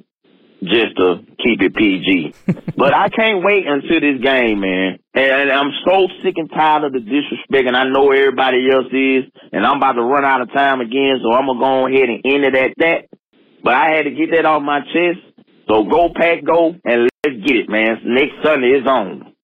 just 0.63 0.97
to 0.97 1.25
keep 1.43 1.61
it 1.61 1.75
PG. 1.75 2.35
but 2.77 2.95
I 2.95 3.09
can't 3.09 3.45
wait 3.45 3.67
until 3.67 4.01
this 4.01 4.23
game, 4.23 4.61
man. 4.61 4.99
And 5.15 5.51
I'm 5.51 5.73
so 5.85 6.07
sick 6.23 6.35
and 6.37 6.51
tired 6.51 6.85
of 6.85 6.93
the 6.93 7.01
disrespect, 7.01 7.67
and 7.67 7.77
I 7.77 7.85
know 7.89 8.13
everybody 8.13 8.71
else 8.71 8.93
is. 8.93 9.25
And 9.51 9.67
I'm 9.67 9.79
about 9.79 9.95
to 9.95 10.03
run 10.03 10.25
out 10.25 10.41
of 10.41 10.53
time 10.53 10.81
again, 10.81 11.19
so 11.23 11.33
I'm 11.33 11.47
gonna 11.47 11.59
go 11.59 11.87
ahead 11.89 12.09
and 12.09 12.23
end 12.25 12.45
it 12.45 12.55
at 12.55 12.71
that. 12.79 13.09
But 13.65 13.75
I 13.75 13.91
had 13.91 14.05
to 14.05 14.11
get 14.11 14.31
that 14.33 14.47
off 14.47 14.63
my 14.63 14.81
chest. 14.81 15.28
So 15.69 15.85
go 15.85 16.09
pack, 16.15 16.45
go, 16.45 16.75
and 16.85 17.09
let's 17.25 17.37
get 17.47 17.57
it, 17.57 17.69
man. 17.69 18.01
Next 18.05 18.35
Sunday 18.43 18.69
is 18.69 18.87
on. 18.87 19.35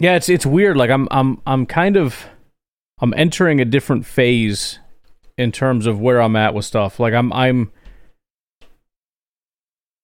Yeah, 0.00 0.14
it's 0.14 0.28
it's 0.28 0.46
weird. 0.46 0.76
Like 0.76 0.90
I'm 0.90 1.08
I'm 1.10 1.40
I'm 1.46 1.66
kind 1.66 1.96
of 1.96 2.26
I'm 3.00 3.14
entering 3.16 3.60
a 3.60 3.64
different 3.64 4.06
phase 4.06 4.78
in 5.36 5.52
terms 5.52 5.86
of 5.86 6.00
where 6.00 6.20
I'm 6.20 6.36
at 6.36 6.54
with 6.54 6.64
stuff. 6.64 6.98
Like 6.98 7.14
I'm 7.14 7.32
I'm 7.32 7.70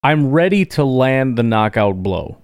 I'm 0.02 0.30
ready 0.30 0.64
to 0.66 0.84
land 0.84 1.36
the 1.38 1.42
knockout 1.42 2.02
blow, 2.02 2.38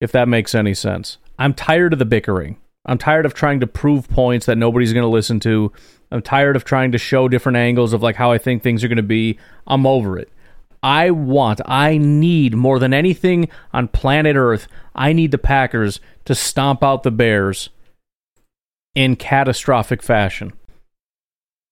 if 0.00 0.12
that 0.12 0.28
makes 0.28 0.54
any 0.54 0.74
sense. 0.74 1.18
I'm 1.38 1.54
tired 1.54 1.92
of 1.92 1.98
the 1.98 2.04
bickering. 2.04 2.58
I'm 2.86 2.98
tired 2.98 3.26
of 3.26 3.34
trying 3.34 3.60
to 3.60 3.66
prove 3.66 4.08
points 4.08 4.46
that 4.46 4.56
nobody's 4.56 4.92
going 4.92 5.04
to 5.04 5.08
listen 5.08 5.40
to. 5.40 5.72
I'm 6.10 6.22
tired 6.22 6.56
of 6.56 6.64
trying 6.64 6.92
to 6.92 6.98
show 6.98 7.28
different 7.28 7.56
angles 7.56 7.92
of 7.92 8.02
like 8.02 8.16
how 8.16 8.32
I 8.32 8.38
think 8.38 8.62
things 8.62 8.82
are 8.82 8.88
going 8.88 8.96
to 8.96 9.02
be. 9.02 9.38
I'm 9.66 9.86
over 9.86 10.18
it. 10.18 10.30
I 10.82 11.10
want, 11.10 11.60
I 11.66 11.98
need 11.98 12.54
more 12.54 12.78
than 12.78 12.94
anything 12.94 13.48
on 13.72 13.88
planet 13.88 14.36
Earth, 14.36 14.66
I 14.94 15.12
need 15.12 15.30
the 15.30 15.38
Packers 15.38 16.00
to 16.24 16.34
stomp 16.34 16.82
out 16.82 17.02
the 17.02 17.10
Bears 17.10 17.70
in 18.94 19.16
catastrophic 19.16 20.02
fashion. 20.02 20.52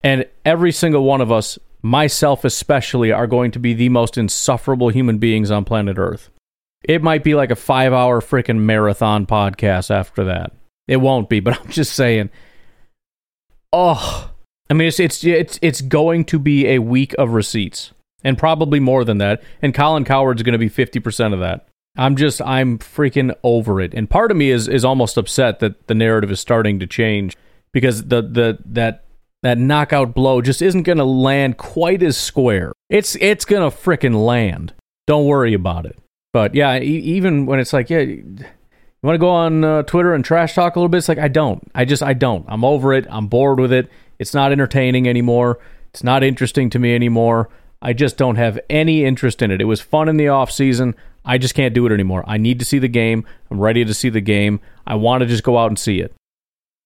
And 0.02 0.26
every 0.44 0.72
single 0.72 1.04
one 1.04 1.20
of 1.20 1.32
us, 1.32 1.58
myself 1.82 2.44
especially, 2.44 3.10
are 3.10 3.26
going 3.26 3.50
to 3.52 3.58
be 3.58 3.74
the 3.74 3.88
most 3.88 4.16
insufferable 4.16 4.90
human 4.90 5.18
beings 5.18 5.50
on 5.50 5.64
planet 5.64 5.98
Earth. 5.98 6.30
It 6.84 7.02
might 7.02 7.24
be 7.24 7.34
like 7.34 7.50
a 7.50 7.56
five 7.56 7.92
hour 7.92 8.20
freaking 8.20 8.60
marathon 8.60 9.26
podcast 9.26 9.90
after 9.90 10.24
that. 10.24 10.52
It 10.86 10.98
won't 10.98 11.28
be, 11.28 11.40
but 11.40 11.60
I'm 11.60 11.70
just 11.70 11.94
saying. 11.94 12.30
Oh, 13.72 14.30
I 14.70 14.74
mean, 14.74 14.88
it's 14.88 15.00
it's 15.00 15.24
it's 15.24 15.58
it's 15.60 15.80
going 15.80 16.24
to 16.26 16.38
be 16.38 16.68
a 16.68 16.78
week 16.78 17.14
of 17.18 17.30
receipts, 17.30 17.92
and 18.24 18.38
probably 18.38 18.80
more 18.80 19.04
than 19.04 19.18
that. 19.18 19.42
And 19.62 19.74
Colin 19.74 20.04
Cowherd's 20.04 20.42
going 20.42 20.52
to 20.52 20.58
be 20.58 20.68
fifty 20.68 21.00
percent 21.00 21.34
of 21.34 21.40
that. 21.40 21.68
I'm 21.96 22.16
just 22.16 22.40
I'm 22.42 22.78
freaking 22.78 23.34
over 23.42 23.80
it, 23.80 23.94
and 23.94 24.08
part 24.08 24.30
of 24.30 24.36
me 24.36 24.50
is 24.50 24.68
is 24.68 24.84
almost 24.84 25.16
upset 25.16 25.58
that 25.60 25.88
the 25.88 25.94
narrative 25.94 26.30
is 26.30 26.40
starting 26.40 26.78
to 26.78 26.86
change 26.86 27.36
because 27.72 28.04
the 28.04 28.22
the 28.22 28.58
that 28.66 29.04
that 29.42 29.58
knockout 29.58 30.14
blow 30.14 30.40
just 30.40 30.62
isn't 30.62 30.82
going 30.82 30.98
to 30.98 31.04
land 31.04 31.58
quite 31.58 32.02
as 32.02 32.16
square. 32.16 32.72
It's 32.88 33.16
it's 33.16 33.44
going 33.44 33.68
to 33.68 33.76
freaking 33.76 34.24
land. 34.24 34.74
Don't 35.06 35.26
worry 35.26 35.54
about 35.54 35.86
it. 35.86 35.98
But 36.32 36.54
yeah, 36.54 36.78
e- 36.78 36.82
even 36.82 37.46
when 37.46 37.58
it's 37.58 37.72
like, 37.72 37.88
yeah, 37.88 38.00
you 38.00 38.44
want 39.02 39.14
to 39.14 39.18
go 39.18 39.30
on 39.30 39.64
uh, 39.64 39.82
Twitter 39.84 40.12
and 40.12 40.24
trash 40.24 40.54
talk 40.54 40.76
a 40.76 40.78
little 40.78 40.88
bit? 40.88 40.98
It's 40.98 41.08
like 41.08 41.18
I 41.18 41.28
don't. 41.28 41.62
I 41.74 41.84
just 41.84 42.02
I 42.02 42.12
don't. 42.12 42.44
I'm 42.48 42.64
over 42.64 42.92
it. 42.92 43.06
I'm 43.08 43.28
bored 43.28 43.60
with 43.60 43.72
it. 43.72 43.90
It's 44.18 44.34
not 44.34 44.52
entertaining 44.52 45.08
anymore. 45.08 45.58
It's 45.90 46.02
not 46.02 46.22
interesting 46.22 46.68
to 46.70 46.78
me 46.78 46.94
anymore. 46.94 47.48
I 47.80 47.92
just 47.92 48.16
don't 48.16 48.36
have 48.36 48.58
any 48.68 49.04
interest 49.04 49.42
in 49.42 49.50
it. 49.50 49.60
It 49.60 49.66
was 49.66 49.80
fun 49.80 50.08
in 50.08 50.16
the 50.16 50.28
off 50.28 50.50
season. 50.50 50.94
I 51.24 51.38
just 51.38 51.54
can't 51.54 51.74
do 51.74 51.86
it 51.86 51.92
anymore. 51.92 52.24
I 52.26 52.36
need 52.36 52.58
to 52.58 52.64
see 52.64 52.78
the 52.78 52.88
game. 52.88 53.24
I'm 53.50 53.60
ready 53.60 53.84
to 53.84 53.94
see 53.94 54.08
the 54.08 54.20
game. 54.20 54.60
I 54.86 54.94
want 54.96 55.20
to 55.20 55.26
just 55.26 55.44
go 55.44 55.58
out 55.58 55.70
and 55.70 55.78
see 55.78 56.00
it. 56.00 56.14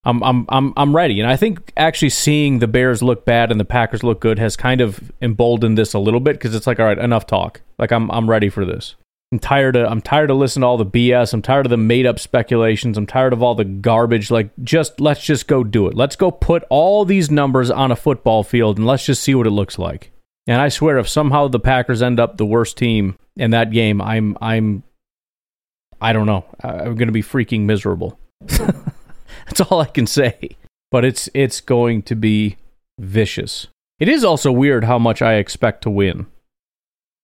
I'm 0.04 0.22
I'm 0.22 0.46
I'm 0.48 0.72
I'm 0.76 0.96
ready. 0.96 1.20
And 1.20 1.30
I 1.30 1.36
think 1.36 1.72
actually 1.76 2.10
seeing 2.10 2.58
the 2.58 2.66
Bears 2.66 3.02
look 3.02 3.24
bad 3.24 3.52
and 3.52 3.60
the 3.60 3.64
Packers 3.64 4.02
look 4.02 4.20
good 4.20 4.38
has 4.38 4.56
kind 4.56 4.80
of 4.80 5.12
emboldened 5.22 5.78
this 5.78 5.94
a 5.94 5.98
little 6.00 6.18
bit 6.18 6.34
because 6.34 6.54
it's 6.54 6.66
like, 6.66 6.80
all 6.80 6.86
right, 6.86 6.98
enough 6.98 7.26
talk. 7.26 7.60
Like 7.78 7.92
I'm 7.92 8.10
I'm 8.10 8.28
ready 8.28 8.48
for 8.48 8.64
this. 8.64 8.96
I'm 9.30 9.38
tired 9.38 9.76
of 9.76 9.90
I'm 9.90 10.02
tired 10.02 10.30
of 10.30 10.38
listening 10.38 10.62
to 10.62 10.66
all 10.66 10.76
the 10.76 10.84
BS. 10.84 11.32
I'm 11.32 11.40
tired 11.40 11.66
of 11.66 11.70
the 11.70 11.76
made 11.76 12.04
up 12.04 12.18
speculations. 12.18 12.98
I'm 12.98 13.06
tired 13.06 13.32
of 13.32 13.42
all 13.42 13.54
the 13.54 13.64
garbage. 13.64 14.30
Like 14.30 14.50
just 14.62 15.00
let's 15.00 15.22
just 15.22 15.46
go 15.46 15.62
do 15.62 15.86
it. 15.86 15.94
Let's 15.94 16.16
go 16.16 16.32
put 16.32 16.64
all 16.68 17.04
these 17.04 17.30
numbers 17.30 17.70
on 17.70 17.92
a 17.92 17.96
football 17.96 18.42
field 18.42 18.78
and 18.78 18.86
let's 18.86 19.06
just 19.06 19.22
see 19.22 19.36
what 19.36 19.46
it 19.46 19.50
looks 19.50 19.78
like. 19.78 20.10
And 20.46 20.60
I 20.60 20.68
swear 20.68 20.98
if 20.98 21.08
somehow 21.08 21.48
the 21.48 21.60
Packers 21.60 22.02
end 22.02 22.18
up 22.18 22.36
the 22.36 22.46
worst 22.46 22.76
team 22.76 23.16
in 23.36 23.52
that 23.52 23.70
game, 23.70 24.00
I'm 24.00 24.36
I'm 24.40 24.82
I 26.00 26.12
don't 26.12 26.26
know. 26.26 26.44
I'm 26.62 26.96
going 26.96 27.06
to 27.06 27.12
be 27.12 27.22
freaking 27.22 27.60
miserable. 27.60 28.18
That's 28.46 29.60
all 29.60 29.80
I 29.80 29.86
can 29.86 30.06
say. 30.06 30.56
But 30.90 31.04
it's 31.04 31.28
it's 31.32 31.60
going 31.60 32.02
to 32.02 32.16
be 32.16 32.56
vicious. 32.98 33.68
It 34.00 34.08
is 34.08 34.24
also 34.24 34.50
weird 34.50 34.84
how 34.84 34.98
much 34.98 35.22
I 35.22 35.34
expect 35.34 35.82
to 35.82 35.90
win. 35.90 36.26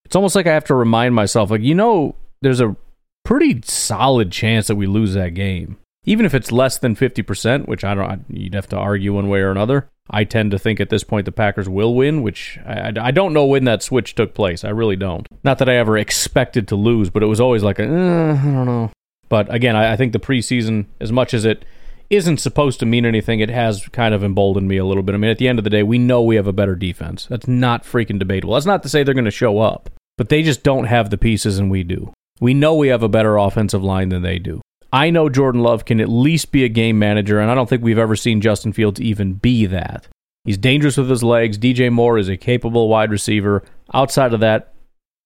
It's 0.05 0.17
almost 0.17 0.37
like 0.37 0.47
I 0.47 0.55
have 0.55 0.65
to 0.67 0.75
remind 0.75 1.15
myself, 1.15 1.51
like, 1.51 1.61
you 1.61 1.75
know, 1.75 2.15
there's 2.41 2.61
a 2.61 2.77
pretty 3.25 3.61
solid 3.65 4.31
chance 4.33 4.69
that 4.69 4.77
we 4.77 4.87
lose 4.87 5.13
that 5.15 5.35
game. 5.35 5.77
Even 6.05 6.25
if 6.25 6.35
it's 6.35 6.53
less 6.53 6.79
than 6.79 6.97
50%, 6.97 7.69
which 7.69 7.85
I 7.85 7.95
don't, 7.95 8.25
you'd 8.31 8.55
have 8.55 8.69
to 8.69 8.77
argue 8.77 9.13
one 9.13 9.29
way 9.29 9.41
or 9.41 9.51
another. 9.51 9.91
I 10.11 10.25
tend 10.25 10.51
to 10.53 10.59
think 10.59 10.81
at 10.81 10.89
this 10.89 11.05
point 11.05 11.27
the 11.27 11.33
Packers 11.33 11.69
will 11.69 11.95
win, 11.95 12.23
which 12.23 12.59
I, 12.67 12.93
I 13.01 13.11
don't 13.11 13.33
know 13.33 13.45
when 13.45 13.65
that 13.65 13.83
switch 13.83 14.15
took 14.15 14.35
place. 14.35 14.65
I 14.65 14.71
really 14.71 14.97
don't. 14.97 15.27
Not 15.45 15.59
that 15.59 15.69
I 15.69 15.77
ever 15.77 15.99
expected 15.99 16.69
to 16.69 16.77
lose, 16.77 17.11
but 17.11 17.23
it 17.23 17.27
was 17.27 17.41
always 17.41 17.63
like, 17.63 17.79
a, 17.79 17.83
eh, 17.83 18.33
I 18.33 18.43
don't 18.43 18.67
know. 18.67 18.91
But 19.29 19.53
again, 19.53 19.77
I, 19.77 19.93
I 19.93 19.97
think 19.97 20.13
the 20.13 20.19
preseason, 20.19 20.87
as 21.01 21.13
much 21.13 21.35
as 21.35 21.45
it 21.45 21.65
isn't 22.11 22.39
supposed 22.39 22.81
to 22.81 22.87
mean 22.87 23.05
anything, 23.05 23.41
it 23.41 23.51
has 23.51 23.87
kind 23.89 24.15
of 24.15 24.25
emboldened 24.25 24.69
me 24.69 24.79
a 24.79 24.85
little 24.85 25.03
bit. 25.03 25.15
I 25.15 25.19
mean, 25.19 25.31
at 25.31 25.39
the 25.39 25.49
end 25.49 25.59
of 25.59 25.65
the 25.65 25.71
day, 25.71 25.83
we 25.83 25.99
know 25.99 26.23
we 26.23 26.37
have 26.37 26.47
a 26.47 26.53
better 26.53 26.75
defense. 26.75 27.27
That's 27.27 27.47
not 27.47 27.85
freaking 27.85 28.19
debatable. 28.19 28.55
That's 28.55 28.67
not 28.67 28.83
to 28.85 28.89
say 28.89 29.03
they're 29.03 29.15
going 29.15 29.27
to 29.27 29.31
show 29.31 29.59
up, 29.59 29.91
but 30.17 30.31
they 30.31 30.43
just 30.43 30.63
don't 30.63 30.85
have 30.85 31.11
the 31.11 31.19
pieces 31.19 31.59
and 31.59 31.71
we 31.71 31.83
do. 31.83 32.13
We 32.41 32.55
know 32.55 32.75
we 32.75 32.89
have 32.89 33.03
a 33.03 33.09
better 33.09 33.37
offensive 33.37 33.83
line 33.83 34.09
than 34.09 34.23
they 34.23 34.39
do. 34.39 34.63
I 34.93 35.11
know 35.11 35.29
Jordan 35.29 35.63
Love 35.63 35.85
can 35.85 36.01
at 36.01 36.09
least 36.09 36.51
be 36.51 36.65
a 36.65 36.69
game 36.69 36.99
manager, 36.99 37.41
and 37.41 37.51
I 37.51 37.55
don't 37.55 37.69
think 37.69 37.83
we've 37.83 37.99
ever 37.99 38.17
seen 38.17 38.41
Justin 38.41 38.73
Fields 38.73 39.01
even 39.01 39.35
be 39.35 39.67
that. 39.67 40.09
He's 40.45 40.57
dangerous 40.57 40.97
with 40.97 41.11
his 41.11 41.23
legs. 41.23 41.59
DJ 41.59 41.93
Moore 41.93 42.17
is 42.17 42.29
a 42.29 42.37
capable 42.37 42.89
wide 42.89 43.11
receiver. 43.11 43.63
Outside 43.93 44.33
of 44.33 44.41
that, 44.41 44.73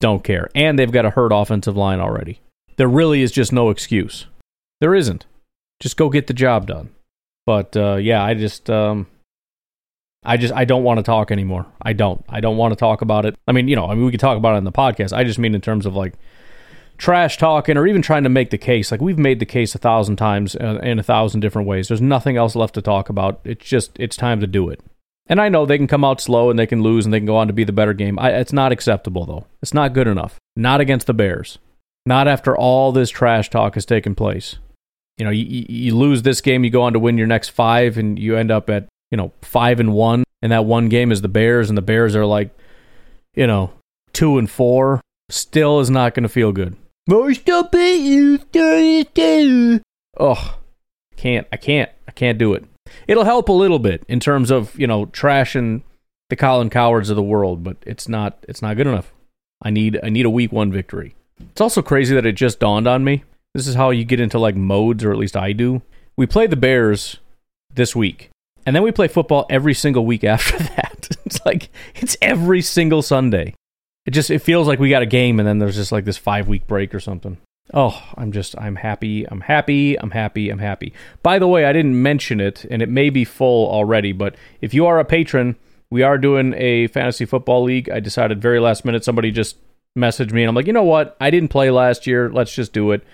don't 0.01 0.25
care. 0.25 0.49
And 0.55 0.79
they've 0.79 0.91
got 0.91 1.07
a 1.07 1.11
hurt 1.11 1.33
offensive 1.33 1.77
line 1.77 2.01
already. 2.01 2.41
There 2.77 2.89
really 2.89 3.23
is 3.23 3.31
just 3.31 3.53
no 3.53 3.71
excuse. 3.71 4.27
There 4.81 4.97
isn't. 4.97 5.27
Just 5.79 5.97
go 5.97 6.09
get 6.09 6.27
the 6.27 6.35
job 6.35 6.67
done. 6.67 6.91
But 7.47 7.77
uh, 7.77 7.97
yeah, 7.97 8.23
I 8.23 8.35
just 8.35 8.69
um, 8.69 9.07
I 10.25 10.37
just 10.37 10.53
I 10.55 10.65
don't 10.65 10.85
want 10.85 10.99
to 10.99 11.05
talk 11.05 11.31
anymore. 11.31 11.67
I 11.81 11.93
don't. 11.93 12.25
I 12.29 12.41
don't 12.41 12.57
want 12.57 12.73
to 12.73 12.77
talk 12.77 13.03
about 13.03 13.27
it. 13.27 13.37
I 13.47 13.53
mean, 13.53 13.69
you 13.69 13.77
know, 13.77 13.87
I 13.87 13.95
mean 13.95 14.05
we 14.05 14.11
could 14.11 14.21
talk 14.21 14.37
about 14.37 14.55
it 14.55 14.59
in 14.59 14.65
the 14.65 14.73
podcast. 14.73 15.13
I 15.13 15.25
just 15.25 15.39
mean 15.39 15.55
in 15.55 15.61
terms 15.61 15.87
of 15.87 15.95
like 15.95 16.15
trash 17.03 17.37
talking 17.37 17.77
or 17.77 17.85
even 17.85 18.01
trying 18.01 18.23
to 18.23 18.29
make 18.29 18.51
the 18.51 18.59
case. 18.59 18.93
Like 18.93 19.01
we've 19.01 19.19
made 19.19 19.41
the 19.41 19.47
case 19.47 19.75
a 19.75 19.79
thousand 19.79 20.17
times 20.17 20.55
uh, 20.55 20.79
in 20.85 21.01
a 21.01 21.03
thousand 21.03 21.41
different 21.41 21.67
ways. 21.67 21.89
There's 21.89 22.01
nothing 22.01 22.37
else 22.37 22.55
left 22.55 22.75
to 22.75 22.83
talk 22.83 23.09
about. 23.09 23.41
It's 23.45 23.67
just 23.67 23.91
it's 23.99 24.17
time 24.17 24.39
to 24.41 24.47
do 24.47 24.69
it. 24.69 24.81
And 25.27 25.41
I 25.41 25.49
know 25.49 25.67
they 25.67 25.79
can 25.79 25.89
come 25.89 26.05
out 26.05 26.21
slow 26.21 26.49
and 26.49 26.59
they 26.59 26.67
can 26.67 26.81
lose 26.81 27.05
and 27.05 27.13
they 27.13 27.19
can 27.19 27.27
go 27.27 27.37
on 27.37 27.49
to 27.49 27.53
be 27.53 27.65
the 27.65 27.73
better 27.73 27.93
game. 27.93 28.21
I, 28.21 28.31
it's 28.31 28.53
not 28.53 28.71
acceptable 28.71 29.27
though. 29.27 29.47
It's 29.61 29.75
not 29.75 29.95
good 29.95 30.07
enough. 30.07 30.39
Not 30.55 30.81
against 30.81 31.09
the 31.09 31.15
Bears. 31.15 31.59
Not 32.07 32.29
after 32.29 32.57
all 32.57 32.93
this 32.93 33.11
trash 33.11 33.51
talk 33.51 33.75
has 33.75 33.85
taken 33.85 34.15
place. 34.15 34.59
You 35.19 35.25
know, 35.25 35.31
you, 35.33 35.67
you 35.69 35.97
lose 35.97 36.23
this 36.23 36.41
game, 36.41 36.63
you 36.63 36.71
go 36.71 36.83
on 36.83 36.93
to 36.93 36.99
win 37.01 37.19
your 37.19 37.27
next 37.27 37.51
five, 37.51 37.99
and 37.99 38.19
you 38.19 38.37
end 38.37 38.51
up 38.51 38.71
at 38.71 38.89
you 39.11 39.17
know 39.17 39.33
five 39.43 39.79
and 39.79 39.93
one, 39.93 40.25
and 40.41 40.51
that 40.53 40.65
one 40.65 40.89
game 40.89 41.13
is 41.13 41.21
the 41.21 41.29
Bears, 41.29 41.69
and 41.69 41.77
the 41.77 41.83
Bears 41.83 42.17
are 42.17 42.27
like, 42.27 42.51
you 43.35 43.47
know, 43.47 43.73
two 44.13 44.39
and 44.39 44.51
four. 44.51 45.01
Still 45.29 45.81
is 45.81 45.91
not 45.91 46.15
going 46.15 46.25
to 46.25 46.29
feel 46.29 46.53
good. 46.53 46.77
Beat 47.07 47.49
you. 49.19 49.81
Oh, 50.19 50.59
can't. 51.17 51.47
I 51.51 51.57
can't. 51.57 51.91
I 52.07 52.13
can't 52.13 52.39
do 52.39 52.55
it. 52.55 52.65
It'll 53.09 53.25
help 53.25 53.49
a 53.49 53.53
little 53.53 53.79
bit 53.79 54.05
in 54.09 54.21
terms 54.21 54.51
of 54.51 54.79
you 54.79 54.87
know 54.87 55.07
trashing 55.07 55.83
the 56.31 56.37
Colin 56.37 56.71
Cowherds 56.71 57.11
of 57.11 57.17
the 57.17 57.23
world, 57.23 57.65
but 57.65 57.77
it's 57.85 58.09
not. 58.09 58.39
It's 58.49 58.63
not 58.63 58.77
good 58.77 58.87
enough. 58.87 59.13
I 59.63 59.71
need. 59.71 59.99
I 60.03 60.11
need 60.11 60.27
a 60.27 60.31
week 60.31 60.53
one 60.53 60.71
victory. 60.71 61.15
It's 61.41 61.61
also 61.61 61.83
crazy 61.83 62.15
that 62.15 62.27
it 62.27 62.33
just 62.33 62.61
dawned 62.61 62.87
on 62.87 63.03
me. 63.03 63.25
This 63.55 63.67
is 63.67 63.75
how 63.75 63.91
you 63.91 64.05
get 64.05 64.21
into 64.21 64.39
like 64.39 64.55
modes, 64.55 65.03
or 65.05 65.11
at 65.11 65.19
least 65.19 65.37
I 65.37 65.53
do. 65.53 65.83
We 66.17 66.27
play 66.27 66.47
the 66.47 66.57
Bears 66.57 67.19
this 67.75 67.97
week, 67.97 68.31
and 68.65 68.77
then 68.77 68.83
we 68.83 68.93
play 68.93 69.09
football 69.09 69.47
every 69.51 69.75
single 69.75 70.07
week 70.07 70.23
after 70.37 70.57
that. 70.59 71.09
it's 71.25 71.45
like 71.45 71.69
it's 71.97 72.17
every 72.23 72.63
single 72.63 73.03
Sunday. 73.03 73.55
It 74.05 74.11
just 74.11 74.31
it 74.31 74.41
feels 74.41 74.67
like 74.67 74.79
we 74.79 74.91
got 74.91 75.03
a 75.03 75.07
game, 75.07 75.39
and 75.39 75.47
then 75.47 75.59
there's 75.59 75.77
just 75.77 75.93
like 75.93 76.05
this 76.05 76.19
five 76.19 76.49
week 76.49 76.67
break 76.67 76.95
or 76.95 77.01
something. 77.01 77.39
Oh, 77.73 78.03
I'm 78.17 78.33
just 78.33 78.59
I'm 78.59 78.77
happy. 78.77 79.25
I'm 79.25 79.43
happy. 79.43 79.99
I'm 79.99 80.11
happy. 80.11 80.51
I'm 80.51 80.59
happy. 80.59 80.93
By 81.23 81.39
the 81.39 81.49
way, 81.49 81.65
I 81.65 81.73
didn't 81.73 82.01
mention 82.01 82.41
it, 82.41 82.65
and 82.71 82.83
it 82.83 82.89
may 82.89 83.11
be 83.11 83.25
full 83.25 83.71
already, 83.71 84.13
but 84.13 84.35
if 84.61 84.75
you 84.75 84.87
are 84.87 84.99
a 84.99 85.05
patron, 85.05 85.57
we 85.91 86.03
are 86.03 86.19
doing 86.19 86.55
a 86.57 86.89
fantasy 86.89 87.25
football 87.25 87.63
league. 87.63 87.91
I 87.91 88.01
decided 88.01 88.43
very 88.43 88.59
last 88.59 88.85
minute. 88.85 89.05
Somebody 89.05 89.31
just 89.31 89.57
messaged 89.97 90.33
me, 90.33 90.43
and 90.43 90.49
I'm 90.49 90.55
like, 90.55 90.67
you 90.67 90.73
know 90.73 90.83
what? 90.83 91.17
I 91.21 91.31
didn't 91.31 91.51
play 91.51 91.71
last 91.71 92.07
year. 92.07 92.31
Let's 92.31 92.55
just 92.55 92.73
do 92.73 92.91
it. 92.93 93.05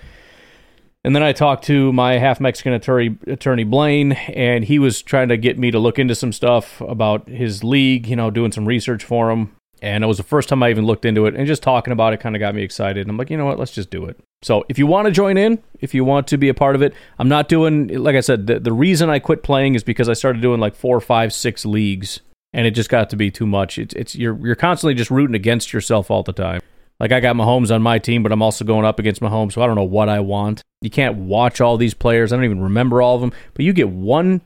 And 1.05 1.15
then 1.15 1.23
I 1.23 1.33
talked 1.33 1.65
to 1.65 1.93
my 1.93 2.19
half 2.19 2.41
Mexican 2.41 2.73
attorney, 2.73 3.17
attorney 3.27 3.65
Blaine, 3.65 4.13
and 4.13 4.65
he 4.65 4.79
was 4.79 5.01
trying 5.03 5.29
to 5.29 5.37
get 5.37 5.59
me 5.59 5.71
to 5.71 5.79
look 5.79 5.99
into 5.99 6.15
some 6.15 6.33
stuff 6.33 6.81
about 6.81 7.29
his 7.29 7.63
league, 7.63 8.07
you 8.07 8.17
know, 8.17 8.31
doing 8.31 8.53
some 8.53 8.67
research 8.67 9.05
for 9.05 9.31
him. 9.31 9.53
And 9.81 10.03
it 10.03 10.07
was 10.07 10.17
the 10.17 10.23
first 10.23 10.49
time 10.49 10.63
I 10.63 10.71
even 10.71 10.87
looked 10.87 11.05
into 11.05 11.27
it, 11.27 11.35
and 11.35 11.47
just 11.47 11.63
talking 11.63 11.93
about 11.93 12.13
it 12.13 12.21
kind 12.21 12.35
of 12.37 12.41
got 12.41 12.55
me 12.55 12.63
excited. 12.63 13.03
And 13.03 13.11
I'm 13.11 13.17
like, 13.17 13.31
you 13.31 13.37
know 13.37 13.47
what, 13.47 13.59
let's 13.59 13.73
just 13.73 13.91
do 13.91 14.05
it. 14.07 14.19
So 14.43 14.65
if 14.69 14.79
you 14.79 14.87
want 14.87 15.07
to 15.07 15.13
join 15.13 15.37
in, 15.37 15.63
if 15.81 15.95
you 15.95 16.05
want 16.05 16.29
to 16.29 16.39
be 16.39 16.49
a 16.49 16.55
part 16.55 16.77
of 16.77 16.83
it, 16.83 16.95
I'm 17.19 17.29
not 17.29 17.49
doing, 17.49 17.89
like 17.89 18.17
I 18.17 18.21
said, 18.21 18.47
the, 18.47 18.61
the 18.61 18.73
reason 18.73 19.11
I 19.11 19.19
quit 19.19 19.43
playing 19.43 19.75
is 19.75 19.83
because 19.83 20.09
I 20.09 20.13
started 20.13 20.43
doing 20.43 20.61
like 20.61 20.77
four, 20.77 21.01
five, 21.01 21.33
six 21.33 21.65
leagues, 21.65 22.21
and 22.53 22.67
it 22.67 22.73
just 22.73 22.89
got 22.89 23.11
to 23.11 23.17
be 23.17 23.31
too 23.31 23.47
much. 23.47 23.79
It's, 23.79 23.95
it's 23.95 24.15
you're 24.15 24.39
you're 24.45 24.55
constantly 24.55 24.95
just 24.95 25.11
rooting 25.11 25.35
against 25.35 25.73
yourself 25.73 26.11
all 26.11 26.23
the 26.23 26.33
time. 26.33 26.61
Like 27.01 27.13
I 27.13 27.21
got 27.21 27.37
Mahomes 27.37 27.73
on 27.73 27.83
my 27.83 27.99
team, 27.99 28.23
but 28.23 28.33
I'm 28.33 28.43
also 28.43 28.65
going 28.65 28.85
up 28.85 28.99
against 28.99 29.21
Mahomes, 29.21 29.53
so 29.53 29.63
I 29.63 29.67
don't 29.67 29.77
know 29.77 29.85
what 29.85 30.09
I 30.09 30.21
want. 30.21 30.63
You 30.81 30.91
can't 30.91 31.17
watch 31.17 31.61
all 31.61 31.77
these 31.77 31.95
players. 31.95 32.33
I 32.33 32.37
don't 32.37 32.45
even 32.45 32.63
remember 32.63 33.03
all 33.03 33.15
of 33.15 33.21
them. 33.21 33.33
But 33.55 33.65
you 33.65 33.73
get 33.73 33.89
one 33.89 34.41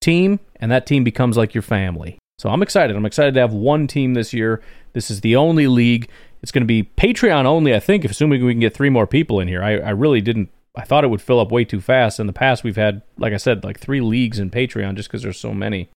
team, 0.00 0.40
and 0.56 0.70
that 0.70 0.86
team 0.86 1.04
becomes 1.04 1.36
like 1.36 1.54
your 1.54 1.62
family. 1.62 2.18
So 2.38 2.50
I'm 2.50 2.62
excited. 2.62 2.96
I'm 2.96 3.06
excited 3.06 3.34
to 3.34 3.40
have 3.40 3.52
one 3.52 3.86
team 3.86 4.14
this 4.14 4.32
year. 4.32 4.62
This 4.92 5.10
is 5.10 5.22
the 5.22 5.36
only 5.36 5.66
league. 5.66 6.08
It's 6.42 6.52
going 6.52 6.62
to 6.62 6.66
be 6.66 6.82
Patreon 6.82 7.44
only, 7.44 7.74
I 7.74 7.80
think, 7.80 8.04
assuming 8.04 8.44
we 8.44 8.52
can 8.52 8.60
get 8.60 8.74
three 8.74 8.90
more 8.90 9.06
people 9.06 9.40
in 9.40 9.48
here. 9.48 9.62
I, 9.62 9.78
I 9.78 9.90
really 9.90 10.20
didn't 10.20 10.50
I 10.76 10.84
thought 10.84 11.04
it 11.04 11.08
would 11.08 11.22
fill 11.22 11.40
up 11.40 11.50
way 11.50 11.64
too 11.64 11.80
fast. 11.80 12.20
In 12.20 12.26
the 12.26 12.32
past, 12.32 12.62
we've 12.62 12.76
had, 12.76 13.02
like 13.16 13.32
I 13.32 13.38
said, 13.38 13.64
like 13.64 13.80
three 13.80 14.02
leagues 14.02 14.38
in 14.38 14.50
Patreon 14.50 14.94
just 14.94 15.08
because 15.08 15.22
there's 15.22 15.38
so 15.38 15.54
many. 15.54 15.88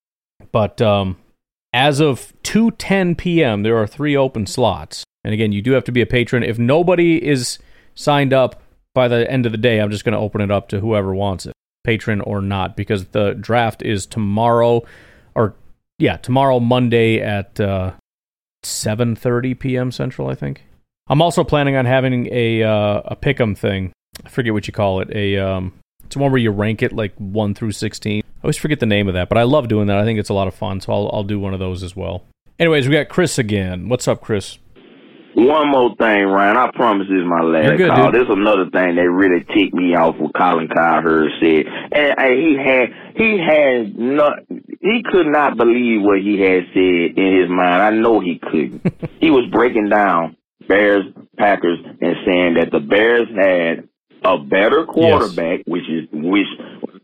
But 0.52 0.80
um, 0.80 1.18
as 1.72 2.00
of 2.00 2.32
2:10 2.44 3.16
p.m., 3.18 3.62
there 3.62 3.76
are 3.76 3.86
three 3.86 4.16
open 4.16 4.46
slots. 4.46 5.04
And 5.22 5.34
again, 5.34 5.52
you 5.52 5.60
do 5.60 5.72
have 5.72 5.84
to 5.84 5.92
be 5.92 6.00
a 6.00 6.06
patron. 6.06 6.42
If 6.42 6.58
nobody 6.58 7.22
is 7.22 7.58
signed 7.94 8.32
up 8.32 8.62
by 8.94 9.06
the 9.06 9.30
end 9.30 9.44
of 9.44 9.52
the 9.52 9.58
day, 9.58 9.78
I'm 9.78 9.90
just 9.90 10.04
going 10.04 10.14
to 10.14 10.18
open 10.18 10.40
it 10.40 10.50
up 10.50 10.68
to 10.70 10.80
whoever 10.80 11.14
wants 11.14 11.44
it, 11.44 11.52
patron 11.84 12.22
or 12.22 12.40
not, 12.40 12.74
because 12.74 13.04
the 13.06 13.34
draft 13.34 13.82
is 13.82 14.06
tomorrow, 14.06 14.78
or 14.78 14.82
yeah, 16.00 16.16
tomorrow 16.16 16.58
Monday 16.58 17.20
at 17.20 17.60
uh, 17.60 17.92
7:30 18.64 19.58
p.m. 19.58 19.92
Central, 19.92 20.28
I 20.28 20.34
think. 20.34 20.64
I'm 21.08 21.22
also 21.22 21.44
planning 21.44 21.76
on 21.76 21.86
having 21.86 22.28
a 22.32 22.62
uh, 22.62 23.02
a 23.04 23.16
pick'em 23.16 23.56
thing. 23.56 23.92
I 24.24 24.28
forget 24.28 24.52
what 24.52 24.66
you 24.66 24.72
call 24.72 25.00
it. 25.00 25.10
A 25.14 25.38
um, 25.38 25.72
it's 26.04 26.16
one 26.16 26.32
where 26.32 26.40
you 26.40 26.50
rank 26.50 26.82
it 26.82 26.92
like 26.92 27.14
one 27.16 27.54
through 27.54 27.72
sixteen. 27.72 28.22
I 28.24 28.44
always 28.44 28.56
forget 28.56 28.80
the 28.80 28.86
name 28.86 29.08
of 29.08 29.14
that, 29.14 29.28
but 29.28 29.38
I 29.38 29.42
love 29.42 29.68
doing 29.68 29.88
that. 29.88 29.98
I 29.98 30.04
think 30.04 30.18
it's 30.18 30.30
a 30.30 30.34
lot 30.34 30.48
of 30.48 30.54
fun, 30.54 30.80
so 30.80 30.92
I'll 30.92 31.10
I'll 31.12 31.24
do 31.24 31.38
one 31.38 31.54
of 31.54 31.60
those 31.60 31.82
as 31.82 31.94
well. 31.94 32.24
Anyways, 32.58 32.88
we 32.88 32.94
got 32.94 33.08
Chris 33.08 33.38
again. 33.38 33.88
What's 33.88 34.08
up, 34.08 34.20
Chris? 34.20 34.58
One 35.34 35.68
more 35.70 35.94
thing, 35.96 36.26
Ryan. 36.26 36.56
I 36.56 36.70
promise 36.72 37.06
this 37.08 37.18
is 37.18 37.26
my 37.26 37.42
last 37.42 37.76
good, 37.76 37.90
call. 37.90 38.10
dude. 38.10 38.20
This 38.20 38.28
is 38.28 38.36
another 38.36 38.68
thing 38.70 38.96
that 38.96 39.08
really 39.08 39.44
ticked 39.54 39.74
me 39.74 39.94
off 39.94 40.16
what 40.16 40.34
Colin 40.34 40.68
Cowherd 40.68 41.30
said. 41.40 41.66
And 41.92 42.18
uh, 42.18 42.28
he 42.28 42.56
had 42.56 42.88
he 43.14 43.38
had 43.38 43.96
not 43.96 44.40
he 44.48 45.02
could 45.04 45.26
not 45.26 45.56
believe 45.56 46.02
what 46.02 46.20
he 46.20 46.40
had 46.40 46.64
said 46.74 47.16
in 47.16 47.40
his 47.40 47.48
mind. 47.48 47.82
I 47.82 47.90
know 47.90 48.18
he 48.20 48.40
couldn't. 48.40 48.82
he 49.20 49.30
was 49.30 49.48
breaking 49.52 49.88
down 49.88 50.36
Bears, 50.66 51.04
Packers, 51.38 51.78
and 51.84 52.16
saying 52.26 52.54
that 52.54 52.70
the 52.72 52.80
Bears 52.80 53.28
had 53.36 53.88
a 54.24 54.38
better 54.38 54.84
quarterback, 54.84 55.60
which 55.66 55.88
is 55.88 56.08
which 56.12 56.46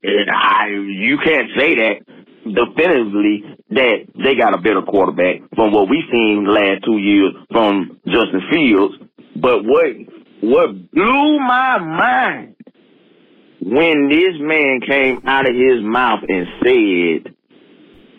and 0.03 0.31
I 0.31 0.68
you 0.68 1.18
can't 1.18 1.51
say 1.57 1.74
that 1.77 2.16
definitively 2.55 3.44
that 3.70 4.07
they 4.22 4.34
got 4.34 4.55
a 4.55 4.59
better 4.59 4.82
quarterback 4.82 5.42
from 5.55 5.72
what 5.72 5.88
we've 5.88 6.09
seen 6.11 6.47
last 6.47 6.84
two 6.84 6.99
years 6.99 7.32
from 7.51 8.01
Justin 8.07 8.42
Fields. 8.51 8.94
But 9.36 9.64
what 9.64 9.86
what 10.40 10.90
blew 10.92 11.38
my 11.38 11.78
mind 11.78 12.57
when 13.61 14.09
this 14.09 14.34
man 14.38 14.80
came 14.86 15.22
out 15.26 15.49
of 15.49 15.55
his 15.55 15.82
mouth 15.82 16.20
and 16.28 16.47
said 16.62 17.34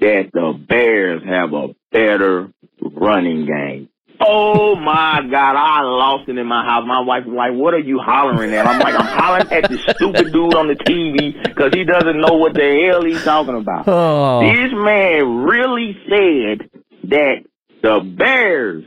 that 0.01 0.30
the 0.34 0.65
Bears 0.67 1.23
have 1.25 1.53
a 1.53 1.69
better 1.91 2.51
running 2.82 3.45
game. 3.45 3.89
Oh 4.20 4.76
my 4.76 5.22
God, 5.30 5.55
I 5.55 5.82
lost 5.82 6.28
it 6.28 6.38
in 6.38 6.47
my 6.47 6.65
house. 6.65 6.84
My 6.88 7.01
wife 7.01 7.26
was 7.26 7.36
like, 7.36 7.53
what 7.53 7.74
are 7.74 7.80
you 7.80 7.99
hollering 7.99 8.53
at? 8.53 8.65
I'm 8.65 8.80
like, 8.80 8.95
I'm 8.95 9.05
hollering 9.05 9.51
at 9.51 9.70
this 9.70 9.82
stupid 9.84 10.34
dude 10.34 10.55
on 10.55 10.68
the 10.68 10.76
TV 10.76 11.41
because 11.43 11.72
he 11.74 11.84
doesn't 11.84 12.20
know 12.20 12.36
what 12.38 12.53
the 12.53 12.89
hell 12.89 13.03
he's 13.03 13.24
talking 13.24 13.55
about. 13.55 13.88
Oh. 13.88 14.39
This 14.41 14.72
man 14.74 15.43
really 15.43 15.95
said 16.09 16.70
that 17.09 17.43
the 17.82 17.99
Bears 18.18 18.84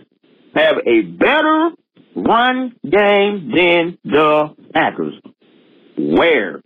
have 0.55 0.77
a 0.85 1.03
better 1.03 1.71
run 2.17 2.75
game 2.83 3.53
than 3.55 3.99
the 4.05 4.55
Packers. 4.75 5.15
Where? 5.97 6.63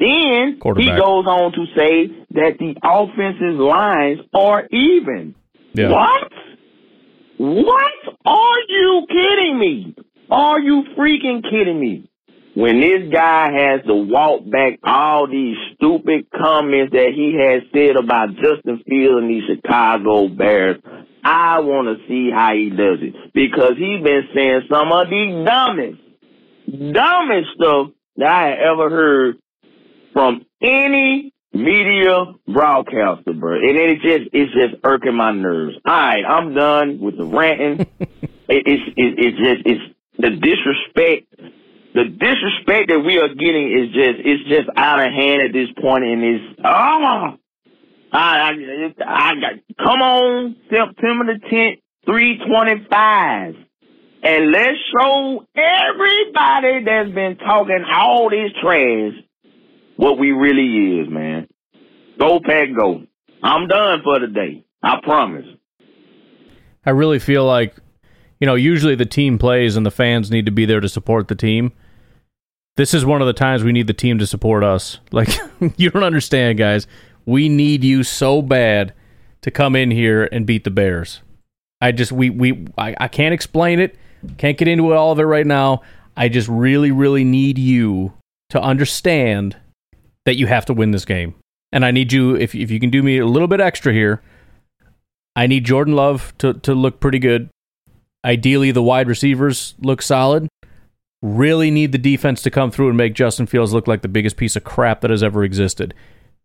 Then 0.00 0.60
he 0.76 0.86
goes 0.86 1.26
on 1.26 1.52
to 1.52 1.66
say 1.76 2.08
that 2.30 2.58
the 2.58 2.74
offensive 2.82 3.58
lines 3.60 4.20
are 4.34 4.66
even. 4.70 5.34
Yeah. 5.72 5.90
What? 5.90 6.32
What? 7.38 7.92
Are 8.24 8.60
you 8.68 9.06
kidding 9.08 9.58
me? 9.58 9.94
Are 10.30 10.60
you 10.60 10.84
freaking 10.96 11.42
kidding 11.42 11.80
me? 11.80 12.10
When 12.54 12.80
this 12.80 13.12
guy 13.12 13.52
has 13.52 13.86
to 13.86 13.94
walk 13.94 14.42
back 14.50 14.80
all 14.82 15.28
these 15.28 15.56
stupid 15.74 16.26
comments 16.36 16.92
that 16.92 17.12
he 17.14 17.38
has 17.38 17.62
said 17.72 17.96
about 17.96 18.34
Justin 18.34 18.82
Fields 18.88 19.22
and 19.22 19.30
the 19.30 19.40
Chicago 19.46 20.28
Bears, 20.28 20.82
I 21.22 21.60
want 21.60 21.86
to 21.86 22.08
see 22.08 22.30
how 22.34 22.54
he 22.54 22.70
does 22.70 22.98
it 23.00 23.14
because 23.32 23.74
he's 23.78 24.02
been 24.02 24.28
saying 24.34 24.62
some 24.68 24.90
of 24.90 25.08
the 25.08 25.44
dumbest, 25.46 26.92
dumbest 26.92 27.48
stuff 27.54 27.92
that 28.16 28.26
I 28.26 28.48
have 28.48 28.58
ever 28.58 28.90
heard 28.90 29.36
from 30.12 30.44
any 30.60 31.32
media 31.52 32.24
broadcaster, 32.46 33.32
bro. 33.32 33.54
And 33.54 33.76
it 33.76 34.00
just 34.00 34.30
it's 34.32 34.52
just 34.52 34.82
irking 34.84 35.14
my 35.14 35.32
nerves. 35.32 35.76
All 35.84 35.92
right, 35.92 36.24
I'm 36.24 36.54
done 36.54 37.00
with 37.00 37.16
the 37.16 37.24
ranting. 37.24 37.86
it, 38.00 38.18
it's 38.48 38.82
it, 38.96 39.14
it's 39.18 39.38
just 39.38 39.62
it's 39.66 39.94
the 40.18 40.30
disrespect. 40.30 41.54
The 41.94 42.04
disrespect 42.04 42.90
that 42.90 43.00
we 43.04 43.18
are 43.18 43.28
getting 43.28 43.72
is 43.72 43.94
just 43.94 44.20
it's 44.24 44.48
just 44.48 44.68
out 44.76 45.00
of 45.00 45.12
hand 45.12 45.42
at 45.42 45.52
this 45.52 45.68
point. 45.80 46.04
and 46.04 46.22
it's 46.22 46.60
oh. 46.64 47.38
I, 48.10 48.50
I, 48.50 48.94
I 49.06 49.34
got 49.34 49.52
come 49.76 50.00
on 50.00 50.56
September 50.70 51.26
the 51.26 51.38
tenth, 51.50 51.80
three 52.06 52.38
twenty 52.46 52.86
five. 52.90 53.54
And 54.20 54.50
let's 54.50 54.78
show 54.92 55.46
everybody 55.54 56.84
that's 56.84 57.10
been 57.14 57.36
talking 57.36 57.84
all 57.88 58.28
this 58.30 58.50
trash 58.60 59.12
what 59.98 60.16
we 60.16 60.30
really 60.30 61.00
is, 61.00 61.10
man. 61.10 61.48
Go 62.20 62.38
pack 62.38 62.68
go. 62.74 63.02
I'm 63.42 63.66
done 63.66 64.00
for 64.04 64.20
the 64.20 64.28
day. 64.28 64.64
I 64.80 65.00
promise. 65.02 65.44
I 66.86 66.90
really 66.90 67.18
feel 67.18 67.44
like, 67.44 67.74
you 68.38 68.46
know, 68.46 68.54
usually 68.54 68.94
the 68.94 69.04
team 69.04 69.38
plays 69.38 69.76
and 69.76 69.84
the 69.84 69.90
fans 69.90 70.30
need 70.30 70.46
to 70.46 70.52
be 70.52 70.64
there 70.66 70.78
to 70.78 70.88
support 70.88 71.26
the 71.26 71.34
team. 71.34 71.72
This 72.76 72.94
is 72.94 73.04
one 73.04 73.20
of 73.20 73.26
the 73.26 73.32
times 73.32 73.64
we 73.64 73.72
need 73.72 73.88
the 73.88 73.92
team 73.92 74.18
to 74.18 74.26
support 74.26 74.62
us. 74.62 75.00
Like, 75.10 75.30
you 75.76 75.90
don't 75.90 76.04
understand, 76.04 76.58
guys. 76.58 76.86
We 77.26 77.48
need 77.48 77.82
you 77.82 78.04
so 78.04 78.40
bad 78.40 78.94
to 79.42 79.50
come 79.50 79.74
in 79.74 79.90
here 79.90 80.28
and 80.30 80.46
beat 80.46 80.62
the 80.62 80.70
Bears. 80.70 81.22
I 81.80 81.90
just, 81.90 82.12
we, 82.12 82.30
we, 82.30 82.68
I, 82.78 82.94
I 83.00 83.08
can't 83.08 83.34
explain 83.34 83.80
it. 83.80 83.96
Can't 84.36 84.56
get 84.56 84.68
into 84.68 84.92
all 84.92 85.10
of 85.10 85.18
it 85.18 85.24
right 85.24 85.46
now. 85.46 85.82
I 86.16 86.28
just 86.28 86.48
really, 86.48 86.92
really 86.92 87.24
need 87.24 87.58
you 87.58 88.12
to 88.50 88.60
understand 88.60 89.56
that 90.28 90.36
you 90.36 90.46
have 90.46 90.66
to 90.66 90.74
win 90.74 90.90
this 90.90 91.06
game. 91.06 91.34
And 91.72 91.86
I 91.86 91.90
need 91.90 92.12
you, 92.12 92.36
if, 92.36 92.54
if 92.54 92.70
you 92.70 92.78
can 92.78 92.90
do 92.90 93.02
me 93.02 93.16
a 93.16 93.24
little 93.24 93.48
bit 93.48 93.62
extra 93.62 93.94
here, 93.94 94.20
I 95.34 95.46
need 95.46 95.64
Jordan 95.64 95.94
Love 95.96 96.34
to, 96.36 96.52
to 96.52 96.74
look 96.74 97.00
pretty 97.00 97.18
good. 97.18 97.48
Ideally, 98.26 98.70
the 98.70 98.82
wide 98.82 99.08
receivers 99.08 99.74
look 99.78 100.02
solid. 100.02 100.46
Really 101.22 101.70
need 101.70 101.92
the 101.92 101.98
defense 101.98 102.42
to 102.42 102.50
come 102.50 102.70
through 102.70 102.88
and 102.88 102.96
make 102.98 103.14
Justin 103.14 103.46
Fields 103.46 103.72
look 103.72 103.88
like 103.88 104.02
the 104.02 104.08
biggest 104.08 104.36
piece 104.36 104.54
of 104.54 104.64
crap 104.64 105.00
that 105.00 105.10
has 105.10 105.22
ever 105.22 105.44
existed. 105.44 105.94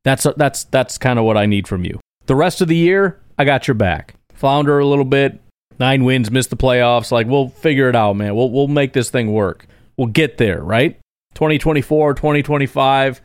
That's 0.05 0.25
that's 0.37 0.63
that's 0.63 0.97
kind 0.97 1.19
of 1.19 1.25
what 1.25 1.35
I 1.35 1.45
need 1.45 1.67
from 1.67 1.83
you. 1.83 1.99
The 2.27 2.35
rest 2.35 2.61
of 2.61 2.69
the 2.69 2.77
year, 2.77 3.19
I 3.37 3.43
got 3.43 3.67
your 3.67 3.75
back. 3.75 4.15
Flounder 4.33 4.79
a 4.79 4.87
little 4.87 5.03
bit, 5.03 5.41
nine 5.77 6.05
wins, 6.05 6.31
miss 6.31 6.47
the 6.47 6.55
playoffs. 6.55 7.11
Like 7.11 7.27
we'll 7.27 7.49
figure 7.49 7.89
it 7.89 7.97
out, 7.97 8.15
man. 8.15 8.33
We'll 8.33 8.49
we'll 8.49 8.69
make 8.69 8.93
this 8.93 9.09
thing 9.09 9.33
work. 9.33 9.67
We'll 9.97 10.07
get 10.07 10.37
there, 10.37 10.63
right? 10.63 10.97
2024, 11.35 12.13
2025. 12.13 13.21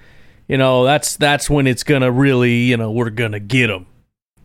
You 0.48 0.56
know, 0.56 0.84
that's 0.84 1.16
that's 1.16 1.48
when 1.48 1.66
it's 1.66 1.84
gonna 1.84 2.10
really, 2.10 2.62
you 2.62 2.76
know, 2.76 2.90
we're 2.90 3.10
gonna 3.10 3.40
get 3.40 3.68
them. 3.68 3.86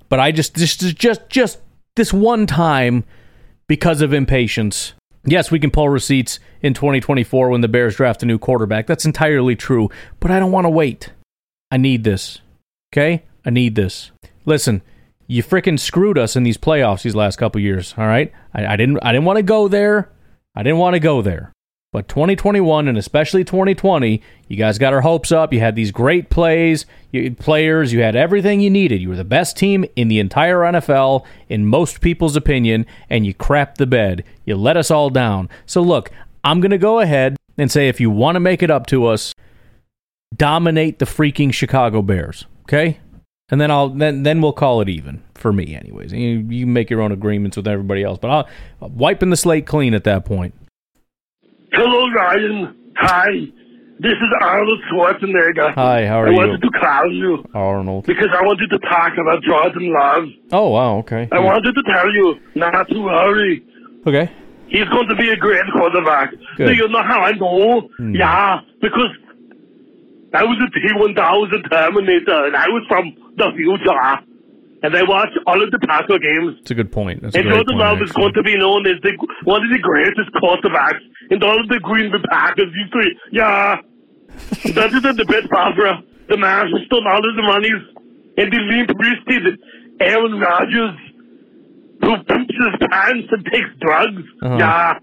But 0.09 0.19
I 0.19 0.31
just 0.31 0.55
just 0.55 0.79
just 0.79 1.29
just 1.29 1.59
this 1.95 2.13
one 2.13 2.45
time 2.45 3.05
because 3.67 4.01
of 4.01 4.13
impatience. 4.13 4.93
Yes, 5.25 5.49
we 5.49 5.59
can 5.59 5.71
pull 5.71 5.87
receipts 5.87 6.39
in 6.61 6.73
2024 6.73 7.49
when 7.49 7.61
the 7.61 7.69
Bears 7.69 7.95
draft 7.95 8.23
a 8.23 8.25
new 8.25 8.37
quarterback. 8.37 8.87
That's 8.87 9.05
entirely 9.05 9.55
true. 9.55 9.89
But 10.19 10.31
I 10.31 10.39
don't 10.39 10.51
want 10.51 10.65
to 10.65 10.69
wait. 10.69 11.11
I 11.71 11.77
need 11.77 12.03
this. 12.03 12.41
Okay? 12.91 13.23
I 13.45 13.49
need 13.49 13.75
this. 13.75 14.11
Listen, 14.45 14.81
you 15.25 15.41
freaking 15.41 15.79
screwed 15.79 16.17
us 16.17 16.35
in 16.35 16.43
these 16.43 16.57
playoffs 16.57 17.03
these 17.03 17.15
last 17.15 17.37
couple 17.37 17.61
years. 17.61 17.95
All 17.97 18.05
right? 18.05 18.33
I, 18.53 18.65
I 18.65 18.75
didn't 18.75 18.99
I 19.01 19.13
didn't 19.13 19.25
want 19.25 19.37
to 19.37 19.43
go 19.43 19.69
there. 19.69 20.11
I 20.55 20.63
didn't 20.63 20.79
want 20.79 20.95
to 20.95 20.99
go 20.99 21.21
there. 21.21 21.53
But 21.93 22.07
2021 22.07 22.87
and 22.87 22.97
especially 22.97 23.43
2020, 23.43 24.19
you 24.47 24.57
guys 24.57 24.79
got 24.79 24.93
our 24.93 25.01
hopes 25.01 25.31
up. 25.31 25.53
You 25.53 25.59
had 25.59 25.75
these 25.75 25.91
great 25.91 26.31
plays, 26.31 26.87
you, 27.11 27.35
players. 27.35 27.93
You 27.93 28.01
had 28.01 28.15
everything 28.15 28.61
you 28.61 28.71
needed. 28.71 28.99
You 28.99 29.09
were 29.09 29.15
the 29.15 29.23
best 29.23 29.55
team 29.55 29.85
in 29.95 30.07
the 30.07 30.17
entire 30.17 30.57
NFL, 30.61 31.23
in 31.49 31.67
most 31.67 32.01
people's 32.01 32.35
opinion, 32.35 32.87
and 33.11 33.27
you 33.27 33.35
crapped 33.35 33.75
the 33.75 33.85
bed. 33.85 34.23
You 34.43 34.55
let 34.55 34.75
us 34.75 34.89
all 34.89 35.11
down. 35.11 35.49
So 35.67 35.81
look, 35.81 36.09
I'm 36.43 36.61
going 36.61 36.71
to 36.71 36.79
go 36.79 36.99
ahead 36.99 37.37
and 37.59 37.71
say 37.71 37.87
if 37.87 38.01
you 38.01 38.09
want 38.09 38.37
to 38.37 38.39
make 38.39 38.63
it 38.63 38.71
up 38.71 38.87
to 38.87 39.05
us, 39.05 39.31
dominate 40.35 40.97
the 40.97 41.05
freaking 41.05 41.53
Chicago 41.53 42.01
Bears. 42.01 42.47
Okay, 42.63 42.97
and 43.49 43.61
then 43.61 43.69
I'll 43.69 43.89
then 43.89 44.23
then 44.23 44.41
we'll 44.41 44.53
call 44.53 44.81
it 44.81 44.89
even 44.89 45.21
for 45.35 45.53
me, 45.53 45.75
anyways. 45.75 46.11
You, 46.11 46.39
you 46.49 46.65
make 46.65 46.89
your 46.89 47.01
own 47.01 47.11
agreements 47.11 47.55
with 47.55 47.67
everybody 47.67 48.01
else, 48.01 48.17
but 48.19 48.31
I'll 48.31 48.49
wiping 48.79 49.29
the 49.29 49.37
slate 49.37 49.67
clean 49.67 49.93
at 49.93 50.05
that 50.05 50.25
point. 50.25 50.55
Hello, 51.73 52.07
Ryan. 52.11 52.75
Hi. 52.97 53.27
This 53.99 54.11
is 54.11 54.31
Arnold 54.41 54.79
Schwarzenegger. 54.91 55.73
Hi, 55.75 56.05
how 56.05 56.21
are 56.21 56.27
I 56.27 56.31
you? 56.31 56.35
I 56.35 56.45
wanted 56.45 56.61
to 56.61 56.69
call 56.79 57.11
you 57.13 57.45
Arnold. 57.53 58.05
because 58.05 58.27
I 58.37 58.43
wanted 58.43 58.67
to 58.69 58.79
talk 58.79 59.13
about 59.17 59.41
Jordan 59.43 59.93
Love. 59.93 60.23
Oh 60.51 60.69
wow, 60.69 60.97
okay. 60.99 61.27
I 61.31 61.39
wanted 61.39 61.73
to 61.73 61.83
tell 61.83 62.11
you 62.11 62.35
not 62.55 62.89
to 62.89 62.99
worry. 62.99 63.63
Okay. 64.05 64.29
He's 64.67 64.85
going 64.89 65.07
to 65.07 65.15
be 65.15 65.29
a 65.29 65.37
great 65.37 65.63
quarterback. 65.71 66.31
Good. 66.57 66.67
Do 66.67 66.73
you 66.73 66.87
know 66.89 67.03
how 67.03 67.21
I 67.21 67.31
know? 67.33 67.81
Hmm. 67.97 68.13
Yeah, 68.15 68.59
because 68.81 69.09
I 70.33 70.43
was 70.43 70.57
a 70.61 70.69
T1000 70.77 71.69
Terminator, 71.71 72.45
and 72.47 72.55
I 72.55 72.67
was 72.69 72.83
from 72.87 73.13
the 73.37 73.51
future. 73.55 74.25
And 74.83 74.97
I 74.97 75.03
watched 75.03 75.37
all 75.47 75.63
of 75.63 75.71
the 75.71 75.79
Packer 75.79 76.19
games. 76.19 76.57
It's 76.59 76.71
a 76.71 76.75
good 76.75 76.91
point. 76.91 77.21
That's 77.21 77.35
and 77.37 77.47
Jordan 77.47 77.77
Love 77.77 78.01
is 78.01 78.11
going 78.11 78.33
to 78.33 78.43
be 78.43 78.57
known 78.57 78.85
as 78.85 78.99
the, 79.01 79.15
one 79.45 79.63
of 79.63 79.71
the 79.71 79.79
greatest 79.79 80.27
quarterbacks 80.35 80.99
in 81.31 81.43
all 81.43 81.59
of 81.59 81.67
the 81.69 81.79
Green 81.79 82.11
Bay 82.11 82.19
Packers. 82.29 82.73
Yeah. 83.31 83.77
Better 84.73 84.99
than 84.99 85.17
the 85.17 85.25
best 85.25 85.49
Barbara. 85.49 86.01
The 86.29 86.37
man 86.37 86.67
who 86.69 86.83
stole 86.85 87.07
all 87.07 87.17
of 87.17 87.35
the 87.35 87.43
monies. 87.43 87.81
And 88.37 88.51
the 88.51 88.57
limp 88.57 88.89
wristed 88.99 89.59
Aaron 89.99 90.39
Rodgers 90.39 90.97
who 92.01 92.17
poops 92.23 92.55
his 92.55 92.89
pants 92.89 93.27
and 93.31 93.45
takes 93.45 93.69
drugs. 93.79 94.23
Uh-huh. 94.41 94.57
Yeah. 94.57 94.99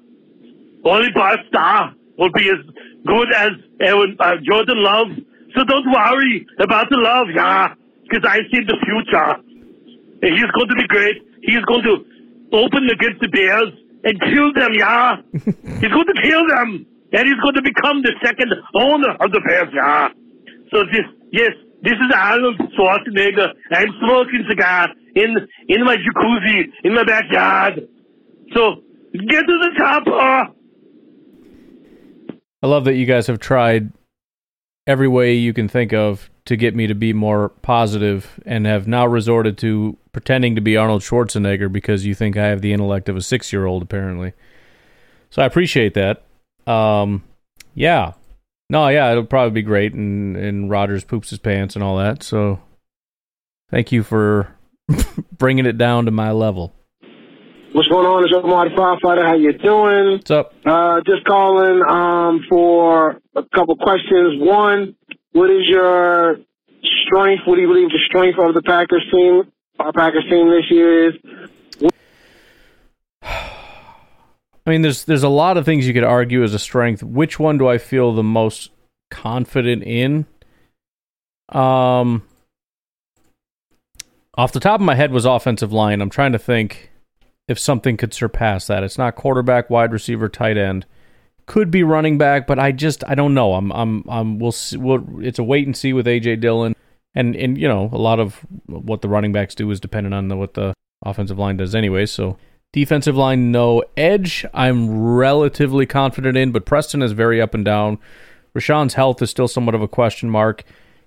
Only 0.84 1.08
Bart 1.14 1.40
Starr 1.48 1.94
will 2.18 2.32
be 2.32 2.48
as 2.48 2.58
good 3.06 3.32
as 3.32 3.52
Aaron, 3.80 4.16
uh, 4.20 4.36
Jordan 4.42 4.82
Love. 4.82 5.08
So 5.54 5.64
don't 5.64 5.90
worry 5.90 6.46
about 6.60 6.88
the 6.90 6.96
love, 6.96 7.28
yeah. 7.34 7.74
Because 8.02 8.24
I 8.28 8.38
see 8.50 8.60
the 8.64 8.76
future. 8.84 9.36
And 10.22 10.32
he's 10.34 10.50
going 10.52 10.68
to 10.68 10.76
be 10.76 10.86
great. 10.88 11.16
He's 11.42 11.64
going 11.64 11.82
to 11.82 12.04
open 12.52 12.88
against 12.90 13.20
the 13.20 13.28
Bears 13.28 13.72
and 14.04 14.20
kill 14.20 14.52
them, 14.52 14.72
yeah. 14.74 15.16
he's 15.32 15.92
going 15.92 16.06
to 16.06 16.22
kill 16.22 16.46
them. 16.48 16.86
And 17.12 17.26
he's 17.26 17.40
going 17.42 17.54
to 17.54 17.62
become 17.62 18.02
the 18.02 18.14
second 18.24 18.52
owner 18.74 19.10
of 19.20 19.32
the 19.32 19.40
Bears, 19.40 19.68
yeah. 19.74 20.08
So 20.70 20.84
this, 20.84 21.04
yes, 21.32 21.50
this 21.82 21.94
is 21.94 22.12
Arnold 22.14 22.56
Schwarzenegger. 22.78 23.52
I'm 23.72 23.88
smoking 24.00 24.44
cigar 24.48 24.88
in 25.16 25.36
in 25.68 25.84
my 25.84 25.96
jacuzzi 25.96 26.66
in 26.84 26.94
my 26.94 27.04
backyard. 27.04 27.88
So 28.54 28.82
get 29.12 29.42
to 29.46 29.58
the 29.58 29.70
top, 29.76 30.06
uh, 30.06 30.52
I 32.62 32.66
love 32.66 32.84
that 32.84 32.94
you 32.94 33.06
guys 33.06 33.26
have 33.26 33.38
tried 33.38 33.92
every 34.86 35.08
way 35.08 35.34
you 35.34 35.54
can 35.54 35.68
think 35.68 35.92
of 35.92 36.30
to 36.44 36.56
get 36.56 36.74
me 36.74 36.86
to 36.86 36.94
be 36.94 37.12
more 37.12 37.48
positive 37.48 38.38
and 38.44 38.66
have 38.66 38.86
now 38.86 39.06
resorted 39.06 39.56
to 39.58 39.96
pretending 40.12 40.54
to 40.54 40.60
be 40.60 40.76
Arnold 40.76 41.02
Schwarzenegger 41.02 41.70
because 41.70 42.06
you 42.06 42.14
think 42.14 42.36
I 42.36 42.46
have 42.46 42.60
the 42.60 42.72
intellect 42.72 43.08
of 43.08 43.16
a 43.16 43.22
six 43.22 43.52
year 43.52 43.66
old, 43.66 43.82
apparently. 43.82 44.32
So 45.30 45.42
I 45.42 45.46
appreciate 45.46 45.94
that. 45.94 46.24
Um, 46.70 47.22
yeah. 47.74 48.12
No, 48.68 48.88
yeah, 48.88 49.10
it'll 49.10 49.24
probably 49.24 49.50
be 49.50 49.62
great, 49.62 49.94
and, 49.94 50.36
and 50.36 50.70
Rodgers 50.70 51.04
poops 51.04 51.30
his 51.30 51.40
pants 51.40 51.74
and 51.74 51.82
all 51.82 51.96
that. 51.98 52.22
So 52.22 52.60
thank 53.70 53.90
you 53.90 54.04
for 54.04 54.54
bringing 55.36 55.66
it 55.66 55.76
down 55.76 56.04
to 56.04 56.10
my 56.10 56.30
level. 56.30 56.72
What's 57.72 57.88
going 57.88 58.06
on? 58.06 58.24
It's 58.24 58.32
Omar 58.34 58.68
the 58.68 58.74
Firefighter. 58.74 59.24
How 59.24 59.34
you 59.34 59.52
doing? 59.52 60.18
What's 60.18 60.30
up? 60.30 60.52
Uh, 60.66 61.00
just 61.06 61.24
calling 61.24 61.82
um, 61.88 62.44
for 62.48 63.20
a 63.36 63.44
couple 63.54 63.76
questions. 63.76 64.40
One, 64.42 64.96
what 65.32 65.50
is 65.50 65.68
your 65.68 66.38
strength? 67.06 67.42
What 67.46 67.54
do 67.56 67.60
you 67.60 67.68
believe 67.68 67.90
the 67.90 68.00
strength 68.06 68.38
of 68.40 68.54
the 68.54 68.62
Packers 68.62 69.06
team, 69.12 69.52
our 69.80 69.92
Packers 69.92 70.24
team 70.28 70.50
this 70.50 70.70
year 70.70 71.08
is? 71.08 71.14
I 73.22 74.70
mean, 74.70 74.82
there's 74.82 75.04
there's 75.04 75.22
a 75.22 75.28
lot 75.28 75.56
of 75.56 75.64
things 75.64 75.86
you 75.86 75.94
could 75.94 76.04
argue 76.04 76.44
as 76.44 76.54
a 76.54 76.58
strength. 76.58 77.02
Which 77.02 77.38
one 77.38 77.58
do 77.58 77.66
I 77.66 77.78
feel 77.78 78.12
the 78.12 78.22
most 78.22 78.70
confident 79.10 79.82
in? 79.82 80.26
Um, 81.48 82.22
off 84.36 84.52
the 84.52 84.60
top 84.60 84.80
of 84.80 84.86
my 84.86 84.94
head 84.94 85.12
was 85.12 85.24
offensive 85.24 85.72
line. 85.72 86.00
I'm 86.00 86.10
trying 86.10 86.32
to 86.32 86.38
think 86.38 86.90
if 87.48 87.58
something 87.58 87.96
could 87.96 88.14
surpass 88.14 88.68
that. 88.68 88.84
It's 88.84 88.98
not 88.98 89.16
quarterback, 89.16 89.70
wide 89.70 89.92
receiver, 89.92 90.28
tight 90.28 90.56
end. 90.56 90.86
Could 91.46 91.70
be 91.70 91.82
running 91.82 92.16
back, 92.16 92.46
but 92.46 92.60
I 92.60 92.70
just 92.70 93.02
I 93.08 93.16
don't 93.16 93.34
know. 93.34 93.54
I'm 93.54 93.72
I'm 93.72 94.04
I'm 94.08 94.38
we'll 94.38 94.52
see. 94.52 94.76
We'll, 94.76 95.04
it's 95.20 95.40
a 95.40 95.42
wait 95.42 95.66
and 95.66 95.76
see 95.76 95.92
with 95.92 96.06
AJ 96.06 96.40
Dillon, 96.40 96.76
and 97.14 97.34
and 97.36 97.58
you 97.58 97.68
know 97.68 97.90
a 97.92 97.98
lot 97.98 98.20
of 98.20 98.40
what 98.66 99.02
the 99.02 99.08
running 99.08 99.32
backs 99.32 99.54
do 99.54 99.70
is 99.70 99.80
dependent 99.80 100.14
on 100.14 100.28
the, 100.28 100.36
what 100.36 100.54
the 100.54 100.74
offensive 101.04 101.38
line 101.38 101.56
does 101.56 101.74
anyway. 101.74 102.06
So 102.06 102.36
defensive 102.72 103.16
line, 103.16 103.50
no 103.50 103.82
edge. 103.96 104.44
I'm 104.54 105.12
relatively 105.12 105.86
confident 105.86 106.36
in, 106.36 106.52
but 106.52 106.66
Preston 106.66 107.02
is 107.02 107.12
very 107.12 107.40
up 107.40 107.54
and 107.54 107.64
down. 107.64 107.98
Rashan's 108.54 108.94
health 108.94 109.22
is 109.22 109.30
still 109.30 109.48
somewhat 109.48 109.74
of 109.74 109.82
a 109.82 109.88
question 109.88 110.30
mark. 110.30 110.64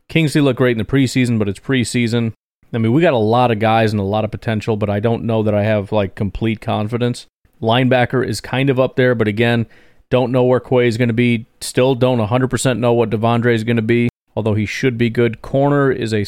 Kingsley 0.10 0.42
looked 0.42 0.58
great 0.58 0.74
in 0.74 0.78
the 0.78 0.86
preseason, 0.86 1.40
but 1.40 1.50
it's 1.50 1.60
preseason. 1.60 2.34
I 2.74 2.78
mean, 2.80 2.92
we 2.92 3.02
got 3.02 3.14
a 3.14 3.18
lot 3.18 3.52
of 3.52 3.60
guys 3.60 3.94
and 3.94 4.00
a 4.00 4.06
lot 4.06 4.26
of 4.26 4.32
potential, 4.32 4.78
but 4.78 4.90
I 4.90 5.00
don't 5.00 5.24
know 5.24 5.44
that 5.44 5.54
I 5.54 5.64
have 5.64 5.92
like 5.92 6.16
complete 6.16 6.60
confidence. 6.60 7.28
Linebacker 7.62 8.26
is 8.28 8.42
kind 8.42 8.70
of 8.70 8.80
up 8.80 8.96
there, 8.96 9.16
but 9.16 9.28
again, 9.28 9.68
don't 10.10 10.32
know 10.32 10.44
where 10.44 10.60
Quay 10.60 10.88
is 10.88 10.98
going 10.98 11.08
to 11.10 11.14
be. 11.14 11.46
Still 11.62 11.96
don't 11.96 12.20
100% 12.20 12.80
know 12.80 12.94
what 12.94 13.10
De'Vondre 13.10 13.54
is 13.54 13.64
going 13.64 13.78
to 13.78 13.82
be, 13.82 14.10
although 14.36 14.54
he 14.54 14.66
should 14.66 14.98
be 14.98 15.10
good. 15.10 15.42
Corner 15.42 15.92
is 15.92 16.14
a 16.14 16.26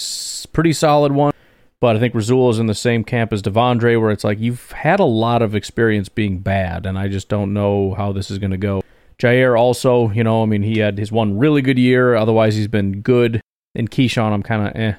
pretty 0.52 0.74
solid 0.74 1.12
one, 1.12 1.34
but 1.80 1.96
I 1.96 2.00
think 2.00 2.14
Rasul 2.14 2.50
is 2.50 2.60
in 2.60 2.68
the 2.68 2.76
same 2.76 3.04
camp 3.04 3.32
as 3.34 3.42
De'Vondre, 3.42 4.00
where 4.00 4.12
it's 4.12 4.24
like 4.24 4.40
you've 4.40 4.72
had 4.72 5.00
a 5.00 5.06
lot 5.06 5.42
of 5.42 5.56
experience 5.56 6.10
being 6.10 6.40
bad, 6.40 6.86
and 6.86 6.98
I 6.98 7.08
just 7.08 7.30
don't 7.30 7.54
know 7.54 7.94
how 7.96 8.12
this 8.12 8.32
is 8.32 8.40
going 8.40 8.52
to 8.52 8.58
go. 8.58 8.82
Jaire 9.20 9.58
also, 9.58 10.10
you 10.12 10.24
know, 10.24 10.44
I 10.44 10.46
mean, 10.46 10.64
he 10.64 10.80
had 10.80 10.98
his 10.98 11.12
one 11.12 11.38
really 11.38 11.62
good 11.62 11.78
year. 11.78 12.16
Otherwise, 12.16 12.56
he's 12.56 12.68
been 12.68 13.02
good. 13.02 13.42
And 13.74 13.90
Keisean, 13.90 14.32
I'm 14.32 14.44
kind 14.44 14.68
of 14.68 14.76
eh. 14.76 14.96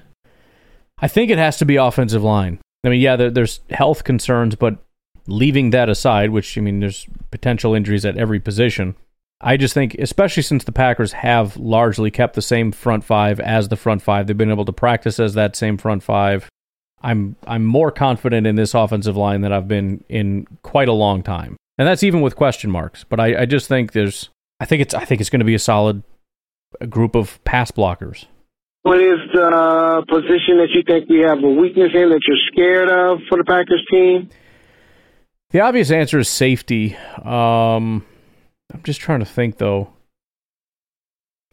I 0.99 1.09
think 1.09 1.31
it 1.31 1.39
has 1.39 1.59
to 1.59 1.65
be 1.65 1.77
offensive 1.77 2.23
line. 2.23 2.59
I 2.85 2.89
mean, 2.89 3.01
yeah, 3.01 3.17
there, 3.17 3.31
there's 3.31 3.61
health 3.71 4.05
concerns, 4.05 4.55
but 4.55 4.79
leaving 5.27 5.71
that 5.71 5.89
aside, 5.89 6.31
which 6.31 6.57
I 6.57 6.61
mean, 6.61 6.81
there's 6.81 7.07
potential 7.31 7.75
injuries 7.75 8.05
at 8.05 8.17
every 8.17 8.41
position. 8.41 8.97
I 9.41 9.57
just 9.57 9.75
think, 9.75 9.95
especially 9.97 10.43
since 10.43 10.65
the 10.65 10.73
Packers 10.73 11.13
have 11.13 11.57
largely 11.57 12.11
kept 12.11 12.35
the 12.35 12.43
same 12.43 12.73
front 12.73 13.05
five 13.05 13.39
as 13.39 13.69
the 13.69 13.77
front 13.77 14.03
five, 14.03 14.27
they've 14.27 14.37
been 14.37 14.51
able 14.51 14.65
to 14.65 14.73
practice 14.73 15.21
as 15.21 15.35
that 15.35 15.57
same 15.57 15.77
front 15.77 16.03
five. 16.03 16.49
I'm 17.03 17.37
I'm 17.47 17.65
more 17.65 17.91
confident 17.91 18.47
in 18.47 18.57
this 18.57 18.75
offensive 18.75 19.17
line 19.17 19.43
than 19.43 19.53
I've 19.53 19.69
been 19.69 20.03
in 20.09 20.47
quite 20.63 20.89
a 20.89 20.93
long 20.93 21.23
time, 21.23 21.57
and 21.77 21.87
that's 21.87 22.03
even 22.03 22.23
with 22.23 22.35
question 22.35 22.71
marks. 22.71 23.05
But 23.05 23.21
I, 23.21 23.43
I 23.43 23.47
just 23.47 23.69
think 23.69 23.93
there's, 23.93 24.31
I 24.61 24.65
think 24.65 24.81
it's 24.81 24.95
I 24.95 25.05
think 25.05 25.21
it's 25.21 25.31
going 25.31 25.41
to 25.41 25.47
be 25.47 25.55
a 25.55 25.59
solid 25.59 26.03
group 26.89 27.15
of 27.15 27.43
pass 27.45 27.71
blockers. 27.71 28.25
What 28.83 29.01
is 29.01 29.19
the 29.35 30.05
position 30.09 30.59
that 30.59 30.69
you 30.71 30.83
think 30.87 31.11
we 31.11 31.21
have 31.21 31.43
a 31.45 31.49
weakness 31.49 31.91
in 31.93 32.09
that 32.09 32.21
you're 32.27 32.37
scared 32.53 32.89
of 32.89 33.19
for 33.29 33.37
the 33.37 33.45
Packers 33.45 33.85
team? 33.91 34.31
The 35.51 35.61
obvious 35.61 35.91
answer 35.91 36.19
is 36.19 36.29
safety. 36.29 36.97
Um, 37.23 38.05
I'm 38.77 38.83
just 38.83 39.01
trying 39.01 39.21
to 39.21 39.27
think 39.27 39.59
though. 39.59 39.93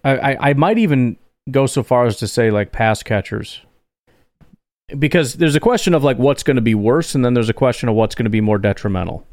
I, 0.04 0.18
I, 0.18 0.50
I 0.50 0.54
might 0.54 0.78
even 0.78 1.18
go 1.50 1.66
so 1.66 1.84
far 1.84 2.06
as 2.06 2.18
to 2.18 2.28
say 2.28 2.52
like 2.52 2.72
pass 2.72 3.02
catchers. 3.04 3.62
Because 5.00 5.36
there's 5.36 5.56
a 5.56 5.62
question 5.62 5.94
of 5.94 6.04
like 6.04 6.18
what's 6.18 6.44
going 6.44 6.58
to 6.58 6.62
be 6.62 6.76
worse, 6.76 7.16
and 7.16 7.24
then 7.24 7.34
there's 7.34 7.50
a 7.50 7.54
question 7.54 7.88
of 7.88 7.96
what's 7.96 8.16
going 8.16 8.26
to 8.26 8.30
be 8.30 8.42
more 8.42 8.58
detrimental. 8.58 9.26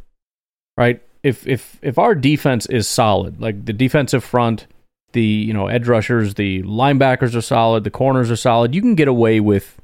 Right? 0.76 1.02
If 1.22 1.46
if 1.46 1.78
if 1.82 1.98
our 1.98 2.14
defense 2.14 2.66
is 2.66 2.88
solid, 2.88 3.40
like 3.40 3.66
the 3.66 3.72
defensive 3.72 4.24
front, 4.24 4.66
the 5.12 5.22
you 5.22 5.52
know 5.52 5.66
edge 5.66 5.88
rushers, 5.88 6.34
the 6.34 6.62
linebackers 6.62 7.34
are 7.34 7.42
solid, 7.42 7.84
the 7.84 7.90
corners 7.90 8.30
are 8.30 8.36
solid, 8.36 8.74
you 8.74 8.80
can 8.80 8.94
get 8.94 9.08
away 9.08 9.40
with 9.40 9.80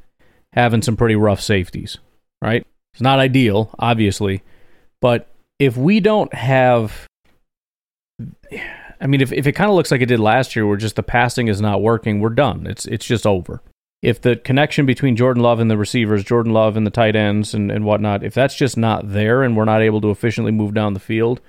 having 0.52 0.80
some 0.80 0.96
pretty 0.96 1.16
rough 1.16 1.40
safeties. 1.40 1.98
Right? 2.40 2.64
It's 2.94 3.02
not 3.02 3.18
ideal, 3.18 3.70
obviously, 3.78 4.42
but 5.02 5.28
if 5.58 5.76
we 5.76 6.00
don't 6.00 6.32
have, 6.32 7.06
I 9.00 9.06
mean, 9.06 9.20
if, 9.20 9.32
if 9.32 9.46
it 9.46 9.52
kind 9.52 9.70
of 9.70 9.76
looks 9.76 9.90
like 9.90 10.00
it 10.00 10.06
did 10.06 10.20
last 10.20 10.56
year, 10.56 10.66
where 10.66 10.76
just 10.76 10.96
the 10.96 11.02
passing 11.02 11.48
is 11.48 11.60
not 11.60 11.82
working, 11.82 12.20
we're 12.20 12.30
done. 12.30 12.66
It's 12.66 12.86
it's 12.86 13.04
just 13.04 13.26
over. 13.26 13.62
If 14.02 14.20
the 14.20 14.36
connection 14.36 14.86
between 14.86 15.16
Jordan 15.16 15.42
Love 15.42 15.58
and 15.58 15.70
the 15.70 15.76
receivers, 15.76 16.22
Jordan 16.24 16.52
Love 16.52 16.76
and 16.76 16.86
the 16.86 16.90
tight 16.90 17.16
ends 17.16 17.54
and, 17.54 17.70
and 17.70 17.84
whatnot, 17.84 18.22
if 18.22 18.34
that's 18.34 18.54
just 18.54 18.76
not 18.76 19.12
there 19.12 19.42
and 19.42 19.56
we're 19.56 19.64
not 19.64 19.82
able 19.82 20.00
to 20.02 20.10
efficiently 20.10 20.52
move 20.52 20.74
down 20.74 20.94
the 20.94 21.00
field, 21.00 21.40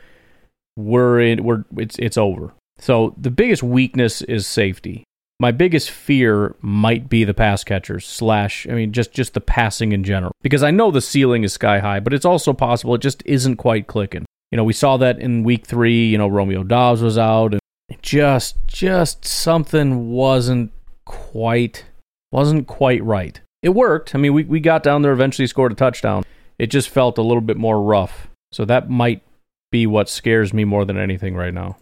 we're 0.75 1.19
in 1.21 1.43
we're 1.43 1.63
it's 1.77 1.97
it's 1.99 2.17
over. 2.17 2.53
So 2.79 3.15
the 3.17 3.31
biggest 3.31 3.63
weakness 3.63 4.21
is 4.21 4.45
safety. 4.45 5.03
My 5.39 5.51
biggest 5.51 5.91
fear 5.91 6.55
might 6.61 7.09
be 7.09 7.23
the 7.23 7.33
pass 7.33 7.63
catchers 7.63 8.05
slash 8.05 8.67
I 8.67 8.73
mean 8.73 8.91
just 8.91 9.11
just 9.13 9.33
the 9.33 9.41
passing 9.41 9.91
in 9.91 10.03
general 10.03 10.33
because 10.41 10.63
I 10.63 10.71
know 10.71 10.91
the 10.91 11.01
ceiling 11.01 11.43
is 11.43 11.53
sky 11.53 11.79
high, 11.79 11.99
but 11.99 12.13
it's 12.13 12.25
also 12.25 12.53
possible 12.53 12.95
it 12.95 13.01
just 13.01 13.23
isn't 13.25 13.57
quite 13.57 13.87
clicking. 13.87 14.25
You 14.51 14.57
know, 14.57 14.63
we 14.63 14.73
saw 14.73 14.97
that 14.97 15.19
in 15.19 15.43
week 15.43 15.65
three. 15.65 16.07
You 16.07 16.17
know, 16.17 16.27
Romeo 16.27 16.63
Doubs 16.63 17.01
was 17.01 17.17
out, 17.17 17.53
and 17.53 17.61
just 18.01 18.55
just 18.67 19.25
something 19.25 20.09
wasn't 20.11 20.71
quite 21.05 21.85
wasn't 22.31 22.67
quite 22.67 23.03
right. 23.03 23.39
It 23.61 23.69
worked. 23.69 24.15
I 24.15 24.17
mean, 24.17 24.33
we 24.33 24.43
we 24.43 24.59
got 24.59 24.83
down 24.83 25.01
there, 25.01 25.11
eventually 25.11 25.47
scored 25.47 25.71
a 25.71 25.75
touchdown. 25.75 26.23
It 26.59 26.67
just 26.67 26.89
felt 26.89 27.17
a 27.17 27.21
little 27.21 27.41
bit 27.41 27.57
more 27.57 27.81
rough. 27.81 28.27
So 28.51 28.65
that 28.65 28.89
might 28.89 29.23
be 29.71 29.85
what 29.85 30.09
scares 30.09 30.53
me 30.53 30.63
more 30.63 30.85
than 30.85 30.97
anything 30.97 31.35
right 31.35 31.53
now. 31.53 31.77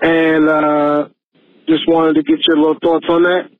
And 0.00 0.48
uh, 0.48 1.08
just 1.68 1.88
wanted 1.88 2.14
to 2.14 2.22
get 2.22 2.46
your 2.46 2.56
little 2.56 2.78
thoughts 2.82 3.06
on 3.08 3.22
that. 3.24 3.50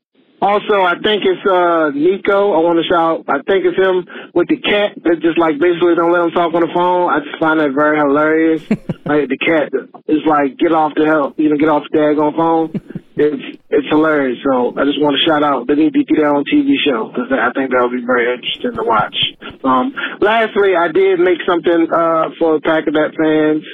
Also, 0.41 0.83
I 0.83 0.95
think 1.03 1.27
it's 1.27 1.43
uh, 1.51 1.91
Nico. 1.91 2.55
I 2.55 2.63
want 2.63 2.79
to 2.79 2.87
shout. 2.87 3.27
I 3.27 3.43
think 3.43 3.67
it's 3.67 3.75
him 3.75 4.07
with 4.35 4.47
the 4.47 4.63
cat 4.63 4.95
that 5.03 5.19
just 5.19 5.35
like 5.35 5.59
basically 5.59 5.99
don't 5.99 6.13
let 6.15 6.23
him 6.23 6.31
talk 6.31 6.55
on 6.55 6.63
the 6.63 6.71
phone. 6.71 7.11
I 7.11 7.19
just 7.19 7.43
find 7.43 7.59
that 7.59 7.75
very 7.75 7.99
hilarious. 7.99 8.63
like 9.03 9.27
the 9.27 9.39
cat 9.39 9.75
is 10.07 10.23
like, 10.31 10.55
get 10.59 10.71
off 10.71 10.95
the 10.95 11.07
hell, 11.07 11.35
you 11.37 11.51
know, 11.51 11.59
get 11.59 11.69
off 11.69 11.83
the 11.91 11.99
daggone 11.99 12.39
phone. 12.39 12.71
it's 13.19 13.59
it's 13.67 13.89
hilarious. 13.91 14.39
So 14.47 14.79
I 14.79 14.87
just 14.87 15.03
want 15.03 15.19
to 15.19 15.23
shout 15.27 15.43
out 15.43 15.67
the 15.67 15.75
need 15.75 15.93
to 15.99 16.05
get 16.07 16.23
on 16.23 16.47
TV 16.47 16.79
show 16.87 17.11
because 17.11 17.35
I 17.35 17.51
think 17.59 17.75
that 17.75 17.83
would 17.83 17.99
be 17.99 18.07
very 18.07 18.31
interesting 18.31 18.79
to 18.79 18.87
watch. 18.87 19.19
Um, 19.67 19.91
lastly, 20.23 20.79
I 20.79 20.87
did 20.87 21.19
make 21.19 21.43
something 21.51 21.91
uh, 21.91 22.31
for 22.39 22.63
Packer 22.63 22.95
that 22.95 23.11
fans. 23.19 23.67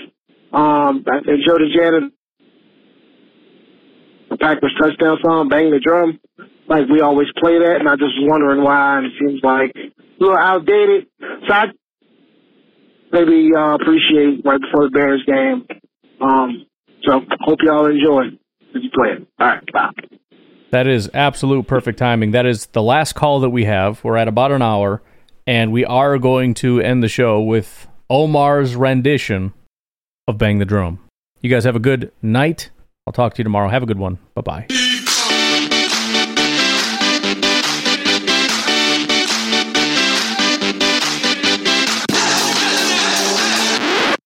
Um, 0.48 1.04
and 1.04 1.44
Joe 1.44 1.58
DeJanet, 1.60 2.08
the 4.30 4.36
Packers 4.38 4.72
touchdown 4.80 5.18
song, 5.20 5.48
"Bang 5.52 5.70
the 5.70 5.80
Drum." 5.80 6.23
Like 6.68 6.88
we 6.88 7.00
always 7.00 7.28
play 7.38 7.58
that, 7.58 7.76
and 7.80 7.88
I 7.88 7.96
just 7.96 8.14
wondering 8.20 8.62
why. 8.62 8.98
And 8.98 9.06
it 9.06 9.12
seems 9.18 9.40
like 9.42 9.72
a 9.76 9.92
little 10.18 10.36
outdated. 10.36 11.06
So 11.46 11.52
I 11.52 11.64
maybe 13.12 13.50
uh, 13.56 13.74
appreciate 13.74 14.44
right 14.44 14.60
before 14.60 14.84
the 14.84 14.90
Bears 14.90 15.22
game. 15.26 15.66
Um, 16.20 16.66
so 17.04 17.20
hope 17.40 17.58
y'all 17.62 17.86
enjoy 17.86 18.28
as 18.74 18.82
you 18.82 18.90
play 18.94 19.10
it. 19.10 19.28
All 19.38 19.46
right, 19.46 19.72
bye. 19.72 19.90
That 20.70 20.86
is 20.86 21.08
absolute 21.14 21.66
perfect 21.68 21.98
timing. 21.98 22.32
That 22.32 22.46
is 22.46 22.66
the 22.66 22.82
last 22.82 23.14
call 23.14 23.40
that 23.40 23.50
we 23.50 23.64
have. 23.64 24.02
We're 24.02 24.16
at 24.16 24.26
about 24.26 24.50
an 24.50 24.62
hour, 24.62 25.02
and 25.46 25.70
we 25.72 25.84
are 25.84 26.18
going 26.18 26.54
to 26.54 26.80
end 26.80 27.02
the 27.02 27.08
show 27.08 27.40
with 27.40 27.86
Omar's 28.10 28.74
rendition 28.74 29.52
of 30.26 30.38
Bang 30.38 30.58
the 30.58 30.64
Drum. 30.64 30.98
You 31.42 31.50
guys 31.50 31.64
have 31.64 31.76
a 31.76 31.80
good 31.80 32.10
night. 32.22 32.70
I'll 33.06 33.12
talk 33.12 33.34
to 33.34 33.38
you 33.38 33.44
tomorrow. 33.44 33.68
Have 33.68 33.82
a 33.82 33.86
good 33.86 33.98
one. 33.98 34.18
Bye 34.34 34.42
bye. 34.42 34.83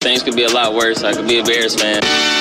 Things 0.09 0.23
could 0.23 0.37
be 0.37 0.45
a 0.45 0.49
lot 0.49 0.73
worse. 0.73 1.05
I 1.05 1.13
could 1.13 1.29
be 1.29 1.39
a 1.39 1.45
Bears 1.45 1.75
fan. 1.75 2.38